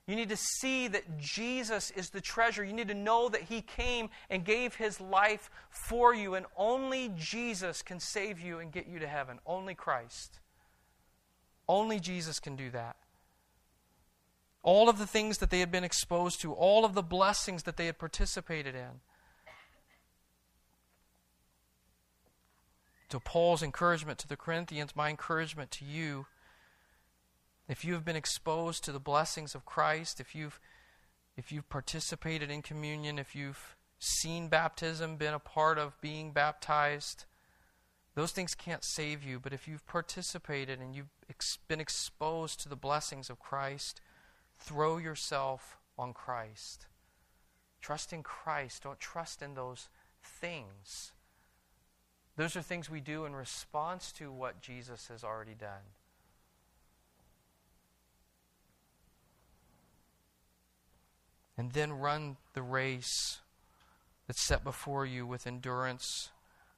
You 0.08 0.16
need 0.16 0.30
to 0.30 0.38
see 0.38 0.88
that 0.88 1.18
Jesus 1.20 1.92
is 1.92 2.10
the 2.10 2.22
treasure. 2.22 2.64
You 2.64 2.72
need 2.72 2.88
to 2.88 2.94
know 2.94 3.28
that 3.28 3.44
He 3.44 3.62
came 3.62 4.10
and 4.30 4.46
gave 4.46 4.76
His 4.76 5.02
life 5.02 5.50
for 5.70 6.16
you, 6.16 6.34
and 6.34 6.46
only 6.56 7.12
Jesus 7.18 7.82
can 7.82 8.00
save 8.00 8.40
you 8.40 8.60
and 8.60 8.72
get 8.72 8.88
you 8.88 9.00
to 9.00 9.08
heaven. 9.08 9.40
Only 9.46 9.76
Christ. 9.76 10.40
Only 11.68 12.00
Jesus 12.00 12.40
can 12.40 12.56
do 12.56 12.70
that. 12.70 12.96
All 14.64 14.88
of 14.88 14.98
the 14.98 15.08
things 15.08 15.40
that 15.40 15.50
they 15.50 15.60
had 15.60 15.72
been 15.72 15.84
exposed 15.84 16.40
to, 16.42 16.54
all 16.54 16.86
of 16.86 16.94
the 16.94 17.04
blessings 17.04 17.64
that 17.64 17.76
they 17.76 17.86
had 17.86 18.00
participated 18.00 18.76
in. 18.76 19.02
So, 23.12 23.20
Paul's 23.20 23.64
encouragement 23.64 24.20
to 24.20 24.28
the 24.28 24.36
Corinthians, 24.38 24.96
my 24.96 25.10
encouragement 25.10 25.72
to 25.72 25.86
you 25.86 26.28
if 27.68 27.84
you 27.84 27.94
have 27.94 28.06
been 28.06 28.16
exposed 28.16 28.84
to 28.86 28.92
the 28.92 29.00
blessings 29.00 29.54
of 29.54 29.66
Christ, 29.66 30.20
if 30.20 30.34
you've, 30.34 30.60
if 31.36 31.52
you've 31.52 31.70
participated 31.70 32.50
in 32.50 32.62
communion, 32.62 33.20
if 33.20 33.36
you've 33.36 33.76
seen 34.00 34.48
baptism, 34.48 35.18
been 35.18 35.34
a 35.34 35.40
part 35.40 35.78
of 35.78 36.00
being 36.00 36.32
baptized, 36.32 37.26
those 38.16 38.32
things 38.32 38.56
can't 38.56 38.84
save 38.84 39.24
you. 39.24 39.40
But 39.40 39.54
if 39.54 39.68
you've 39.68 39.86
participated 39.86 40.80
and 40.80 40.96
you've 40.96 41.14
ex- 41.30 41.58
been 41.68 41.82
exposed 41.82 42.60
to 42.62 42.70
the 42.70 42.76
blessings 42.76 43.30
of 43.30 43.40
Christ, 43.40 44.02
throw 44.58 44.98
yourself 44.98 45.78
on 45.98 46.14
Christ. 46.14 46.88
Trust 47.82 48.14
in 48.14 48.24
Christ. 48.24 48.84
Don't 48.84 49.00
trust 49.00 49.42
in 49.42 49.54
those 49.54 49.90
things. 50.24 51.12
Those 52.38 52.56
are 52.56 52.62
things 52.62 52.90
we 52.90 53.02
do 53.02 53.26
in 53.26 53.36
response 53.36 54.12
to 54.14 54.32
what 54.32 54.62
Jesus 54.62 55.08
has 55.08 55.24
already 55.24 55.56
done. 55.56 55.97
And 61.58 61.72
then 61.72 61.94
run 61.94 62.38
the 62.54 62.62
race 62.62 63.40
that's 64.28 64.42
set 64.42 64.64
before 64.64 65.06
you 65.06 65.26
with 65.26 65.48
endurance. 65.48 66.30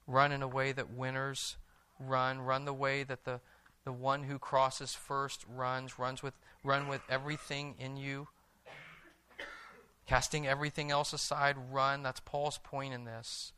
Run 0.07 0.31
in 0.31 0.41
a 0.41 0.47
way 0.47 0.71
that 0.71 0.91
winners 0.91 1.57
run. 1.99 2.39
Run 2.39 2.65
the 2.65 2.73
way 2.73 3.03
that 3.03 3.25
the, 3.25 3.41
the 3.83 3.91
one 3.91 4.23
who 4.23 4.39
crosses 4.39 4.93
first 4.93 5.45
runs. 5.53 5.99
Runs 5.99 6.23
with 6.23 6.33
run 6.63 6.87
with 6.87 7.01
everything 7.09 7.75
in 7.79 7.97
you. 7.97 8.27
Casting 10.07 10.47
everything 10.47 10.89
else 10.89 11.13
aside, 11.13 11.55
run. 11.71 12.01
That's 12.01 12.19
Paul's 12.21 12.57
point 12.57 12.93
in 12.93 13.03
this. 13.03 13.51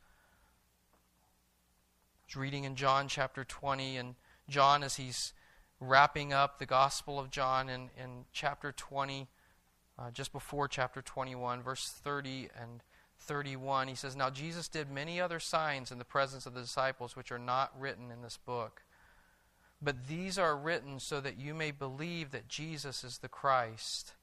Was 2.26 2.36
reading 2.36 2.64
in 2.64 2.76
John 2.76 3.08
chapter 3.08 3.44
20, 3.44 3.96
and 3.96 4.14
John, 4.48 4.82
as 4.82 4.96
he's 4.96 5.32
wrapping 5.80 6.32
up 6.32 6.58
the 6.58 6.66
Gospel 6.66 7.18
of 7.18 7.30
John 7.30 7.68
in, 7.68 7.88
in 7.96 8.26
chapter 8.32 8.70
20, 8.70 9.28
uh, 10.02 10.10
just 10.10 10.32
before 10.32 10.66
chapter 10.66 11.00
21, 11.00 11.62
verse 11.62 11.88
30 12.02 12.48
and 12.60 12.82
31. 13.20 13.88
He 13.88 13.94
says, 13.94 14.16
Now 14.16 14.30
Jesus 14.30 14.68
did 14.68 14.90
many 14.90 15.20
other 15.20 15.38
signs 15.38 15.92
in 15.92 15.98
the 15.98 16.04
presence 16.04 16.46
of 16.46 16.54
the 16.54 16.60
disciples, 16.60 17.14
which 17.14 17.30
are 17.30 17.38
not 17.38 17.72
written 17.78 18.10
in 18.10 18.22
this 18.22 18.38
book. 18.44 18.82
But 19.80 20.08
these 20.08 20.38
are 20.38 20.56
written 20.56 20.98
so 20.98 21.20
that 21.20 21.38
you 21.38 21.54
may 21.54 21.70
believe 21.70 22.30
that 22.30 22.48
Jesus 22.48 23.04
is 23.04 23.18
the 23.18 23.28
Christ, 23.28 24.14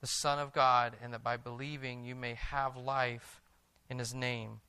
the 0.00 0.06
Son 0.06 0.38
of 0.38 0.52
God, 0.52 0.94
and 1.02 1.12
that 1.12 1.24
by 1.24 1.36
believing 1.36 2.04
you 2.04 2.14
may 2.14 2.34
have 2.34 2.76
life 2.76 3.40
in 3.88 3.98
his 3.98 4.14
name. 4.14 4.60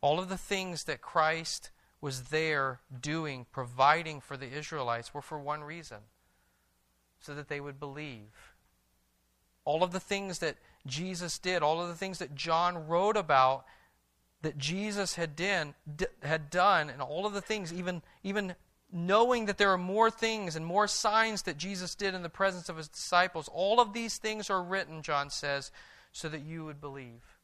All 0.00 0.18
of 0.18 0.28
the 0.28 0.38
things 0.38 0.84
that 0.84 1.02
Christ 1.02 1.70
was 2.00 2.24
there 2.24 2.80
doing, 3.00 3.46
providing 3.52 4.20
for 4.20 4.36
the 4.36 4.50
Israelites, 4.50 5.12
were 5.12 5.22
for 5.22 5.38
one 5.38 5.62
reason 5.62 5.98
so 7.20 7.34
that 7.34 7.48
they 7.48 7.60
would 7.60 7.78
believe. 7.78 8.49
All 9.64 9.82
of 9.82 9.92
the 9.92 10.00
things 10.00 10.38
that 10.40 10.56
Jesus 10.86 11.38
did, 11.38 11.62
all 11.62 11.80
of 11.80 11.88
the 11.88 11.94
things 11.94 12.18
that 12.18 12.34
John 12.34 12.88
wrote 12.88 13.16
about 13.16 13.64
that 14.42 14.56
Jesus 14.56 15.16
had, 15.16 15.36
done, 15.36 15.74
had 16.22 16.50
done, 16.50 16.88
and 16.88 17.02
all 17.02 17.26
of 17.26 17.34
the 17.34 17.42
things, 17.42 17.72
even, 17.72 18.02
even 18.22 18.54
knowing 18.90 19.46
that 19.46 19.58
there 19.58 19.70
are 19.70 19.78
more 19.78 20.10
things 20.10 20.56
and 20.56 20.64
more 20.64 20.86
signs 20.86 21.42
that 21.42 21.58
Jesus 21.58 21.94
did 21.94 22.14
in 22.14 22.22
the 22.22 22.28
presence 22.28 22.68
of 22.68 22.76
his 22.76 22.88
disciples, 22.88 23.48
all 23.52 23.80
of 23.80 23.92
these 23.92 24.16
things 24.16 24.48
are 24.48 24.62
written, 24.62 25.02
John 25.02 25.30
says, 25.30 25.70
so 26.12 26.28
that 26.28 26.40
you 26.40 26.64
would 26.64 26.80
believe. 26.80 27.36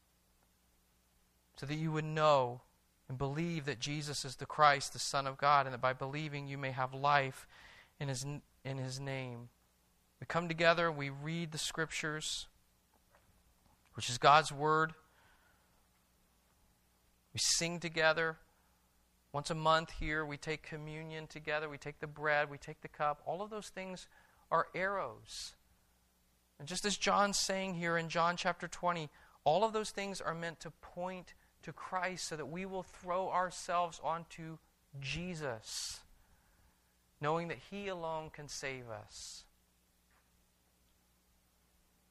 So 1.58 1.66
that 1.66 1.74
you 1.74 1.92
would 1.92 2.04
know 2.04 2.62
and 3.08 3.18
believe 3.18 3.66
that 3.66 3.78
Jesus 3.78 4.24
is 4.24 4.36
the 4.36 4.46
Christ, 4.46 4.92
the 4.92 4.98
Son 4.98 5.26
of 5.26 5.38
God, 5.38 5.66
and 5.66 5.74
that 5.74 5.80
by 5.80 5.92
believing 5.92 6.48
you 6.48 6.58
may 6.58 6.70
have 6.72 6.92
life 6.92 7.46
in 8.00 8.08
his, 8.08 8.26
in 8.64 8.78
his 8.78 8.98
name. 8.98 9.48
We 10.20 10.26
come 10.26 10.48
together, 10.48 10.90
we 10.90 11.10
read 11.10 11.52
the 11.52 11.58
scriptures, 11.58 12.46
which 13.94 14.08
is 14.08 14.18
God's 14.18 14.52
Word. 14.52 14.94
We 17.34 17.40
sing 17.40 17.80
together. 17.80 18.38
Once 19.32 19.50
a 19.50 19.54
month 19.54 19.90
here, 20.00 20.24
we 20.24 20.38
take 20.38 20.62
communion 20.62 21.26
together, 21.26 21.68
we 21.68 21.76
take 21.76 22.00
the 22.00 22.06
bread, 22.06 22.48
we 22.48 22.56
take 22.56 22.80
the 22.80 22.88
cup. 22.88 23.20
All 23.26 23.42
of 23.42 23.50
those 23.50 23.68
things 23.68 24.08
are 24.50 24.68
arrows. 24.74 25.54
And 26.58 26.66
just 26.66 26.86
as 26.86 26.96
John's 26.96 27.38
saying 27.38 27.74
here 27.74 27.98
in 27.98 28.08
John 28.08 28.36
chapter 28.36 28.66
20, 28.66 29.10
all 29.44 29.64
of 29.64 29.72
those 29.72 29.90
things 29.90 30.20
are 30.20 30.34
meant 30.34 30.60
to 30.60 30.70
point 30.70 31.34
to 31.62 31.72
Christ 31.72 32.28
so 32.28 32.36
that 32.36 32.46
we 32.46 32.64
will 32.64 32.82
throw 32.82 33.30
ourselves 33.30 34.00
onto 34.02 34.58
Jesus, 35.00 36.00
knowing 37.20 37.48
that 37.48 37.58
He 37.70 37.88
alone 37.88 38.30
can 38.30 38.48
save 38.48 38.88
us. 38.88 39.44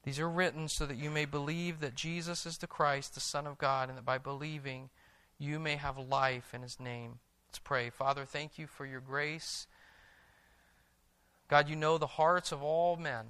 These 0.05 0.19
are 0.19 0.29
written 0.29 0.67
so 0.67 0.85
that 0.85 0.97
you 0.97 1.09
may 1.09 1.25
believe 1.25 1.79
that 1.79 1.95
Jesus 1.95 2.45
is 2.45 2.59
the 2.59 2.67
Christ, 2.67 3.15
the 3.15 3.19
Son 3.19 3.47
of 3.47 3.57
God, 3.57 3.89
and 3.89 3.97
that 3.97 4.05
by 4.05 4.19
believing, 4.19 4.89
you 5.39 5.59
may 5.59 5.77
have 5.77 5.97
life 5.97 6.53
in 6.53 6.61
his 6.61 6.79
name. 6.79 7.19
Let's 7.49 7.57
pray. 7.57 7.89
Father, 7.89 8.23
thank 8.23 8.59
you 8.59 8.67
for 8.67 8.85
your 8.85 9.01
grace. 9.01 9.65
God, 11.47 11.67
you 11.67 11.75
know 11.75 11.97
the 11.97 12.05
hearts 12.05 12.51
of 12.51 12.61
all 12.61 12.97
men. 12.97 13.25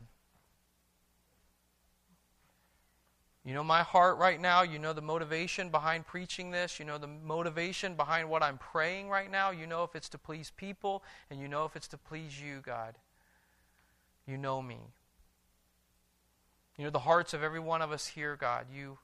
You 3.46 3.54
know 3.54 3.64
my 3.64 3.84
heart 3.84 4.18
right 4.18 4.42
now. 4.42 4.64
You 4.64 4.80
know 4.80 4.92
the 4.92 5.02
motivation 5.02 5.70
behind 5.70 6.08
preaching 6.08 6.52
this. 6.52 6.80
You 6.80 6.86
know 6.86 6.98
the 6.98 7.08
motivation 7.08 7.94
behind 7.94 8.30
what 8.30 8.44
I'm 8.44 8.58
praying 8.58 9.08
right 9.08 9.32
now. 9.32 9.52
You 9.52 9.68
know 9.68 9.84
if 9.84 9.96
it's 9.96 10.10
to 10.10 10.18
please 10.18 10.52
people, 10.58 11.04
and 11.30 11.40
you 11.40 11.48
know 11.48 11.64
if 11.64 11.76
it's 11.76 11.88
to 11.90 11.98
please 11.98 12.42
you, 12.42 12.62
God. 12.66 12.96
You 14.28 14.38
know 14.38 14.62
me. 14.62 14.80
You 16.78 16.84
know 16.84 16.90
the 16.90 17.00
hearts 17.00 17.34
of 17.34 17.42
every 17.42 17.60
one 17.60 17.82
of 17.82 17.92
us 17.92 18.08
here, 18.08 18.36
God. 18.36 18.68
You, 18.74 18.98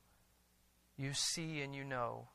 you 0.97 1.13
see 1.13 1.61
and 1.61 1.73
you 1.73 1.83
know. 1.83 2.27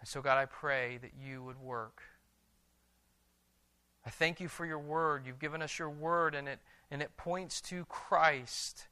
And 0.00 0.08
so, 0.08 0.22
God, 0.22 0.38
I 0.38 0.46
pray 0.46 0.98
that 1.02 1.12
you 1.26 1.42
would 1.42 1.60
work. 1.60 2.02
I 4.06 4.10
thank 4.10 4.40
you 4.40 4.48
for 4.48 4.66
your 4.66 4.78
word. 4.78 5.24
You've 5.26 5.38
given 5.38 5.62
us 5.62 5.78
your 5.78 5.90
word, 5.90 6.34
and 6.34 6.48
it, 6.48 6.60
and 6.90 7.02
it 7.02 7.16
points 7.16 7.60
to 7.62 7.84
Christ, 7.86 8.86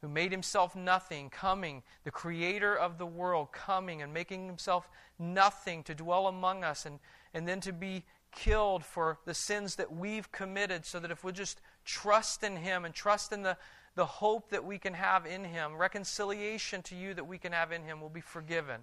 who 0.00 0.08
made 0.08 0.32
himself 0.32 0.74
nothing, 0.74 1.30
coming, 1.30 1.82
the 2.04 2.10
creator 2.10 2.74
of 2.74 2.98
the 2.98 3.06
world, 3.06 3.52
coming 3.52 4.02
and 4.02 4.12
making 4.12 4.46
himself 4.46 4.88
nothing 5.18 5.82
to 5.84 5.94
dwell 5.94 6.26
among 6.26 6.64
us, 6.64 6.86
and, 6.86 7.00
and 7.32 7.46
then 7.46 7.60
to 7.60 7.72
be 7.72 8.04
killed 8.34 8.84
for 8.84 9.18
the 9.24 9.34
sins 9.34 9.76
that 9.76 9.92
we've 9.92 10.30
committed, 10.32 10.84
so 10.84 10.98
that 11.00 11.10
if 11.10 11.24
we 11.24 11.32
just 11.32 11.60
trust 11.84 12.42
in 12.42 12.56
him 12.56 12.84
and 12.84 12.94
trust 12.94 13.32
in 13.32 13.42
the, 13.42 13.56
the 13.94 14.06
hope 14.06 14.50
that 14.50 14.64
we 14.64 14.78
can 14.78 14.94
have 14.94 15.26
in 15.26 15.44
Him, 15.44 15.76
reconciliation 15.76 16.82
to 16.82 16.96
you 16.96 17.14
that 17.14 17.24
we 17.24 17.38
can 17.38 17.52
have 17.52 17.72
in 17.72 17.82
Him 17.82 18.00
will 18.00 18.08
be 18.08 18.20
forgiven. 18.20 18.80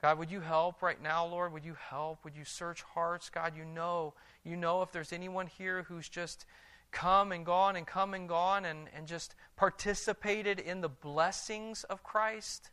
God, 0.00 0.18
would 0.18 0.30
you 0.30 0.40
help 0.40 0.82
right 0.82 1.00
now, 1.00 1.26
Lord? 1.26 1.52
Would 1.52 1.64
you 1.64 1.76
help? 1.78 2.24
Would 2.24 2.36
you 2.36 2.44
search 2.44 2.82
hearts? 2.82 3.30
God, 3.30 3.56
you 3.56 3.64
know, 3.64 4.14
you 4.44 4.56
know 4.56 4.82
if 4.82 4.90
there's 4.90 5.12
anyone 5.12 5.46
here 5.46 5.84
who's 5.84 6.08
just 6.08 6.44
come 6.90 7.32
and 7.32 7.46
gone 7.46 7.76
and 7.76 7.86
come 7.86 8.12
and 8.12 8.28
gone 8.28 8.64
and, 8.64 8.88
and 8.96 9.06
just 9.06 9.34
participated 9.56 10.58
in 10.58 10.80
the 10.80 10.88
blessings 10.88 11.84
of 11.84 12.02
Christ 12.02 12.70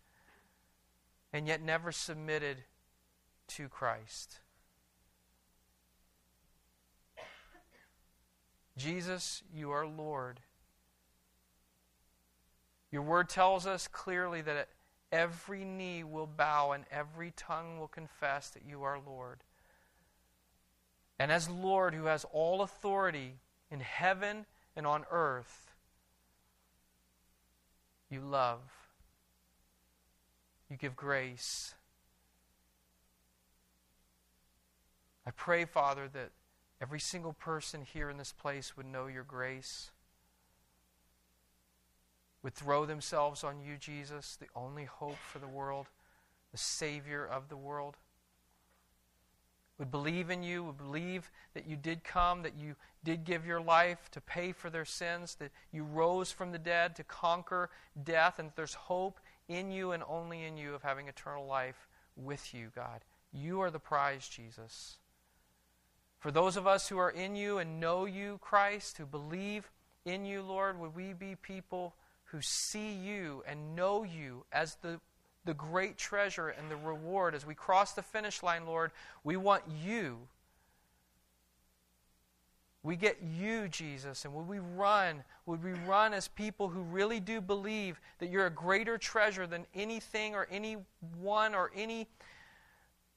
and 1.31 1.47
yet 1.47 1.61
never 1.61 1.91
submitted 1.91 2.57
to 3.49 3.67
Christ. 3.67 4.39
Jesus, 8.77 9.43
you 9.53 9.71
are 9.71 9.85
Lord. 9.85 10.39
Your 12.91 13.01
word 13.01 13.29
tells 13.29 13.67
us 13.67 13.87
clearly 13.87 14.41
that 14.41 14.69
every 15.11 15.65
knee 15.65 16.03
will 16.03 16.27
bow 16.27 16.71
and 16.71 16.85
every 16.91 17.31
tongue 17.35 17.79
will 17.79 17.87
confess 17.87 18.49
that 18.51 18.63
you 18.65 18.83
are 18.83 18.99
Lord. 19.05 19.43
And 21.19 21.31
as 21.31 21.49
Lord, 21.49 21.93
who 21.93 22.05
has 22.05 22.25
all 22.31 22.61
authority 22.61 23.35
in 23.69 23.81
heaven 23.81 24.45
and 24.75 24.87
on 24.87 25.03
earth, 25.11 25.73
you 28.09 28.21
love, 28.21 28.61
you 30.69 30.77
give 30.77 30.95
grace. 30.95 31.75
I 35.29 35.31
pray, 35.31 35.63
Father, 35.63 36.09
that 36.09 36.31
Every 36.81 36.99
single 36.99 37.33
person 37.33 37.81
here 37.81 38.09
in 38.09 38.17
this 38.17 38.31
place 38.31 38.77
would 38.77 38.85
know 38.85 39.07
your 39.07 39.23
grace, 39.23 39.91
would 42.41 42.53
throw 42.53 42.85
themselves 42.85 43.43
on 43.43 43.59
you, 43.59 43.75
Jesus, 43.77 44.37
the 44.37 44.47
only 44.55 44.85
hope 44.85 45.17
for 45.17 45.39
the 45.39 45.47
world, 45.47 45.87
the 46.53 46.57
Savior 46.57 47.25
of 47.25 47.49
the 47.49 47.57
world. 47.57 47.97
Would 49.77 49.91
believe 49.91 50.29
in 50.29 50.41
you, 50.41 50.63
would 50.63 50.77
believe 50.77 51.31
that 51.53 51.67
you 51.67 51.75
did 51.75 52.05
come, 52.05 52.43
that 52.43 52.57
you 52.57 52.75
did 53.03 53.25
give 53.25 53.45
your 53.45 53.61
life 53.61 54.09
to 54.11 54.21
pay 54.21 54.53
for 54.53 54.69
their 54.69 54.85
sins, 54.85 55.35
that 55.35 55.51
you 55.73 55.83
rose 55.83 56.31
from 56.31 56.53
the 56.53 56.59
dead 56.59 56.95
to 56.95 57.03
conquer 57.03 57.69
death, 58.03 58.39
and 58.39 58.49
that 58.49 58.55
there's 58.55 58.73
hope 58.73 59.19
in 59.49 59.69
you 59.69 59.91
and 59.91 60.03
only 60.07 60.45
in 60.45 60.55
you 60.55 60.73
of 60.73 60.83
having 60.83 61.09
eternal 61.09 61.45
life 61.45 61.89
with 62.15 62.53
you, 62.53 62.71
God. 62.73 63.01
You 63.33 63.59
are 63.61 63.71
the 63.71 63.79
prize, 63.79 64.27
Jesus. 64.27 64.97
For 66.19 66.31
those 66.31 66.57
of 66.57 66.67
us 66.67 66.89
who 66.89 66.97
are 66.97 67.09
in 67.09 67.35
you 67.35 67.59
and 67.59 67.79
know 67.79 68.05
you, 68.05 68.39
Christ, 68.41 68.97
who 68.97 69.05
believe 69.05 69.71
in 70.05 70.25
you, 70.25 70.41
Lord, 70.41 70.77
would 70.79 70.93
we 70.93 71.13
be 71.13 71.35
people 71.41 71.95
who 72.25 72.41
see 72.41 72.91
you 72.91 73.41
and 73.47 73.75
know 73.75 74.03
you 74.03 74.43
as 74.51 74.75
the, 74.81 74.99
the 75.45 75.53
great 75.53 75.97
treasure 75.97 76.49
and 76.49 76.69
the 76.69 76.75
reward? 76.75 77.35
As 77.35 77.45
we 77.45 77.55
cross 77.55 77.93
the 77.93 78.01
finish 78.01 78.43
line, 78.43 78.65
Lord, 78.65 78.91
we 79.23 79.37
want 79.37 79.63
you. 79.83 80.19
We 82.83 82.95
get 82.95 83.17
you, 83.21 83.67
Jesus, 83.67 84.25
and 84.25 84.33
would 84.33 84.47
we 84.47 84.59
run? 84.59 85.23
Would 85.45 85.63
we 85.63 85.73
run 85.73 86.13
as 86.13 86.27
people 86.27 86.69
who 86.69 86.81
really 86.81 87.19
do 87.19 87.41
believe 87.41 87.99
that 88.19 88.29
you're 88.29 88.45
a 88.45 88.51
greater 88.51 88.97
treasure 88.97 89.47
than 89.47 89.65
anything 89.73 90.33
or 90.33 90.47
anyone 90.51 91.55
or 91.55 91.71
any 91.75 92.07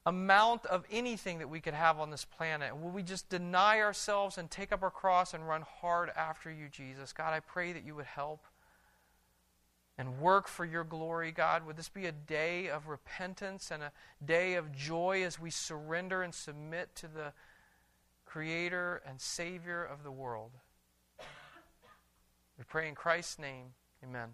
amount 0.04 0.66
of 0.66 0.84
anything 0.90 1.38
that 1.38 1.48
we 1.48 1.60
could 1.60 1.74
have 1.74 1.98
on 1.98 2.10
this 2.10 2.24
planet? 2.24 2.76
Will 2.76 2.90
we 2.90 3.02
just 3.02 3.28
deny 3.28 3.80
ourselves 3.80 4.38
and 4.38 4.50
take 4.50 4.72
up 4.72 4.82
our 4.82 4.90
cross 4.90 5.34
and 5.34 5.46
run 5.46 5.62
hard 5.62 6.10
after 6.16 6.50
you, 6.50 6.68
Jesus? 6.68 7.12
God, 7.12 7.32
I 7.32 7.40
pray 7.40 7.72
that 7.72 7.84
you 7.84 7.94
would 7.94 8.06
help 8.06 8.44
and 9.98 10.18
work 10.18 10.48
for 10.48 10.64
your 10.64 10.84
glory, 10.84 11.30
God. 11.30 11.66
Would 11.66 11.76
this 11.76 11.88
be 11.88 12.06
a 12.06 12.12
day 12.12 12.68
of 12.68 12.88
repentance 12.88 13.70
and 13.70 13.82
a 13.82 13.92
day 14.24 14.54
of 14.54 14.72
joy 14.72 15.22
as 15.22 15.38
we 15.38 15.50
surrender 15.50 16.22
and 16.22 16.34
submit 16.34 16.94
to 16.96 17.06
the 17.06 17.32
Creator 18.24 19.02
and 19.06 19.20
Savior 19.20 19.84
of 19.84 20.02
the 20.02 20.10
world? 20.10 20.52
We 22.58 22.64
pray 22.64 22.88
in 22.88 22.94
Christ's 22.94 23.38
name. 23.38 23.74
Amen. 24.02 24.30